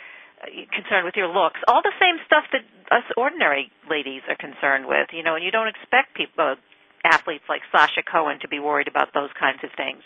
concerned 0.74 1.05
with 1.05 1.14
your 1.16 1.28
looks. 1.28 1.61
All 1.68 1.83
the 1.83 1.94
same 2.00 2.18
stuff 2.26 2.44
that 2.52 2.62
us 2.90 3.07
ordinary 3.16 3.70
ladies 3.88 4.22
are 4.28 4.37
concerned 4.37 4.87
with, 4.87 5.09
you 5.12 5.22
know, 5.22 5.35
and 5.35 5.44
you 5.44 5.50
don't 5.50 5.68
expect 5.68 6.14
people, 6.14 6.57
athletes 7.05 7.44
like 7.48 7.62
Sasha 7.70 8.02
Cohen 8.02 8.38
to 8.42 8.48
be 8.48 8.59
worried 8.59 8.88
about 8.88 9.14
those 9.14 9.31
kinds 9.38 9.59
of 9.62 9.70
things. 9.76 10.02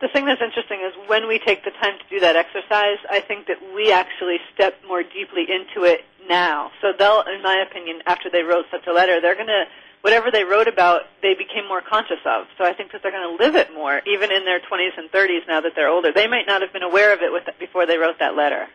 The 0.00 0.08
thing 0.08 0.24
that's 0.24 0.40
interesting 0.40 0.80
is 0.80 0.96
when 1.08 1.28
we 1.28 1.38
take 1.38 1.62
the 1.62 1.72
time 1.72 1.98
to 1.98 2.06
do 2.08 2.20
that 2.20 2.34
exercise, 2.34 2.96
I 3.10 3.20
think 3.20 3.46
that 3.48 3.58
we 3.74 3.92
actually 3.92 4.38
step 4.54 4.80
more 4.88 5.02
deeply 5.02 5.44
into 5.44 5.84
it 5.84 6.00
now. 6.26 6.70
So 6.80 6.92
they'll, 6.96 7.22
in 7.28 7.42
my 7.42 7.62
opinion, 7.68 8.00
after 8.06 8.30
they 8.30 8.42
wrote 8.42 8.64
such 8.70 8.86
a 8.88 8.92
letter, 8.92 9.20
they're 9.20 9.34
going 9.34 9.52
to, 9.52 9.64
whatever 10.00 10.30
they 10.30 10.44
wrote 10.44 10.68
about, 10.68 11.02
they 11.20 11.34
became 11.34 11.68
more 11.68 11.82
conscious 11.82 12.24
of. 12.24 12.46
So 12.56 12.64
I 12.64 12.72
think 12.72 12.92
that 12.92 13.02
they're 13.02 13.12
going 13.12 13.36
to 13.36 13.44
live 13.44 13.56
it 13.56 13.74
more, 13.74 14.00
even 14.06 14.32
in 14.32 14.46
their 14.46 14.60
20s 14.60 14.96
and 14.96 15.10
30s 15.12 15.46
now 15.46 15.60
that 15.60 15.72
they're 15.76 15.88
older. 15.88 16.12
They 16.14 16.26
might 16.26 16.46
not 16.46 16.62
have 16.62 16.72
been 16.72 16.82
aware 16.82 17.12
of 17.12 17.20
it 17.20 17.30
with, 17.30 17.44
before 17.58 17.84
they 17.84 17.98
wrote 17.98 18.18
that 18.20 18.34
letter. 18.34 18.68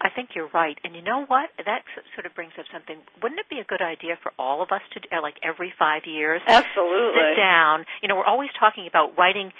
I 0.00 0.10
think 0.10 0.30
you're 0.36 0.50
right. 0.54 0.78
And 0.84 0.94
you 0.94 1.02
know 1.02 1.24
what? 1.26 1.50
That 1.58 1.82
sort 2.14 2.26
of 2.26 2.34
brings 2.34 2.52
up 2.56 2.66
something. 2.72 2.98
Wouldn't 3.20 3.40
it 3.40 3.48
be 3.50 3.58
a 3.58 3.64
good 3.64 3.82
idea 3.82 4.16
for 4.22 4.30
all 4.38 4.62
of 4.62 4.70
us 4.70 4.82
to, 4.94 5.20
like 5.20 5.34
every 5.42 5.74
five 5.76 6.02
years, 6.06 6.40
Absolutely. 6.46 7.18
sit 7.18 7.36
down? 7.36 7.84
You 8.00 8.06
know, 8.06 8.14
we're 8.14 8.24
always 8.24 8.50
talking 8.60 8.86
about 8.86 9.18
writing 9.18 9.50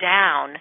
down 0.00 0.56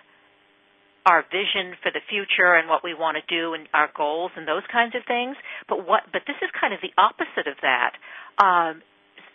our 1.06 1.24
vision 1.30 1.78
for 1.84 1.91
the 1.91 2.02
future 2.10 2.56
and 2.56 2.67
what 2.67 2.84
we 2.84 2.93
want 2.93 3.17
to 3.17 3.26
do 3.30 3.54
and 3.54 3.69
our 3.74 3.89
goals 3.95 4.32
and 4.36 4.48
those 4.48 4.65
kinds 4.71 4.95
of 4.95 5.06
things. 5.08 5.38
But 5.69 5.86
what? 5.88 6.04
But 6.12 6.24
this 6.26 6.38
is 6.41 6.50
kind 6.60 6.74
of 6.74 6.82
the 6.82 6.93
opposite 6.98 7.45
of 7.45 7.58
that. 7.62 7.93
Um, 8.41 8.82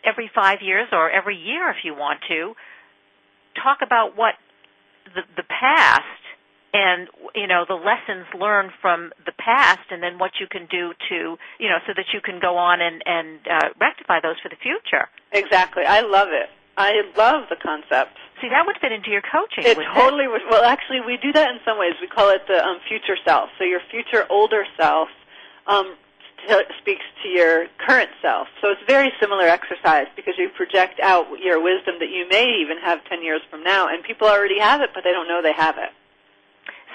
every 0.04 0.30
five 0.34 0.58
years 0.62 0.88
or 0.92 1.10
every 1.10 1.36
year, 1.36 1.70
if 1.70 1.84
you 1.84 1.94
want 1.94 2.20
to, 2.28 2.54
talk 3.62 3.78
about 3.82 4.16
what 4.16 4.34
the, 5.14 5.22
the 5.36 5.46
past 5.46 6.04
and 6.72 7.08
you 7.34 7.46
know 7.46 7.64
the 7.66 7.74
lessons 7.74 8.26
learned 8.38 8.70
from 8.80 9.10
the 9.26 9.32
past 9.32 9.90
and 9.90 10.02
then 10.02 10.18
what 10.18 10.32
you 10.38 10.46
can 10.46 10.66
do 10.70 10.92
to 11.08 11.36
you 11.58 11.68
know 11.68 11.78
so 11.86 11.92
that 11.96 12.06
you 12.14 12.20
can 12.22 12.38
go 12.40 12.56
on 12.56 12.80
and 12.80 13.02
and 13.06 13.40
uh, 13.50 13.68
rectify 13.80 14.20
those 14.22 14.38
for 14.40 14.48
the 14.48 14.60
future 14.62 15.10
Exactly. 15.32 15.84
I 15.86 16.00
love 16.00 16.28
it. 16.30 16.48
I 16.80 17.02
love 17.16 17.48
the 17.52 17.56
concept. 17.56 18.16
see 18.40 18.48
that 18.48 18.64
would 18.64 18.78
fit 18.80 18.92
into 18.92 19.10
your 19.10 19.20
coaching 19.20 19.64
It 19.64 19.76
totally 19.94 20.28
would. 20.28 20.40
Well, 20.48 20.64
actually, 20.64 21.00
we 21.00 21.18
do 21.20 21.32
that 21.32 21.50
in 21.52 21.60
some 21.64 21.78
ways. 21.78 21.92
We 22.00 22.08
call 22.08 22.30
it 22.30 22.42
the 22.48 22.64
um, 22.64 22.80
future 22.88 23.16
self. 23.24 23.50
So 23.58 23.64
your 23.64 23.80
future 23.90 24.24
older 24.30 24.64
self 24.76 25.08
um, 25.66 25.94
st- 26.46 26.66
speaks 26.80 27.04
to 27.22 27.28
your 27.28 27.66
current 27.86 28.10
self. 28.22 28.48
So 28.60 28.70
it's 28.72 28.80
a 28.80 28.90
very 28.90 29.12
similar 29.20 29.44
exercise 29.44 30.06
because 30.16 30.34
you 30.38 30.48
project 30.56 31.00
out 31.00 31.26
your 31.38 31.60
wisdom 31.60 31.96
that 32.00 32.08
you 32.08 32.24
may 32.30 32.48
even 32.64 32.78
have 32.78 33.04
10 33.04 33.22
years 33.22 33.42
from 33.50 33.62
now, 33.62 33.88
and 33.88 34.02
people 34.02 34.26
already 34.26 34.58
have 34.58 34.80
it, 34.80 34.90
but 34.94 35.04
they 35.04 35.12
don't 35.12 35.28
know 35.28 35.42
they 35.42 35.52
have 35.52 35.76
it. 35.76 35.90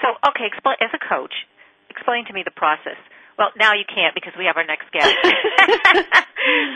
so 0.02 0.08
okay 0.28 0.46
explain 0.46 0.76
as 0.80 0.90
a 0.92 0.98
coach 0.98 1.46
explain 1.90 2.24
to 2.26 2.32
me 2.32 2.42
the 2.44 2.50
process 2.50 2.98
well 3.38 3.50
now 3.56 3.74
you 3.74 3.84
can't 3.84 4.14
because 4.14 4.32
we 4.38 4.46
have 4.46 4.56
our 4.56 4.66
next 4.66 4.90
guest. 4.92 5.14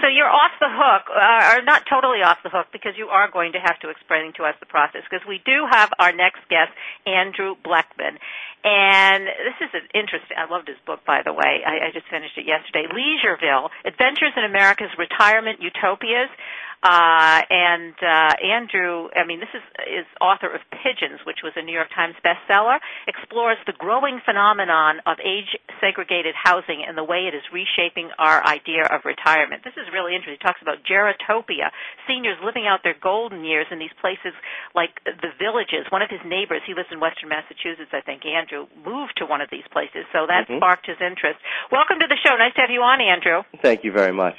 So 0.02 0.10
you're 0.10 0.28
off 0.28 0.50
the 0.58 0.66
hook 0.66 1.06
or 1.14 1.62
not 1.62 1.86
totally 1.86 2.26
off 2.26 2.42
the 2.42 2.50
hook 2.50 2.74
because 2.74 2.98
you 2.98 3.06
are 3.06 3.30
going 3.30 3.52
to 3.52 3.62
have 3.62 3.78
to 3.86 3.88
explain 3.88 4.34
to 4.34 4.42
us 4.42 4.58
the 4.58 4.66
process 4.66 5.06
because 5.06 5.22
we 5.28 5.38
do 5.46 5.62
have 5.70 5.94
our 6.02 6.10
next 6.10 6.42
guest 6.50 6.74
andrew 7.06 7.54
blechman. 7.62 8.18
And 8.66 9.30
this 9.30 9.58
is 9.62 9.70
an 9.72 9.86
interesting 9.94 10.34
i 10.34 10.50
loved 10.50 10.66
his 10.66 10.80
book 10.82 11.06
by 11.06 11.22
the 11.22 11.32
way. 11.32 11.62
I, 11.62 11.86
I 11.86 11.94
just 11.94 12.10
finished 12.10 12.34
it 12.34 12.50
yesterday. 12.50 12.90
Leisureville 12.90 13.70
adventures 13.86 14.34
in 14.34 14.42
america's 14.42 14.90
retirement 14.98 15.62
utopias 15.62 16.34
uh, 16.82 17.40
and 17.50 17.92
uh, 18.00 18.32
Andrew, 18.40 19.12
I 19.12 19.28
mean, 19.28 19.40
this 19.40 19.52
is 19.52 19.60
is 19.84 20.06
author 20.16 20.48
of 20.48 20.64
Pigeons, 20.72 21.20
which 21.28 21.44
was 21.44 21.52
a 21.56 21.62
New 21.62 21.76
York 21.76 21.92
Times 21.92 22.16
bestseller. 22.24 22.80
Explores 23.04 23.60
the 23.66 23.76
growing 23.76 24.20
phenomenon 24.24 25.04
of 25.04 25.20
age-segregated 25.20 26.32
housing 26.32 26.80
and 26.88 26.96
the 26.96 27.04
way 27.04 27.28
it 27.28 27.36
is 27.36 27.44
reshaping 27.52 28.08
our 28.16 28.40
idea 28.48 28.88
of 28.88 29.04
retirement. 29.04 29.60
This 29.60 29.76
is 29.76 29.92
really 29.92 30.16
interesting. 30.16 30.40
He 30.40 30.46
talks 30.46 30.64
about 30.64 30.80
gerontopia, 30.88 31.68
seniors 32.08 32.40
living 32.40 32.64
out 32.64 32.80
their 32.80 32.96
golden 32.96 33.44
years 33.44 33.68
in 33.70 33.78
these 33.78 33.92
places 34.00 34.32
like 34.72 35.04
the 35.04 35.36
villages. 35.36 35.84
One 35.92 36.00
of 36.00 36.08
his 36.08 36.24
neighbors, 36.24 36.64
he 36.64 36.72
lives 36.72 36.88
in 36.88 36.96
Western 36.96 37.28
Massachusetts, 37.28 37.92
I 37.92 38.00
think. 38.00 38.24
Andrew 38.24 38.72
moved 38.88 39.20
to 39.20 39.28
one 39.28 39.44
of 39.44 39.52
these 39.52 39.68
places, 39.68 40.08
so 40.16 40.24
that 40.32 40.48
Mhm. 40.48 40.56
sparked 40.56 40.86
his 40.86 41.00
interest. 41.00 41.40
Welcome 41.70 42.00
to 42.00 42.06
the 42.06 42.16
show. 42.24 42.36
Nice 42.36 42.54
to 42.54 42.62
have 42.62 42.70
you 42.70 42.82
on, 42.82 43.00
Andrew 43.00 43.44
Thank 43.60 43.84
you 43.84 43.92
very 43.92 44.12
much. 44.12 44.36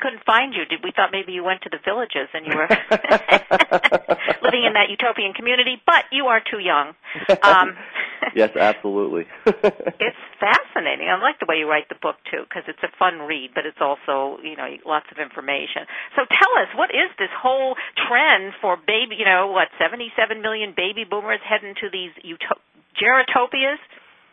Couldn't 0.00 0.24
find 0.24 0.54
you. 0.54 0.64
Did 0.64 0.80
we 0.82 0.92
thought 0.96 1.10
maybe 1.12 1.32
you 1.32 1.44
went 1.44 1.62
to 1.62 1.70
the 1.70 1.78
villages 1.84 2.28
and 2.32 2.46
you 2.46 2.56
were 2.56 2.68
living 4.42 4.64
in 4.64 4.72
that 4.74 4.88
utopian 4.88 5.32
community? 5.32 5.80
But 5.84 6.04
you 6.10 6.26
are 6.26 6.40
too 6.40 6.58
young. 6.58 6.94
Um, 7.42 7.76
yes, 8.34 8.56
absolutely. 8.56 9.26
it's 9.46 10.22
fascinating. 10.40 11.08
I 11.08 11.20
like 11.20 11.38
the 11.38 11.46
way 11.46 11.56
you 11.56 11.68
write 11.68 11.88
the 11.88 12.00
book 12.00 12.16
too 12.30 12.42
because 12.48 12.64
it's 12.66 12.82
a 12.82 12.90
fun 12.98 13.20
read, 13.28 13.50
but 13.54 13.66
it's 13.66 13.80
also 13.80 14.40
you 14.42 14.56
know 14.56 14.66
lots 14.86 15.06
of 15.12 15.18
information. 15.18 15.84
So 16.16 16.24
tell 16.24 16.52
us, 16.62 16.68
what 16.74 16.90
is 16.90 17.12
this 17.18 17.30
whole 17.36 17.76
trend 18.08 18.54
for 18.60 18.76
baby? 18.76 19.16
You 19.18 19.24
know 19.24 19.52
what? 19.52 19.68
Seventy-seven 19.78 20.40
million 20.42 20.74
baby 20.76 21.04
boomers 21.04 21.40
heading 21.44 21.74
to 21.80 21.88
these 21.92 22.12
uto- 22.24 22.60
gerotopias. 22.96 23.78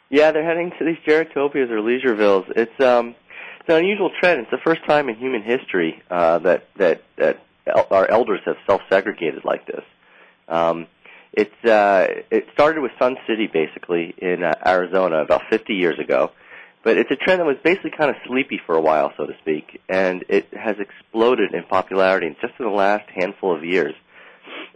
yeah, 0.10 0.32
they're 0.32 0.46
heading 0.46 0.72
to 0.80 0.86
these 0.86 0.98
gerotopias 1.06 1.70
or 1.70 1.82
leisurevilles. 1.82 2.52
It's 2.56 2.80
um, 2.84 3.16
it's 3.68 3.74
an 3.74 3.84
unusual 3.84 4.12
trend. 4.18 4.42
It's 4.42 4.52
the 4.52 4.58
first 4.64 4.86
time 4.88 5.10
in 5.10 5.16
human 5.16 5.44
history 5.44 6.02
uh, 6.10 6.40
that 6.40 6.68
that 6.78 7.04
that 7.18 7.44
el- 7.66 7.88
our 7.92 8.10
elders 8.10 8.40
have 8.46 8.56
self-segregated 8.66 9.44
like 9.44 9.66
this. 9.66 9.84
Um, 10.48 10.88
it's 11.34 11.66
uh, 11.66 12.08
it 12.32 12.48
started 12.54 12.82
with 12.82 12.94
Sun 12.98 13.18
City 13.28 13.48
basically 13.52 14.16
in 14.18 14.44
uh, 14.44 14.54
Arizona 14.66 15.18
about 15.18 15.42
50 15.50 15.74
years 15.74 16.00
ago, 16.00 16.32
But 16.84 16.98
it's 16.98 17.12
a 17.12 17.18
trend 17.18 17.42
that 17.42 17.46
was 17.46 17.58
basically 17.62 17.92
kind 17.92 18.10
of 18.10 18.16
sleepy 18.26 18.62
for 18.66 18.76
a 18.76 18.82
while, 18.82 19.12
so 19.18 19.26
to 19.26 19.34
speak, 19.40 19.82
and 19.90 20.24
it 20.30 20.48
has 20.54 20.78
exploded 20.80 21.54
in 21.54 21.64
popularity 21.64 22.34
just 22.40 22.54
in 22.60 22.66
the 22.66 22.72
last 22.72 23.10
handful 23.10 23.54
of 23.54 23.66
years. 23.66 23.94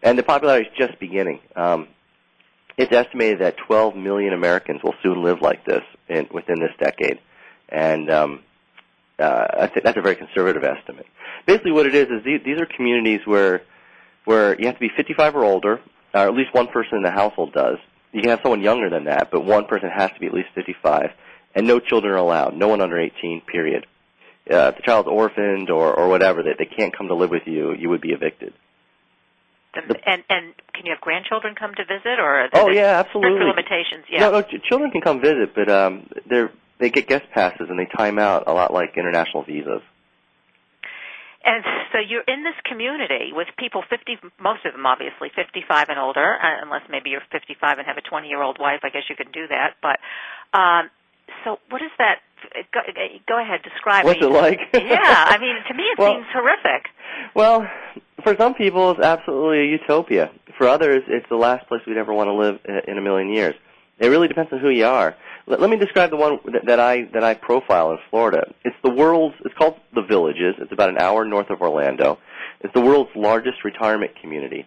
And 0.04 0.20
the 0.20 0.24
popularity 0.24 0.68
is 0.68 0.76
just 0.78 1.00
beginning. 1.00 1.40
Um, 1.56 1.88
it's 2.78 2.92
estimated 2.92 3.40
that 3.40 3.56
12 3.68 3.96
million 3.96 4.34
Americans 4.34 4.82
will 4.84 4.96
soon 5.02 5.24
live 5.24 5.42
like 5.42 5.64
this 5.64 5.84
in, 6.10 6.28
within 6.34 6.60
this 6.60 6.74
decade, 6.78 7.20
and 7.70 8.12
um, 8.12 8.44
uh, 9.22 9.48
I 9.62 9.68
think 9.68 9.84
that's 9.84 9.98
a 9.98 10.02
very 10.02 10.16
conservative 10.16 10.64
estimate. 10.64 11.06
Basically, 11.46 11.72
what 11.72 11.86
it 11.86 11.96
is 11.96 12.08
is 12.10 12.24
these, 12.24 12.42
these 12.44 12.60
are 12.60 12.66
communities 12.66 13.22
where 13.26 13.62
where 14.26 14.60
you 14.60 14.68
have 14.68 14.76
to 14.76 14.80
be 14.80 14.90
55 14.96 15.36
or 15.36 15.44
older, 15.44 15.80
or 16.14 16.20
at 16.20 16.34
least 16.34 16.54
one 16.54 16.68
person 16.68 16.98
in 16.98 17.04
the 17.04 17.12
household 17.12 17.54
does. 17.54 17.78
You 18.12 18.22
can 18.22 18.30
have 18.30 18.42
someone 18.44 18.62
younger 18.62 18.90
than 18.90 19.06
that, 19.06 19.30
but 19.32 19.46
one 19.46 19.66
person 19.66 19.90
has 19.90 20.12
to 20.12 20.20
be 20.20 20.28
at 20.28 20.34
least 20.34 20.50
55, 20.54 21.12
and 21.56 21.66
no 21.66 21.80
children 21.80 22.14
are 22.14 22.18
allowed. 22.18 22.56
No 22.56 22.68
one 22.68 22.82
under 22.82 23.00
18. 23.00 23.42
Period. 23.42 23.88
Uh, 24.50 24.70
if 24.70 24.78
the 24.78 24.82
child's 24.84 25.08
orphaned 25.08 25.70
or 25.70 25.94
or 25.94 26.08
whatever, 26.10 26.44
that 26.44 26.56
they 26.58 26.66
can't 26.66 26.96
come 26.96 27.08
to 27.08 27.16
live 27.16 27.30
with 27.30 27.44
you, 27.46 27.74
you 27.74 27.90
would 27.90 28.02
be 28.02 28.12
evicted. 28.12 28.54
The, 29.74 29.96
and 30.06 30.24
and 30.30 30.54
can 30.74 30.86
you 30.86 30.92
have 30.92 31.00
grandchildren 31.00 31.56
come 31.56 31.74
to 31.76 31.86
visit, 31.86 32.20
or 32.20 32.50
oh 32.54 32.70
yeah, 32.70 33.00
absolutely. 33.00 33.46
limitations? 33.46 34.04
Yeah. 34.10 34.20
No, 34.20 34.32
no, 34.32 34.42
children 34.42 34.92
can 34.92 35.00
come 35.00 35.22
visit, 35.22 35.56
but 35.56 35.70
um, 35.70 36.10
they're 36.28 36.52
they 36.82 36.90
get 36.90 37.08
guest 37.08 37.26
passes 37.32 37.70
and 37.70 37.80
they 37.80 37.86
time 37.86 38.20
out 38.20 38.44
a 38.48 38.54
lot 38.54 38.74
like 38.74 38.98
international 38.98 39.44
visas. 39.44 39.82
And 41.44 41.64
so 41.92 41.98
you're 41.98 42.26
in 42.28 42.44
this 42.44 42.58
community 42.66 43.32
with 43.34 43.48
people 43.58 43.84
50, 43.90 44.18
most 44.40 44.66
of 44.66 44.74
them 44.74 44.86
obviously 44.86 45.32
55 45.36 45.90
and 45.90 45.98
older, 45.98 46.38
uh, 46.38 46.62
unless 46.62 46.82
maybe 46.90 47.10
you're 47.10 47.26
55 47.32 47.78
and 47.78 47.88
have 47.88 47.98
a 47.98 48.02
20 48.02 48.28
year 48.28 48.42
old 48.42 48.58
wife. 48.60 48.82
I 48.84 48.90
guess 48.90 49.04
you 49.10 49.16
can 49.16 49.32
do 49.32 49.48
that. 49.48 49.78
But 49.82 50.00
um, 50.58 50.90
so 51.44 51.58
what 51.70 51.82
is 51.82 51.90
that? 51.98 52.20
Go, 52.74 52.82
go 53.28 53.40
ahead, 53.40 53.62
describe. 53.64 54.06
What's 54.06 54.22
it 54.22 54.26
like? 54.32 54.60
yeah, 54.74 55.26
I 55.30 55.38
mean, 55.40 55.56
to 55.68 55.74
me 55.74 55.84
it 55.84 56.00
Well- 56.00 56.14
seems 56.16 56.28
horrific. 56.34 56.90
Well, 57.36 57.68
for 58.24 58.36
some 58.38 58.56
people, 58.56 58.92
it's 58.92 59.00
absolutely 59.00 59.60
a 59.62 59.66
utopia. 59.66 60.32
For 60.58 60.68
others, 60.68 61.04
it's 61.08 61.28
the 61.30 61.36
last 61.38 61.68
place 61.68 61.82
we'd 61.88 61.98
ever 61.98 62.14
want 62.14 62.28
to 62.28 62.34
live 62.34 62.60
in 62.88 62.98
a 62.98 63.02
million 63.02 63.30
years. 63.30 63.56
It 64.00 64.08
really 64.08 64.28
depends 64.28 64.52
on 64.52 64.60
who 64.60 64.70
you 64.70 64.86
are. 64.86 65.16
Let, 65.60 65.70
me 65.70 65.76
describe 65.76 66.12
the 66.12 66.16
one 66.16 66.40
that, 66.66 66.80
I 66.80 67.04
that 67.14 67.26
I 67.26 67.34
profile 67.34 67.92
in 67.92 67.98
Florida. 68.10 68.54
It's 68.64 68.76
the 68.84 68.90
world's. 68.90 69.36
It's 69.44 69.54
called 69.56 69.76
the 69.94 70.02
Villages. 70.02 70.56
It's 70.60 70.72
about 70.72 70.90
an 70.90 70.98
hour 70.98 71.26
north 71.26 71.50
of 71.50 71.62
Orlando. 71.62 72.20
It's 72.62 72.74
the 72.74 72.80
world's 72.80 73.10
largest 73.16 73.66
retirement 73.66 74.14
community. 74.22 74.66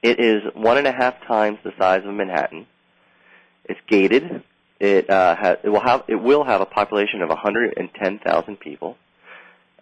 It 0.00 0.20
is 0.20 0.42
one 0.54 0.78
and 0.78 0.86
a 0.86 0.92
half 0.92 1.26
times 1.26 1.58
the 1.64 1.72
size 1.76 2.02
of 2.04 2.14
Manhattan. 2.14 2.66
It's 3.64 3.80
gated. 3.88 4.44
It 4.78 5.10
uh, 5.10 5.34
ha- 5.34 5.56
it 5.64 5.68
will 5.68 5.82
have 5.82 6.04
it 6.06 6.22
will 6.22 6.44
have 6.44 6.60
a 6.60 6.66
population 6.66 7.22
of 7.22 7.30
110,000 7.30 8.60
people. 8.60 8.96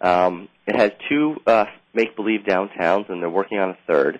Um, 0.01 0.49
it 0.65 0.75
has 0.75 0.91
two 1.07 1.35
uh, 1.45 1.65
make-believe 1.93 2.41
downtowns, 2.47 3.09
and 3.09 3.21
they're 3.21 3.29
working 3.29 3.59
on 3.59 3.69
a 3.69 3.77
third, 3.85 4.19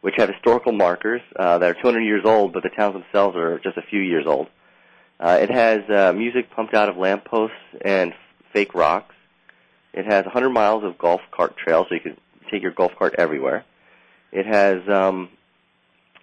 which 0.00 0.14
have 0.16 0.30
historical 0.30 0.72
markers 0.72 1.20
uh, 1.38 1.58
that 1.58 1.70
are 1.70 1.74
200 1.74 2.00
years 2.00 2.22
old, 2.24 2.54
but 2.54 2.62
the 2.62 2.70
towns 2.70 2.94
themselves 2.94 3.36
are 3.36 3.58
just 3.58 3.76
a 3.76 3.82
few 3.82 4.00
years 4.00 4.24
old. 4.26 4.48
Uh, 5.20 5.38
it 5.42 5.50
has 5.50 5.80
uh, 5.90 6.12
music 6.14 6.50
pumped 6.50 6.72
out 6.74 6.88
of 6.88 6.96
lampposts 6.96 7.54
and 7.84 8.14
fake 8.54 8.74
rocks. 8.74 9.14
It 9.92 10.06
has 10.06 10.24
100 10.24 10.48
miles 10.50 10.82
of 10.84 10.96
golf 10.96 11.20
cart 11.30 11.56
trails, 11.56 11.86
so 11.88 11.94
you 11.94 12.00
can 12.00 12.16
take 12.50 12.62
your 12.62 12.72
golf 12.72 12.92
cart 12.98 13.14
everywhere. 13.18 13.64
It 14.32 14.46
has, 14.46 14.88
um, 14.88 15.28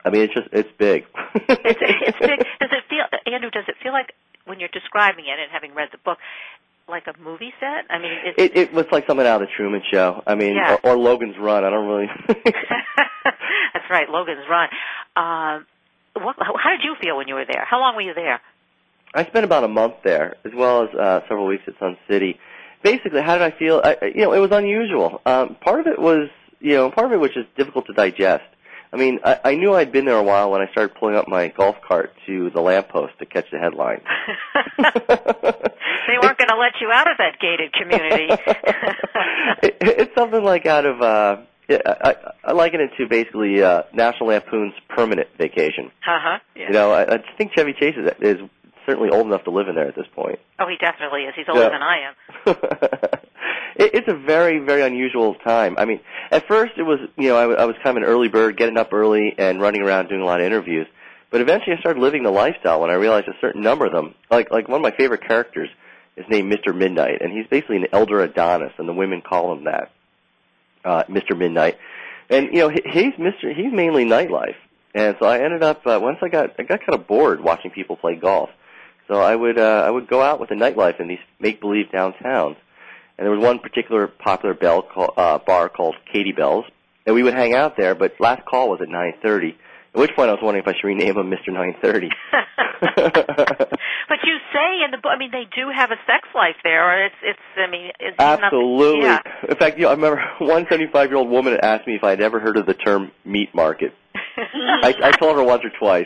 I 0.04 0.10
mean, 0.10 0.22
it's 0.24 0.34
just 0.34 0.48
it's 0.52 0.70
big. 0.80 1.06
It's, 1.36 1.80
it's 1.82 2.20
big. 2.20 2.40
Does 2.60 2.72
it 2.72 2.84
feel, 2.90 3.04
Andrew? 3.32 3.52
Does 3.52 3.66
it 3.68 3.76
feel 3.84 3.92
like 3.92 4.14
when 4.46 4.60
you're 4.60 4.70
describing 4.72 5.26
it 5.26 5.38
and 5.40 5.52
having 5.52 5.76
read 5.76 5.90
the 5.92 5.98
book, 6.00 6.18
like 6.88 7.04
a 7.08 7.14
movie 7.22 7.54
set? 7.60 7.86
I 7.90 8.00
mean, 8.00 8.12
it's, 8.26 8.42
It, 8.42 8.58
it 8.58 8.74
was 8.74 8.86
like 8.92 9.06
something 9.06 9.28
out 9.28 9.42
of 9.42 9.48
the 9.50 9.54
Truman 9.56 9.82
Show. 9.92 10.24
I 10.26 10.36
mean, 10.36 10.56
Yeah. 10.56 10.78
or, 10.84 10.92
or 10.94 10.98
Logan's 10.98 11.36
Run. 11.38 11.66
I 11.66 11.70
don't 11.70 11.86
really. 11.88 12.08
that's 12.28 13.90
right, 13.92 14.10
Logan's 14.10 14.46
Run. 14.50 14.70
Um, 15.18 15.66
what, 16.16 16.36
how 16.40 16.72
did 16.72 16.84
you 16.84 16.96
feel 17.02 17.18
when 17.18 17.28
you 17.28 17.36
were 17.36 17.46
there? 17.46 17.66
How 17.70 17.80
long 17.80 17.96
were 17.96 18.02
you 18.02 18.14
there? 18.14 18.40
I 19.14 19.26
spent 19.26 19.46
about 19.46 19.64
a 19.64 19.68
month 19.68 19.96
there, 20.04 20.36
as 20.46 20.52
well 20.56 20.84
as 20.84 20.90
uh, 20.96 21.22
several 21.28 21.48
weeks 21.48 21.64
at 21.68 21.78
Sun 21.80 21.98
City. 22.10 22.40
Basically, 22.84 23.22
how 23.22 23.38
did 23.38 23.42
I 23.42 23.58
feel? 23.58 23.82
I, 23.84 23.98
you 24.14 24.22
know, 24.22 24.34
it 24.34 24.40
was 24.40 24.52
unusual. 24.52 25.22
Um, 25.26 25.56
part 25.56 25.80
of 25.80 25.88
it 25.88 26.00
was, 26.00 26.30
you 26.60 26.76
know, 26.76 26.92
part 26.92 27.08
of 27.08 27.14
it 27.14 27.18
was 27.18 27.32
just 27.32 27.54
difficult 27.56 27.88
to 27.88 27.94
digest. 27.94 28.44
I 28.94 28.98
mean, 28.98 29.20
I, 29.24 29.40
I 29.44 29.56
knew 29.56 29.74
I'd 29.74 29.92
been 29.92 30.06
there 30.06 30.18
a 30.18 30.24
while 30.24 30.52
when 30.52 30.62
I 30.62 30.72
started 30.72 30.96
pulling 30.96 31.16
up 31.16 31.28
my 31.28 31.50
golf 31.50 31.76
cart 31.86 32.14
to 32.28 32.50
the 32.52 32.62
lamppost 32.62 33.20
to 33.20 33.26
catch 33.26 33.46
the 33.52 33.60
headline. 33.60 34.02
They 36.08 36.18
weren't 36.22 36.38
going 36.38 36.48
to 36.48 36.56
let 36.56 36.74
you 36.80 36.90
out 36.92 37.12
of 37.12 37.18
that 37.18 37.38
gated 37.40 37.74
community. 37.74 38.28
it, 39.62 39.78
it's 39.82 40.16
something 40.16 40.44
like 40.44 40.66
out 40.66 40.86
of. 40.86 41.02
uh 41.02 41.38
I, 41.70 42.16
I, 42.46 42.54
liken 42.54 42.80
it 42.80 42.92
to 42.98 43.10
basically 43.10 43.62
uh, 43.62 43.82
National 43.94 44.30
Lampoon's 44.30 44.74
Permanent 44.88 45.28
Vacation. 45.38 45.92
Uh 46.08 46.18
huh. 46.18 46.40
You 46.56 46.70
know, 46.70 46.94
I, 46.94 47.16
I 47.16 47.24
think 47.38 47.52
Chevy 47.58 47.74
Chase 47.74 47.96
is, 47.98 48.10
is 48.22 48.50
certainly 48.88 49.10
old 49.12 49.28
enough 49.28 49.44
to 49.44 49.52
live 49.52 49.68
in 49.68 49.76
there 49.76 49.88
at 49.88 49.96
this 49.96 50.08
point. 50.16 50.40
Oh, 50.58 50.68
he 50.68 50.78
definitely 50.78 51.22
is. 51.24 51.34
He's 51.36 51.46
older 51.48 51.62
Yeah. 51.62 51.70
than 51.70 51.84
I 51.84 51.98
am. 52.08 52.14
it, 53.76 53.92
it's 53.94 54.08
a 54.08 54.16
very, 54.16 54.60
very 54.60 54.82
unusual 54.82 55.36
time. 55.36 55.76
I 55.78 55.86
mean, 55.86 56.00
at 56.32 56.48
first 56.48 56.74
it 56.78 56.84
was, 56.84 57.00
you 57.18 57.30
know, 57.30 57.36
I, 57.38 57.62
I 57.62 57.66
was 57.66 57.76
kind 57.84 57.98
of 57.98 58.04
an 58.04 58.10
early 58.10 58.30
bird, 58.30 58.58
getting 58.58 58.78
up 58.78 58.94
early 58.94 59.36
and 59.38 59.62
running 59.62 59.82
around 59.82 60.08
doing 60.10 60.22
a 60.22 60.26
lot 60.26 60.40
of 60.40 60.46
interviews. 60.46 60.88
But 61.30 61.42
eventually 61.42 61.76
I 61.76 61.80
started 61.80 62.00
living 62.02 62.24
the 62.24 62.32
lifestyle 62.32 62.80
when 62.82 62.90
I 62.90 62.94
realized 62.94 63.28
a 63.28 63.34
certain 63.42 63.62
number 63.62 63.86
of 63.86 63.92
them, 63.92 64.16
like, 64.32 64.50
like 64.50 64.68
one 64.70 64.80
of 64.80 64.84
my 64.84 64.96
favorite 64.98 65.28
characters 65.28 65.70
is 66.16 66.26
named 66.30 66.52
Mr. 66.52 66.76
Midnight, 66.76 67.22
and 67.22 67.32
he's 67.32 67.46
basically 67.48 67.76
an 67.78 67.88
elder 67.92 68.22
Adonis, 68.22 68.72
and 68.78 68.88
the 68.88 68.94
women 68.94 69.22
call 69.22 69.52
him 69.54 69.66
that, 69.66 69.92
uh, 70.86 71.04
Mr. 71.10 71.38
Midnight. 71.38 71.78
And, 72.30 72.48
you 72.54 72.60
know, 72.60 72.70
he, 72.70 72.82
he's 72.86 73.14
Mr., 73.16 73.54
he's 73.56 73.72
mainly 73.74 74.06
nightlife. 74.06 74.56
And 74.96 75.16
so 75.20 75.28
I 75.28 75.40
ended 75.44 75.62
up, 75.64 75.86
uh, 75.86 76.00
once 76.02 76.18
I 76.24 76.30
got, 76.30 76.52
I 76.58 76.64
got 76.64 76.80
kind 76.80 76.94
of 77.00 77.08
bored 77.08 77.42
watching 77.42 77.72
people 77.72 77.98
play 77.98 78.16
golf. 78.16 78.50
So 79.08 79.16
I 79.16 79.36
would 79.36 79.58
uh, 79.58 79.84
I 79.86 79.90
would 79.90 80.08
go 80.08 80.22
out 80.22 80.40
with 80.40 80.50
the 80.50 80.56
nightlife 80.56 81.00
in 81.00 81.08
these 81.08 81.20
make 81.40 81.62
believe 81.62 81.86
downtowns, 81.94 82.58
and 83.18 83.26
there 83.26 83.32
was 83.32 83.42
one 83.42 83.60
particular 83.60 84.08
popular 84.08 84.54
bell 84.54 84.82
call, 84.82 85.14
uh, 85.16 85.38
bar 85.40 85.70
called 85.70 85.96
Katie 86.12 86.34
Belle's, 86.34 86.66
and 87.06 87.16
we 87.16 87.24
would 87.24 87.34
hang 87.34 87.54
out 87.54 87.78
there. 87.78 87.96
But 87.96 88.14
last 88.20 88.46
call 88.46 88.70
was 88.70 88.80
at 88.82 88.90
9:30. 88.90 89.56
At 89.96 90.02
which 90.02 90.12
point 90.16 90.30
I 90.30 90.34
was 90.34 90.42
wondering 90.44 90.64
if 90.64 90.68
I 90.68 90.74
should 90.78 90.88
rename 90.88 91.18
him 91.18 91.30
Mister 91.30 91.52
9:30. 91.52 92.10
But 94.10 94.20
you 94.24 94.38
say 94.54 94.84
in 94.86 94.92
the 94.92 94.98
book, 94.98 95.12
I 95.14 95.18
mean, 95.18 95.32
they 95.32 95.46
do 95.56 95.70
have 95.76 95.92
a 95.92 95.98
sex 96.06 96.28
life 96.34 96.56
there, 96.64 96.84
or 96.88 97.06
it's, 97.08 97.16
it's, 97.24 97.40
I 97.58 97.70
mean, 97.70 97.92
it's 98.00 98.18
nothing- 98.18 98.44
Absolutely. 98.46 99.02
yeah. 99.02 99.20
In 99.50 99.56
fact, 99.58 99.78
you 99.78 99.84
know, 99.84 99.90
I 99.90 99.94
remember 99.94 100.24
one 100.40 100.66
75 100.70 101.10
year 101.10 101.18
old 101.18 101.30
woman 101.30 101.54
had 101.54 101.64
asked 101.66 101.88
me 101.88 101.96
if 101.96 102.04
I'd 102.04 102.22
ever 102.22 102.40
heard 102.40 102.56
of 102.58 102.66
the 102.66 102.74
term 102.74 103.12
meat 103.26 103.54
market. 103.54 103.94
I, 104.38 104.94
I 105.04 105.12
told 105.12 105.36
her 105.38 105.44
once 105.44 105.64
or 105.66 105.72
twice. 105.78 106.06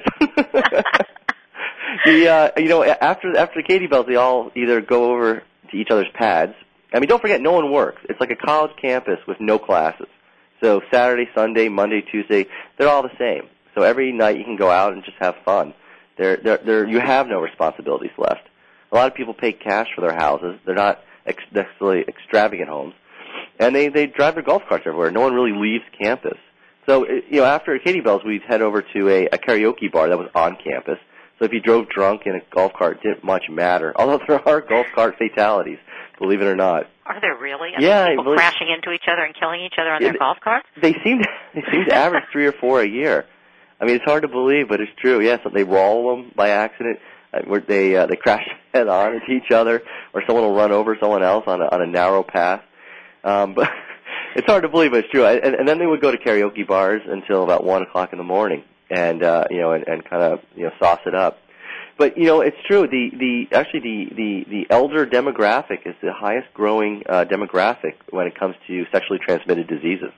The 2.06 2.28
uh, 2.28 2.50
you 2.58 2.70
know 2.70 2.84
after 2.84 3.36
after 3.38 3.62
the 3.62 3.68
Katie 3.68 3.88
Belle's, 3.88 4.06
they 4.08 4.16
all 4.16 4.52
either 4.56 4.82
go 4.82 5.12
over 5.12 5.44
to 5.72 5.78
each 5.78 5.90
other's 5.90 6.08
pads. 6.14 6.54
I 6.94 7.00
mean, 7.00 7.08
don't 7.08 7.22
forget, 7.22 7.42
no 7.42 7.54
one 7.54 7.72
works. 7.72 8.02
It's 8.10 8.20
like 8.20 8.32
a 8.32 8.36
college 8.36 8.72
campus 8.82 9.20
with 9.28 9.40
no 9.40 9.58
classes. 9.58 10.08
So 10.62 10.82
Saturday, 10.92 11.30
Sunday, 11.34 11.70
Monday, 11.70 12.02
Tuesday, 12.02 12.48
they're 12.78 12.90
all 12.90 13.02
the 13.02 13.18
same. 13.18 13.50
So 13.76 13.84
every 13.84 14.12
night 14.12 14.38
you 14.38 14.44
can 14.44 14.58
go 14.58 14.70
out 14.70 14.94
and 14.94 15.04
just 15.04 15.18
have 15.20 15.36
fun. 15.46 15.74
There, 16.18 16.38
there, 16.38 16.58
there. 16.58 16.88
You 16.88 17.00
have 17.00 17.28
no 17.28 17.40
responsibilities 17.40 18.12
left. 18.18 18.48
A 18.92 18.96
lot 18.96 19.08
of 19.08 19.16
people 19.16 19.34
pay 19.34 19.54
cash 19.54 19.88
for 19.96 20.02
their 20.02 20.16
houses. 20.16 20.60
They're 20.66 20.76
not 20.76 21.00
ex- 21.26 21.44
necessarily 21.52 22.02
extravagant 22.08 22.70
homes, 22.70 22.94
and 23.60 23.74
they 23.74 23.88
they 23.88 24.08
drive 24.08 24.36
their 24.36 24.44
golf 24.44 24.64
carts 24.68 24.84
everywhere. 24.86 25.12
No 25.12 25.22
one 25.22 25.34
really 25.34 25.58
leaves 25.58 25.86
campus. 26.00 26.38
So 26.86 27.08
you 27.08 27.38
know, 27.38 27.46
after 27.46 27.78
Katie 27.80 28.02
Belle's, 28.02 28.24
we'd 28.26 28.44
head 28.44 28.62
over 28.62 28.82
to 28.82 29.10
a, 29.10 29.26
a 29.28 29.38
karaoke 29.38 29.92
bar 29.92 30.10
that 30.10 30.18
was 30.18 30.30
on 30.36 30.58
campus. 30.58 30.98
So 31.42 31.46
if 31.46 31.54
you 31.54 31.60
drove 31.60 31.90
drunk 31.90 32.22
in 32.28 32.36
a 32.36 32.42
golf 32.54 32.72
cart, 32.78 33.00
it 33.04 33.08
didn't 33.08 33.24
much 33.24 33.46
matter. 33.50 33.92
Although 34.00 34.20
there 34.28 34.48
are 34.48 34.62
golf 34.62 34.86
cart 34.94 35.16
fatalities, 35.18 35.80
believe 36.20 36.40
it 36.40 36.46
or 36.46 36.56
not. 36.56 36.84
Are 37.08 37.20
there 37.20 37.36
really? 37.36 37.70
I 37.76 37.82
Yeah, 37.82 38.04
mean, 38.04 38.06
I 38.06 38.10
people 38.12 38.24
believe- 38.26 38.38
crashing 38.38 38.70
into 38.70 38.92
each 38.92 39.06
other 39.12 39.24
and 39.24 39.34
killing 39.36 39.62
each 39.62 39.74
other 39.80 39.90
on 39.90 40.04
their 40.04 40.14
It- 40.14 40.20
golf 40.20 40.38
carts? 40.44 40.68
They 40.80 40.94
seem 41.04 41.18
to, 41.24 41.28
they 41.56 41.64
seem 41.72 41.86
to 41.86 41.96
average 41.96 42.26
three 42.32 42.46
or 42.46 42.52
four 42.52 42.82
a 42.82 42.88
year. 42.88 43.26
I 43.82 43.86
mean, 43.86 43.96
it's 43.96 44.06
hard 44.06 44.22
to 44.22 44.28
believe, 44.28 44.70
but 44.70 44.80
it's 44.80 44.92
true. 45.02 45.20
Yes, 45.22 45.40
they 45.52 45.64
roll 45.64 46.16
them 46.16 46.32
by 46.36 46.50
accident. 46.50 47.00
uh, 47.34 47.40
Where 47.48 47.60
they 47.60 47.96
uh, 47.96 48.06
they 48.06 48.16
crash 48.18 48.48
head 48.76 48.88
on 48.88 49.16
into 49.16 49.32
each 49.32 49.50
other, 49.52 49.82
or 50.14 50.22
someone 50.28 50.46
will 50.46 50.54
run 50.56 50.72
over 50.72 50.96
someone 51.02 51.24
else 51.24 51.46
on 51.48 51.60
a, 51.62 51.66
on 51.66 51.82
a 51.82 51.88
narrow 51.88 52.22
path. 52.22 52.62
Um, 53.24 53.56
but 53.56 53.68
it's 54.36 54.46
hard 54.46 54.62
to 54.64 54.70
believe, 54.70 54.92
but 54.92 55.00
it's 55.06 55.10
true. 55.10 55.26
And, 55.26 55.56
and 55.56 55.68
then 55.68 55.80
they 55.80 55.88
would 55.88 56.02
go 56.02 56.12
to 56.12 56.18
karaoke 56.20 56.68
bars 56.68 57.02
until 57.08 57.44
about 57.44 57.64
one 57.64 57.82
o'clock 57.82 58.10
in 58.14 58.20
the 58.20 58.24
morning, 58.24 58.64
and 58.92 59.24
uh, 59.24 59.46
you 59.50 59.60
know, 59.60 59.72
and, 59.72 59.88
and 59.88 60.06
kind 60.08 60.22
of 60.22 60.40
you 60.56 60.66
know 60.66 60.72
sauce 60.80 61.00
it 61.06 61.16
up. 61.16 61.40
But 61.98 62.18
you 62.18 62.26
know, 62.26 62.42
it's 62.42 62.58
true. 62.68 62.88
The 62.88 63.10
the 63.18 63.56
actually 63.56 63.80
the 63.80 64.16
the 64.16 64.46
the 64.50 64.66
elder 64.70 65.06
demographic 65.06 65.86
is 65.86 65.96
the 66.02 66.14
highest 66.14 66.54
growing 66.54 67.04
uh, 67.08 67.26
demographic 67.26 67.96
when 68.10 68.28
it 68.28 68.38
comes 68.38 68.56
to 68.68 68.86
sexually 68.92 69.20
transmitted 69.20 69.68
diseases. 69.68 70.12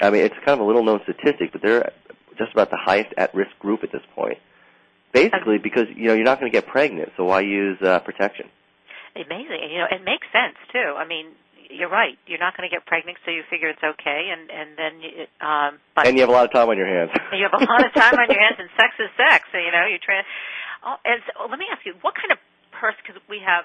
I 0.00 0.10
mean, 0.10 0.24
it's 0.24 0.34
kind 0.44 0.60
of 0.60 0.60
a 0.60 0.64
little 0.64 0.84
known 0.84 1.00
statistic, 1.02 1.50
but 1.52 1.62
they're 1.62 1.92
just 2.36 2.52
about 2.52 2.70
the 2.70 2.78
highest 2.80 3.12
at 3.16 3.34
risk 3.34 3.58
group 3.58 3.82
at 3.82 3.90
this 3.90 4.02
point. 4.14 4.38
Basically, 5.12 5.58
because 5.58 5.86
you 5.96 6.08
know 6.08 6.14
you're 6.14 6.24
not 6.24 6.38
going 6.38 6.52
to 6.52 6.56
get 6.56 6.68
pregnant, 6.68 7.12
so 7.16 7.24
why 7.24 7.40
use 7.40 7.78
uh, 7.82 7.98
protection? 8.00 8.48
Amazing. 9.16 9.58
And, 9.62 9.72
you 9.72 9.78
know, 9.78 9.86
it 9.90 10.04
makes 10.04 10.26
sense 10.32 10.56
too. 10.72 10.94
I 10.96 11.06
mean, 11.06 11.26
you're 11.70 11.88
right. 11.92 12.16
You're 12.26 12.38
not 12.40 12.56
going 12.56 12.68
to 12.68 12.74
get 12.74 12.86
pregnant, 12.86 13.18
so 13.24 13.30
you 13.30 13.42
figure 13.50 13.68
it's 13.68 13.82
okay, 13.82 14.30
and 14.32 14.50
and 14.50 14.68
then 14.76 14.92
you, 15.00 15.10
um, 15.44 15.78
but 15.94 16.06
and 16.06 16.16
you 16.16 16.22
have 16.22 16.30
a 16.30 16.32
lot 16.32 16.44
of 16.44 16.52
time 16.52 16.68
on 16.68 16.76
your 16.76 16.88
hands. 16.88 17.10
you 17.32 17.46
have 17.48 17.54
a 17.60 17.64
lot 17.64 17.84
of 17.84 17.92
time 17.94 18.14
on 18.18 18.28
your 18.30 18.40
hands, 18.40 18.56
and 18.58 18.68
sex 18.80 18.94
is 18.98 19.10
sex. 19.16 19.44
So 19.52 19.58
you 19.58 19.70
know, 19.72 19.86
you 19.86 19.98
try. 19.98 20.22
Oh, 20.84 20.96
and 21.04 21.20
so, 21.26 21.46
let 21.50 21.58
me 21.58 21.66
ask 21.72 21.84
you, 21.84 21.94
what 22.02 22.14
kind 22.14 22.30
of 22.32 22.38
person? 22.72 22.98
Because 23.04 23.20
we 23.28 23.40
have. 23.44 23.64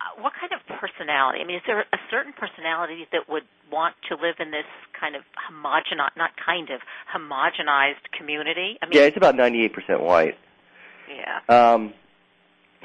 uh, 0.00 0.20
What 0.22 0.32
kind 0.38 0.52
of 0.52 0.60
personality? 0.78 1.40
I 1.40 1.46
mean, 1.46 1.56
is 1.56 1.66
there 1.66 1.80
a 1.80 2.00
certain 2.10 2.32
personality 2.36 3.06
that 3.12 3.28
would 3.28 3.44
want 3.72 3.94
to 4.08 4.14
live 4.14 4.36
in 4.38 4.50
this 4.50 4.68
kind 4.98 5.16
of 5.16 5.22
homogenized, 5.34 6.16
not 6.16 6.30
kind 6.36 6.68
of 6.70 6.80
homogenized 7.08 8.04
community? 8.16 8.78
I 8.82 8.86
mean, 8.86 8.98
yeah, 8.98 9.06
it's 9.08 9.16
about 9.16 9.34
98% 9.34 9.72
white. 10.00 10.36
yeah. 11.08 11.40
Um, 11.48 11.94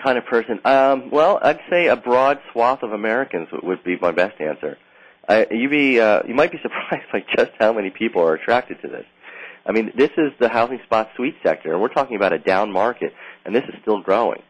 kind 0.05 0.17
of 0.17 0.25
person. 0.25 0.59
Um, 0.63 1.09
well, 1.09 1.39
I'd 1.41 1.59
say 1.69 1.87
a 1.87 1.95
broad 1.95 2.39
swath 2.51 2.83
of 2.83 2.93
Americans 2.93 3.47
would, 3.51 3.63
would 3.63 3.83
be 3.83 3.97
my 3.99 4.11
best 4.11 4.39
answer. 4.39 4.77
I, 5.27 5.47
you 5.49 5.67
be 5.67 5.99
uh, 5.99 6.21
you 6.27 6.35
might 6.35 6.51
be 6.51 6.59
surprised 6.61 7.11
by 7.11 7.23
just 7.35 7.51
how 7.59 7.73
many 7.73 7.89
people 7.89 8.21
are 8.21 8.35
attracted 8.35 8.81
to 8.83 8.87
this. 8.87 9.05
I 9.65 9.71
mean, 9.71 9.91
this 9.97 10.11
is 10.15 10.31
the 10.39 10.47
housing 10.47 10.79
spot 10.85 11.09
suite 11.15 11.35
sector, 11.43 11.73
and 11.73 11.81
we're 11.81 11.93
talking 11.93 12.15
about 12.15 12.33
a 12.33 12.37
down 12.37 12.71
market, 12.71 13.13
and 13.43 13.55
this 13.55 13.63
is 13.63 13.73
still 13.81 14.01
growing. 14.01 14.43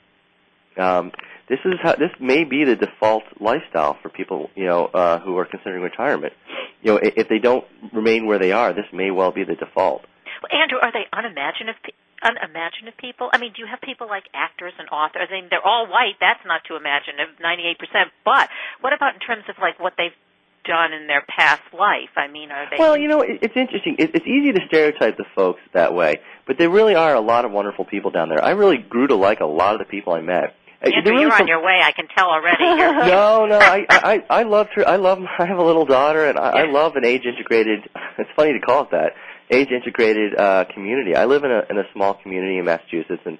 Um, 0.78 1.14
this 1.47 1.60
is 1.64 1.76
how, 1.82 1.95
this 1.95 2.12
may 2.20 2.43
be 2.43 2.66
the 2.66 2.76
default 2.76 3.24
lifestyle 3.39 3.97
for 4.01 4.10
people, 4.10 4.49
you 4.56 4.66
know, 4.66 4.88
uh, 4.88 5.20
who 5.20 5.38
are 5.38 5.45
considering 5.45 5.84
retirement. 5.84 6.34
You 6.82 6.93
know, 6.93 6.99
if 7.01 7.30
they 7.30 7.39
don't 7.39 7.64
remain 7.93 8.26
where 8.26 8.39
they 8.39 8.51
are, 8.51 8.74
this 8.74 8.88
may 8.91 9.10
well 9.10 9.32
be 9.32 9.45
the 9.45 9.56
default. 9.56 10.01
Well, 10.43 10.62
Andrew, 10.62 10.80
are 10.82 10.91
they 10.91 11.06
unimaginative? 11.14 11.76
Unimaginative 12.24 12.97
people. 12.97 13.30
I 13.34 13.38
mean, 13.38 13.51
do 13.53 13.61
you 13.61 13.68
have 13.68 13.82
people 13.82 14.07
like 14.07 14.24
actors 14.34 14.74
and 14.80 14.88
authors? 14.89 15.28
I 15.30 15.34
mean, 15.34 15.47
they're 15.49 15.66
all 15.66 15.86
white. 15.88 16.16
That's 16.20 16.39
not 16.45 16.61
too 16.68 16.76
imaginative, 16.76 17.39
ninety-eight 17.41 17.78
percent. 17.78 18.11
But 18.24 18.49
what 18.82 18.93
about 18.93 19.16
in 19.16 19.20
terms 19.20 19.43
of 19.49 19.55
like 19.59 19.80
what 19.80 19.93
they've 19.97 20.16
done 20.63 20.93
in 20.93 21.07
their 21.07 21.24
past 21.28 21.61
life? 21.74 22.09
I 22.16 22.28
mean, 22.28 22.51
are 22.51 22.70
they? 22.70 22.78
Well, 22.80 22.97
you 22.97 23.07
know, 23.07 23.22
it, 23.22 23.39
it's 23.41 23.55
interesting. 23.55 23.95
It, 23.99 24.11
it's 24.16 24.26
easy 24.26 24.51
to 24.53 24.61
stereotype 24.68 25.18
the 25.18 25.26
folks 25.36 25.61
that 25.74 25.93
way, 25.93 26.20
but 26.47 26.57
there 26.57 26.70
really 26.70 26.95
are 26.95 27.13
a 27.13 27.22
lot 27.22 27.45
of 27.45 27.51
wonderful 27.51 27.86
people 27.86 28.11
down 28.11 28.30
there. 28.30 28.43
I 28.43 28.51
really 28.51 28.78
grew 28.78 29.07
to 29.07 29.16
like 29.16 29.39
a 29.39 29.45
lot 29.45 29.76
of 29.76 29.80
the 29.80 29.86
people 29.86 30.13
I 30.13 30.22
met. 30.22 30.55
Uh, 30.82 30.91
Andrew, 30.95 31.13
really 31.13 31.24
you're 31.24 31.34
on 31.34 31.47
your 31.47 31.63
way. 31.63 31.82
I 31.84 31.91
can 31.91 32.07
tell 32.16 32.30
already. 32.30 32.63
No, 33.05 33.45
no, 33.45 33.59
I, 33.59 33.86
I, 33.89 34.24
I 34.30 34.43
love. 34.43 34.68
I 34.86 34.95
love. 34.95 35.20
I 35.39 35.45
have 35.45 35.57
a 35.57 35.63
little 35.63 35.86
daughter, 35.86 36.28
and 36.28 36.38
I, 36.38 36.61
I 36.61 36.72
love 36.72 36.95
an 36.95 37.05
age-integrated. 37.05 37.89
It's 38.18 38.30
funny 38.34 38.53
to 38.53 38.61
call 38.61 38.84
it 38.84 38.91
that 38.91 39.11
age-integrated 39.50 40.36
uh, 40.38 40.66
community. 40.74 41.16
I 41.16 41.26
live 41.26 41.43
in 41.43 41.52
a 41.52 41.64
in 41.70 41.78
a 41.78 41.84
small 41.93 42.16
community 42.16 42.58
in 42.58 42.66
Massachusetts, 42.66 43.22
and 43.26 43.38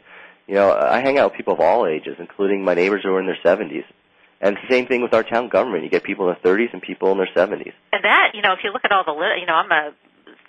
you 0.48 0.56
know, 0.56 0.72
I 0.72 1.02
hang 1.02 1.18
out 1.18 1.32
with 1.32 1.38
people 1.38 1.54
of 1.54 1.60
all 1.60 1.88
ages, 1.88 2.16
including 2.20 2.64
my 2.64 2.76
neighbors 2.76 3.02
who 3.04 3.10
are 3.14 3.20
in 3.20 3.26
their 3.26 3.40
70s. 3.44 3.84
And 4.42 4.58
same 4.70 4.86
thing 4.86 5.02
with 5.02 5.14
our 5.14 5.24
town 5.24 5.50
government. 5.50 5.84
You 5.84 5.90
get 5.90 6.04
people 6.04 6.30
in 6.30 6.36
their 6.44 6.54
30s 6.54 6.72
and 6.74 6.82
people 6.82 7.12
in 7.12 7.18
their 7.18 7.30
70s. 7.36 7.74
and 7.92 8.04
that, 8.04 8.32
you 8.36 8.42
know, 8.42 8.54
if 8.54 8.60
you 8.64 8.72
look 8.72 8.84
at 8.86 8.92
all 8.92 9.04
the, 9.06 9.12
lit- 9.12 9.40
you 9.40 9.48
know, 9.48 9.56
I'm 9.56 9.72
a 9.72 9.94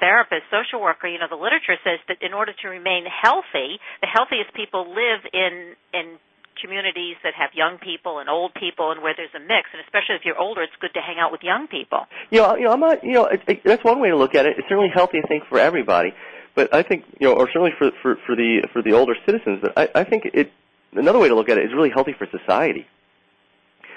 therapist, 0.01 0.43
social 0.51 0.81
worker. 0.81 1.09
You 1.09 1.19
know, 1.19 1.29
the 1.31 1.41
literature 1.41 1.77
says 1.85 2.01
that 2.09 2.19
in 2.21 2.35
order 2.35 2.53
to 2.53 2.69
remain 2.69 3.05
healthy, 3.07 3.81
the 4.01 4.09
healthiest 4.13 4.53
people 4.55 4.89
live 4.91 5.25
in 5.33 5.75
in 5.95 6.19
communities 6.61 7.17
that 7.23 7.35
have 7.35 7.51
young 7.55 7.79
people 7.79 8.19
and 8.19 8.29
old 8.29 8.53
people 8.55 8.91
and 8.91 9.03
where 9.03 9.15
there's 9.17 9.35
a 9.35 9.41
mix 9.41 9.69
and 9.73 9.81
especially 9.85 10.17
if 10.17 10.25
you're 10.25 10.39
older 10.39 10.63
it's 10.63 10.77
good 10.81 10.95
to 10.95 11.01
hang 11.01 11.19
out 11.19 11.31
with 11.33 11.43
young 11.43 11.67
people 11.69 12.07
You 12.31 12.41
know, 12.41 12.57
you 12.57 12.65
know, 12.65 12.73
I'm 12.73 12.81
not. 12.81 13.05
You 13.05 13.13
know, 13.13 13.27
it, 13.27 13.43
it, 13.47 13.65
that's 13.65 13.85
one 13.85 14.01
way 14.01 14.11
to 14.11 14.17
look 14.17 14.35
at 14.35 14.47
it. 14.47 14.59
It's 14.59 14.69
certainly 14.69 14.91
healthy, 14.93 15.19
I 15.23 15.27
think, 15.27 15.45
for 15.49 15.59
everybody. 15.59 16.13
But 16.55 16.75
I 16.75 16.83
think, 16.83 17.05
you 17.21 17.29
know, 17.29 17.35
or 17.35 17.47
certainly 17.49 17.73
for 17.79 17.91
for 18.03 18.17
for 18.27 18.35
the 18.35 18.67
for 18.73 18.83
the 18.83 18.93
older 18.93 19.15
citizens. 19.25 19.61
But 19.63 19.73
I, 19.77 20.01
I 20.01 20.05
think 20.05 20.25
it. 20.33 20.53
Another 20.93 21.19
way 21.19 21.29
to 21.29 21.35
look 21.35 21.49
at 21.49 21.59
it 21.59 21.65
is 21.67 21.73
really 21.75 21.91
healthy 21.91 22.15
for 22.17 22.27
society. 22.27 22.87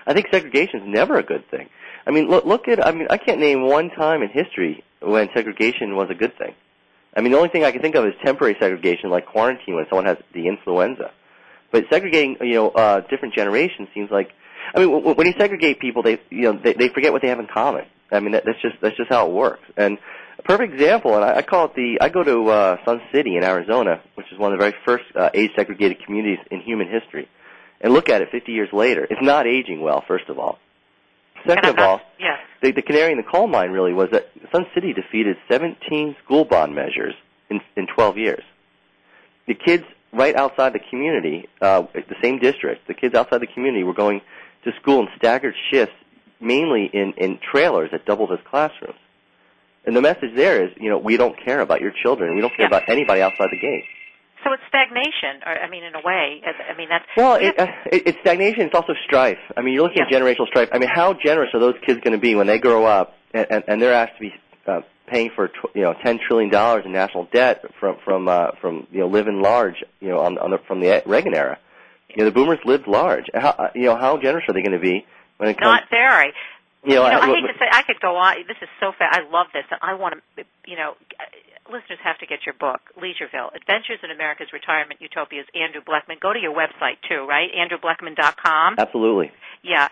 I 0.05 0.14
think 0.14 0.28
segregation 0.32 0.82
is 0.82 0.88
never 0.88 1.18
a 1.18 1.24
good 1.24 1.49
thing. 1.49 1.70
I 2.05 2.12
mean, 2.12 2.28
look, 2.28 2.45
look 2.45 2.68
at. 2.68 2.86
I 2.86 2.91
mean, 2.91 3.07
I 3.10 3.18
can't 3.18 3.39
name 3.39 3.64
one 3.64 3.89
time 3.89 4.22
in 4.22 4.30
history 4.30 4.84
when 5.01 5.30
segregation 5.34 5.95
was 5.95 6.10
a 6.10 6.16
good 6.16 6.38
thing. 6.38 6.53
I 7.16 7.22
mean, 7.22 7.32
the 7.32 7.38
only 7.38 7.49
thing 7.49 7.64
I 7.64 7.72
can 7.72 7.82
think 7.82 7.95
of 7.95 8.05
is 8.05 8.14
temporary 8.24 8.55
segregation, 8.60 9.10
like 9.10 9.26
quarantine 9.26 9.76
when 9.76 9.86
someone 9.89 10.05
has 10.05 10.18
the 10.34 10.47
influenza. 10.47 11.12
But 11.72 11.86
segregating, 11.91 12.38
you 12.41 12.55
know, 12.55 12.70
uh, 12.70 13.01
different 13.01 13.34
generations 13.34 13.89
seems 13.93 14.09
like. 14.11 14.32
I 14.74 14.80
mean, 14.80 14.91
w- 14.91 15.15
when 15.15 15.26
you 15.26 15.34
segregate 15.38 15.80
people, 15.80 16.03
they, 16.03 16.20
you 16.30 16.41
know, 16.43 16.59
they, 16.63 16.74
they 16.74 16.89
forget 16.89 17.11
what 17.11 17.22
they 17.22 17.30
have 17.30 17.39
in 17.39 17.47
common. 17.47 17.86
I 18.11 18.20
mean, 18.20 18.34
that, 18.34 18.43
that's 18.45 18.61
just 18.61 18.76
that's 18.82 18.97
just 18.97 19.09
how 19.09 19.28
it 19.28 19.34
works. 19.34 19.63
And 19.78 19.97
a 20.38 20.43
perfect 20.43 20.74
example, 20.74 21.15
and 21.15 21.24
I, 21.24 21.38
I 21.38 21.41
call 21.41 21.65
it 21.65 21.76
the. 21.76 21.97
I 22.01 22.09
go 22.09 22.24
to 22.24 22.49
uh, 22.49 22.78
Sun 22.86 23.01
City 23.13 23.36
in 23.36 23.43
Arizona, 23.43 24.01
which 24.15 24.28
is 24.32 24.39
one 24.39 24.53
of 24.53 24.59
the 24.59 24.63
very 24.63 24.76
first 24.86 25.05
uh, 25.15 25.30
age-segregated 25.34 26.03
communities 26.05 26.39
in 26.51 26.61
human 26.61 26.88
history, 26.89 27.28
and 27.82 27.93
look 27.93 28.09
at 28.09 28.22
it 28.22 28.30
50 28.32 28.51
years 28.51 28.70
later. 28.74 29.05
It's 29.09 29.22
not 29.22 29.47
aging 29.47 29.82
well, 29.82 30.03
first 30.07 30.30
of 30.30 30.39
all. 30.39 30.59
Second 31.47 31.70
of 31.70 31.80
all, 31.80 32.01
yes 32.20 32.39
the, 32.61 32.72
the 32.72 32.82
canary 32.82 33.11
in 33.11 33.17
the 33.17 33.24
coal 33.24 33.47
mine 33.47 33.72
really 33.72 33.93
was 33.93 34.09
that 34.11 34.30
Sun 34.51 34.65
City 34.74 34.93
defeated 34.93 35.38
17 35.49 36.15
school 36.24 36.45
bond 36.45 36.76
measures 36.76 37.13
in, 37.49 37.61
in 37.76 37.88
12 37.88 38.17
years. 38.17 38.43
The 39.47 39.55
kids 39.55 39.84
right 40.14 40.36
outside 40.36 40.74
the 40.74 40.80
community, 40.89 41.47
uh, 41.62 41.84
the 41.93 42.16
same 42.22 42.39
district, 42.39 42.88
the 42.88 42.93
kids 42.93 43.16
outside 43.16 43.41
the 43.41 43.47
community 43.47 43.84
were 43.84 43.93
going 43.93 44.22
to 44.64 44.72
school 44.82 45.01
in 45.01 45.07
staggered 45.18 45.55
shifts, 45.72 45.95
mainly 46.41 46.89
in, 46.91 47.14
in 47.18 47.39
trailers 47.51 47.91
that 47.91 48.05
doubled 48.05 48.32
as 48.32 48.39
classrooms. 48.49 48.99
And 49.86 49.95
the 49.95 50.01
message 50.01 50.36
there 50.36 50.66
is, 50.66 50.72
you 50.78 50.89
know, 50.89 50.97
we 50.97 51.18
don't 51.18 51.36
care 51.43 51.62
about 51.62 51.82
your 51.82 51.91
children. 52.03 52.36
We 52.36 52.41
don't 52.41 52.55
care 52.55 52.68
about 52.68 52.84
anybody 52.89 53.22
outside 53.22 53.49
the 53.51 53.60
gate. 53.60 53.86
so 54.43 54.53
it's 54.53 54.64
stagnation 54.68 55.41
or 55.45 55.51
i 55.51 55.70
mean 55.70 55.84
in 55.84 55.93
a 55.95 56.01
way 56.03 56.41
i 56.45 56.78
mean 56.78 56.89
that's 56.89 57.05
Well, 57.18 57.36
it, 57.36 57.60
uh, 57.60 57.68
it, 57.91 58.03
it's 58.07 58.18
stagnation. 58.22 58.62
It's 58.62 58.76
also 58.76 58.93
strife. 59.05 59.38
I 59.57 59.62
mean, 59.62 59.74
you're 59.74 59.84
looking 59.84 60.01
at 60.01 60.10
generational 60.10 60.47
strife. 60.47 60.70
I 60.72 60.80
mean, 60.80 60.89
how 60.93 61.14
generous 61.14 61.49
are 61.53 61.60
those 61.60 61.76
kids 61.86 61.99
going 62.01 62.14
to 62.14 62.20
be 62.20 62.36
when 62.36 62.47
they 62.47 62.60
grow 62.60 62.86
up 62.86 63.16
and, 63.34 63.47
and, 63.49 63.64
and 63.68 63.82
they're 63.82 63.93
asked 63.93 64.14
to 64.18 64.22
be 64.22 64.34
uh, 64.68 64.82
paying 65.10 65.32
for 65.36 65.49
you 65.74 65.82
know 65.82 65.93
ten 66.03 66.20
trillion 66.20 66.49
dollars 66.49 66.84
in 66.86 66.91
national 66.91 67.28
debt 67.32 67.64
from 67.80 67.97
from 68.03 68.28
uh, 68.28 68.51
from 68.62 68.88
you 68.91 68.99
know 68.99 69.07
living 69.07 69.41
large 69.41 69.84
you 69.99 70.10
know 70.10 70.20
on, 70.20 70.38
on 70.38 70.51
the, 70.51 70.57
from 70.68 70.80
the 70.80 71.03
Reagan 71.05 71.36
era. 71.36 71.57
You 72.10 72.24
know, 72.24 72.26
the 72.26 72.32
boomers 72.32 72.60
lived 72.66 72.88
large. 72.88 73.26
How 73.34 73.49
uh, 73.49 73.70
you 73.76 73.84
know 73.86 73.95
how 73.95 74.18
generous 74.18 74.45
are 74.47 74.53
they 74.53 74.62
going 74.62 74.72
to 74.72 74.80
be 74.80 75.05
when 75.38 75.49
it 75.49 75.57
comes? 75.57 75.66
not 75.66 75.84
very 75.89 76.34
you 76.84 76.95
know, 76.95 77.03
you 77.05 77.12
know, 77.12 77.20
I 77.20 77.24
I- 77.24 77.28
hate 77.28 77.41
to 77.41 77.60
say 77.60 77.68
I 77.72 77.84
could 77.84 77.99
go 77.99 78.16
on. 78.16 78.36
This 78.47 78.57
is 78.62 78.70
so 78.80 78.91
fast. 78.97 79.20
I 79.20 79.30
love 79.30 79.47
this, 79.53 79.66
and 79.70 79.80
I 79.82 79.95
want 79.95 80.16
to. 80.38 80.43
You 80.66 80.78
know, 80.78 80.93
listeners 81.68 81.99
have 82.03 82.18
to 82.20 82.26
get 82.26 82.45
your 82.45 82.55
book, 82.55 82.80
Leisureville: 82.95 83.53
Adventures 83.53 83.99
in 84.03 84.12
America's 84.12 84.53
Retirement 84.53 85.01
Utopias. 85.01 85.45
Andrew 85.53 85.82
Blechman. 85.82 86.20
Go 86.20 86.32
to 86.32 86.39
your 86.39 86.55
website 86.55 86.97
too, 87.07 87.26
right? 87.28 87.49
AndrewBlechman.com. 87.51 88.76
absolutely. 88.78 89.32
Yeah, 89.62 89.89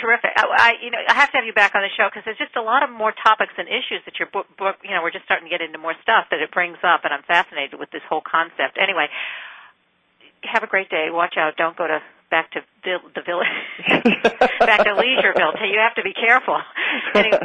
terrific. 0.00 0.30
I, 0.36 0.44
I, 0.46 0.70
you 0.82 0.90
know, 0.90 0.98
I 1.08 1.14
have 1.14 1.30
to 1.32 1.36
have 1.38 1.46
you 1.46 1.52
back 1.52 1.74
on 1.74 1.82
the 1.82 1.92
show 1.96 2.08
because 2.08 2.24
there's 2.24 2.38
just 2.38 2.56
a 2.56 2.62
lot 2.62 2.82
of 2.82 2.90
more 2.90 3.12
topics 3.12 3.52
and 3.58 3.68
issues 3.68 4.02
that 4.06 4.18
your 4.18 4.28
book, 4.30 4.46
book, 4.56 4.76
you 4.82 4.90
know, 4.90 5.02
we're 5.02 5.12
just 5.12 5.24
starting 5.24 5.46
to 5.46 5.52
get 5.52 5.60
into 5.60 5.78
more 5.78 5.94
stuff 6.02 6.26
that 6.30 6.40
it 6.40 6.50
brings 6.50 6.78
up, 6.82 7.04
and 7.04 7.12
I'm 7.12 7.22
fascinated 7.22 7.78
with 7.78 7.90
this 7.90 8.02
whole 8.08 8.22
concept. 8.22 8.78
Anyway, 8.80 9.06
have 10.42 10.62
a 10.62 10.66
great 10.70 10.88
day. 10.90 11.08
Watch 11.10 11.34
out. 11.36 11.56
Don't 11.56 11.76
go 11.76 11.86
to 11.86 12.00
back 12.30 12.50
to 12.52 12.60
vil- 12.84 13.08
the 13.14 13.22
village, 13.22 13.48
back 14.60 14.84
to 14.84 14.92
Leisureville. 14.92 15.56
You 15.64 15.80
have 15.80 15.94
to 15.96 16.02
be 16.02 16.12
careful. 16.12 16.58
Anyway, 17.14 17.38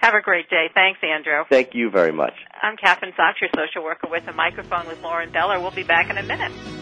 have 0.00 0.14
a 0.14 0.20
great 0.20 0.50
day. 0.50 0.68
Thanks, 0.74 0.98
Andrew. 1.02 1.44
Thank 1.48 1.74
you 1.74 1.88
very 1.88 2.12
much. 2.12 2.34
I'm 2.60 2.76
Kathryn 2.76 3.14
Zox, 3.14 3.40
your 3.40 3.50
social 3.56 3.84
worker 3.84 4.08
with 4.10 4.26
a 4.26 4.32
microphone 4.32 4.86
with 4.88 5.00
Lauren 5.02 5.30
Beller. 5.30 5.60
We'll 5.60 5.70
be 5.70 5.84
back 5.84 6.10
in 6.10 6.18
a 6.18 6.22
minute. 6.22 6.81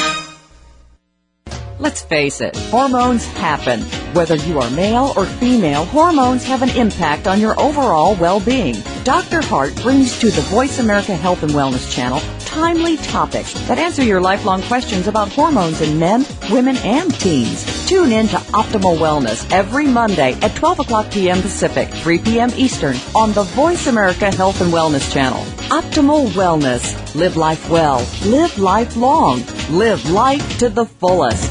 Let's 1.81 2.03
face 2.03 2.41
it, 2.41 2.55
hormones 2.55 3.25
happen. 3.25 3.81
Whether 4.13 4.35
you 4.35 4.59
are 4.59 4.69
male 4.69 5.13
or 5.17 5.25
female, 5.25 5.85
hormones 5.85 6.43
have 6.43 6.61
an 6.61 6.69
impact 6.69 7.25
on 7.25 7.39
your 7.39 7.59
overall 7.59 8.15
well-being. 8.17 8.75
Dr. 9.03 9.41
Hart 9.41 9.75
brings 9.77 10.19
to 10.19 10.29
the 10.29 10.41
Voice 10.41 10.77
America 10.77 11.15
Health 11.15 11.41
and 11.41 11.53
Wellness 11.53 11.91
channel 11.91 12.21
timely 12.51 12.97
topics 12.97 13.53
that 13.67 13.79
answer 13.79 14.03
your 14.03 14.19
lifelong 14.21 14.61
questions 14.63 15.07
about 15.07 15.29
hormones 15.29 15.81
in 15.81 15.97
men, 15.97 16.25
women, 16.51 16.75
and 16.77 17.17
teens. 17.19 17.65
Tune 17.87 18.11
in 18.11 18.27
to 18.27 18.35
Optimal 18.53 18.97
Wellness 18.97 19.49
every 19.51 19.87
Monday 19.87 20.33
at 20.41 20.53
12 20.55 20.81
o'clock 20.81 21.09
p.m. 21.11 21.41
Pacific, 21.41 21.89
3 21.89 22.19
p.m. 22.19 22.49
Eastern 22.57 22.97
on 23.15 23.31
the 23.31 23.43
Voice 23.43 23.87
America 23.87 24.29
Health 24.35 24.61
and 24.61 24.71
Wellness 24.71 25.11
channel. 25.11 25.43
Optimal 25.69 26.27
Wellness. 26.31 27.15
Live 27.15 27.37
life 27.37 27.69
well. 27.69 28.05
Live 28.25 28.59
life 28.59 28.95
long. 28.97 29.43
Live 29.69 30.09
life 30.09 30.59
to 30.59 30.69
the 30.69 30.85
fullest. 30.85 31.50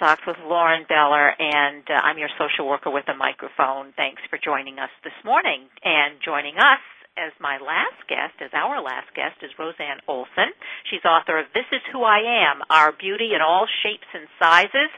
Zox 0.00 0.18
with 0.26 0.36
Lauren 0.44 0.84
Beller, 0.88 1.32
and 1.38 1.82
uh, 1.88 1.94
I'm 1.94 2.18
your 2.18 2.28
social 2.38 2.68
worker 2.68 2.90
with 2.90 3.08
a 3.08 3.14
microphone. 3.14 3.92
Thanks 3.96 4.20
for 4.28 4.38
joining 4.38 4.78
us 4.78 4.90
this 5.02 5.16
morning. 5.24 5.68
And 5.84 6.20
joining 6.24 6.56
us 6.56 6.84
as 7.16 7.32
my 7.40 7.56
last 7.56 7.96
guest, 8.08 8.36
as 8.44 8.52
our 8.52 8.82
last 8.84 9.08
guest, 9.16 9.40
is 9.40 9.50
Rosanne 9.58 10.04
Olson. 10.06 10.52
She's 10.90 11.04
author 11.04 11.40
of 11.40 11.46
This 11.54 11.64
Is 11.72 11.80
Who 11.92 12.04
I 12.04 12.20
Am, 12.52 12.60
Our 12.68 12.92
Beauty 12.92 13.32
in 13.32 13.40
All 13.40 13.66
Shapes 13.82 14.08
and 14.12 14.28
Sizes. 14.36 14.92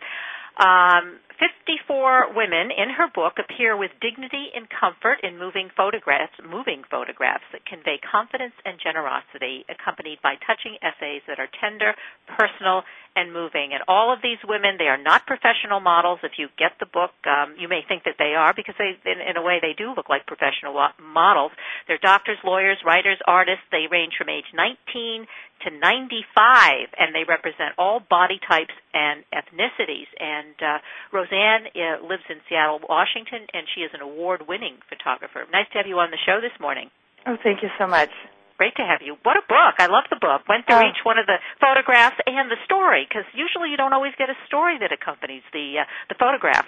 Um, 0.59 1.22
54 1.38 2.34
women 2.34 2.74
in 2.74 2.90
her 2.90 3.07
book 3.14 3.38
appear 3.38 3.78
with 3.78 3.94
dignity 4.03 4.51
and 4.51 4.66
comfort 4.66 5.22
in 5.22 5.38
moving 5.38 5.70
photographs, 5.76 6.34
moving 6.42 6.82
photographs 6.90 7.46
that 7.55 7.62
convey 7.64 8.03
confidence 8.03 8.55
and 8.66 8.74
generosity, 8.82 9.62
accompanied 9.70 10.18
by 10.18 10.34
touching 10.42 10.74
essays 10.82 11.22
that 11.30 11.38
are 11.38 11.46
tender, 11.62 11.94
personal, 12.26 12.82
and 13.17 13.33
moving. 13.33 13.71
And 13.73 13.83
all 13.89 14.13
of 14.13 14.21
these 14.23 14.39
women, 14.47 14.77
they 14.79 14.89
are 14.89 15.01
not 15.01 15.27
professional 15.27 15.81
models. 15.81 16.21
If 16.23 16.39
you 16.39 16.49
get 16.59 16.73
the 16.81 16.87
book, 16.87 17.11
um, 17.27 17.55
you 17.59 17.69
may 17.69 17.83
think 17.87 18.05
that 18.05 18.17
they 18.19 18.35
are 18.35 18.53
because 18.55 18.75
they, 18.79 18.97
in, 19.09 19.21
in 19.21 19.37
a 19.37 19.43
way, 19.43 19.59
they 19.61 19.75
do 19.77 19.95
look 19.95 20.09
like 20.09 20.27
professional 20.27 20.75
models. 21.01 21.53
They're 21.87 21.99
doctors, 21.99 22.39
lawyers, 22.45 22.79
writers, 22.85 23.19
artists. 23.27 23.65
They 23.71 23.87
range 23.91 24.15
from 24.17 24.29
age 24.29 24.47
19 24.55 25.27
to 25.65 25.71
95, 25.71 26.95
and 26.99 27.15
they 27.15 27.25
represent 27.27 27.75
all 27.79 28.01
body 28.01 28.39
types 28.47 28.75
and 28.95 29.25
ethnicities. 29.35 30.07
And 30.21 30.55
uh, 30.63 30.79
Rosanne 31.13 31.67
uh, 31.75 32.07
lives 32.07 32.23
in 32.31 32.39
Seattle, 32.49 32.81
Washington, 32.89 33.47
and 33.53 33.67
she 33.75 33.83
is 33.83 33.91
an 33.95 34.01
award-winning 34.01 34.79
photographer. 34.89 35.45
Nice 35.53 35.67
to 35.73 35.79
have 35.79 35.87
you 35.87 35.99
on 35.99 36.11
the 36.11 36.19
show 36.25 36.41
this 36.41 36.55
morning. 36.61 36.91
Oh, 37.27 37.37
thank 37.43 37.63
you 37.63 37.69
so 37.79 37.87
much. 37.87 38.11
Great 38.59 38.75
to 38.75 38.83
have 38.83 39.01
you. 39.07 39.17
What 39.23 39.39
a 39.39 39.47
book! 39.47 39.79
I 39.79 39.87
love 39.87 40.05
the 40.11 40.19
book. 40.21 40.43
Went 40.49 40.67
through 40.67 40.83
oh. 40.83 40.91
each 40.91 41.07
one 41.07 41.17
of 41.17 41.27
the 41.27 41.39
photographs 41.63 42.19
and 42.27 42.51
the 42.51 42.59
story 42.65 43.07
because 43.09 43.23
usually 43.33 43.71
you 43.71 43.77
don't 43.79 43.93
always 43.93 44.13
get 44.19 44.29
a 44.29 44.39
story 44.47 44.77
that 44.83 44.91
accompanies 44.91 45.43
the 45.53 45.83
uh, 45.83 45.85
the 46.09 46.17
photograph. 46.19 46.67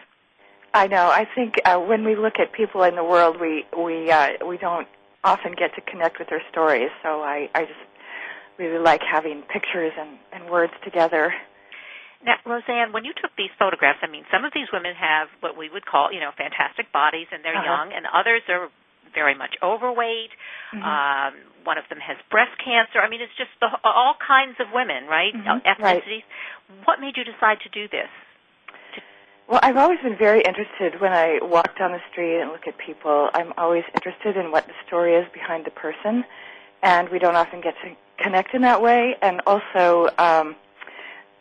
I 0.72 0.86
know. 0.86 1.11
I 1.11 1.26
think 1.34 1.55
uh, 1.64 1.78
when 1.82 2.05
we 2.05 2.14
look 2.14 2.38
at 2.38 2.53
people 2.53 2.84
in 2.84 2.95
the 2.95 3.03
world, 3.03 3.41
we 3.41 3.66
we 3.76 4.09
uh, 4.09 4.38
we 4.47 4.57
don't 4.57 4.86
often 5.24 5.53
get 5.59 5.74
to 5.74 5.80
connect 5.82 6.20
with 6.20 6.28
their 6.30 6.43
stories. 6.51 6.91
So 7.03 7.22
I 7.22 7.51
I 7.59 7.66
just 7.66 7.82
really 8.57 8.78
like 8.78 9.03
having 9.03 9.43
pictures 9.43 9.93
and, 9.99 10.18
and 10.32 10.49
words 10.49 10.72
together. 10.84 11.34
Now, 12.22 12.36
Rosanne, 12.45 12.93
when 12.93 13.09
you 13.09 13.16
took 13.16 13.32
these 13.36 13.51
photographs, 13.59 13.99
I 14.03 14.07
mean, 14.07 14.28
some 14.30 14.45
of 14.45 14.53
these 14.53 14.68
women 14.72 14.93
have 14.95 15.28
what 15.41 15.57
we 15.57 15.70
would 15.72 15.86
call, 15.86 16.12
you 16.12 16.20
know, 16.20 16.30
fantastic 16.36 16.93
bodies 16.93 17.26
and 17.32 17.43
they're 17.43 17.57
uh-huh. 17.57 17.64
young, 17.64 17.97
and 17.97 18.05
others 18.05 18.43
are 18.53 18.68
very 19.14 19.34
much 19.34 19.56
overweight. 19.62 20.30
Mm-hmm. 20.74 20.82
Um, 20.82 21.34
one 21.64 21.78
of 21.78 21.84
them 21.88 21.98
has 21.98 22.16
breast 22.30 22.52
cancer. 22.62 23.00
I 23.00 23.08
mean, 23.08 23.20
it's 23.20 23.36
just 23.36 23.50
the, 23.61 23.68
all 23.84 24.14
kinds 24.18 24.56
of 24.61 24.68
women, 24.72 25.06
right? 25.06 25.34
Mm-hmm. 25.34 25.66
Ethnicities. 25.66 26.24
Right. 26.24 26.86
What 26.86 27.00
made 27.00 27.16
you 27.16 27.24
decide 27.24 27.58
to 27.64 27.70
do 27.70 27.88
this? 27.88 28.08
Well, 29.50 29.58
I've 29.64 29.76
always 29.76 29.98
been 30.00 30.16
very 30.16 30.42
interested 30.42 31.00
when 31.00 31.12
I 31.12 31.40
walk 31.42 31.76
down 31.76 31.90
the 31.90 31.98
street 32.12 32.40
and 32.40 32.52
look 32.52 32.68
at 32.68 32.78
people. 32.78 33.30
I'm 33.34 33.52
always 33.56 33.82
interested 33.94 34.36
in 34.36 34.52
what 34.52 34.66
the 34.68 34.74
story 34.86 35.16
is 35.16 35.26
behind 35.34 35.66
the 35.66 35.72
person, 35.72 36.24
and 36.84 37.08
we 37.08 37.18
don't 37.18 37.34
often 37.34 37.61
get 37.61 37.74
to 37.82 37.96
connect 38.22 38.54
in 38.54 38.62
that 38.62 38.80
way. 38.80 39.16
And 39.20 39.40
also, 39.46 40.08
um, 40.18 40.54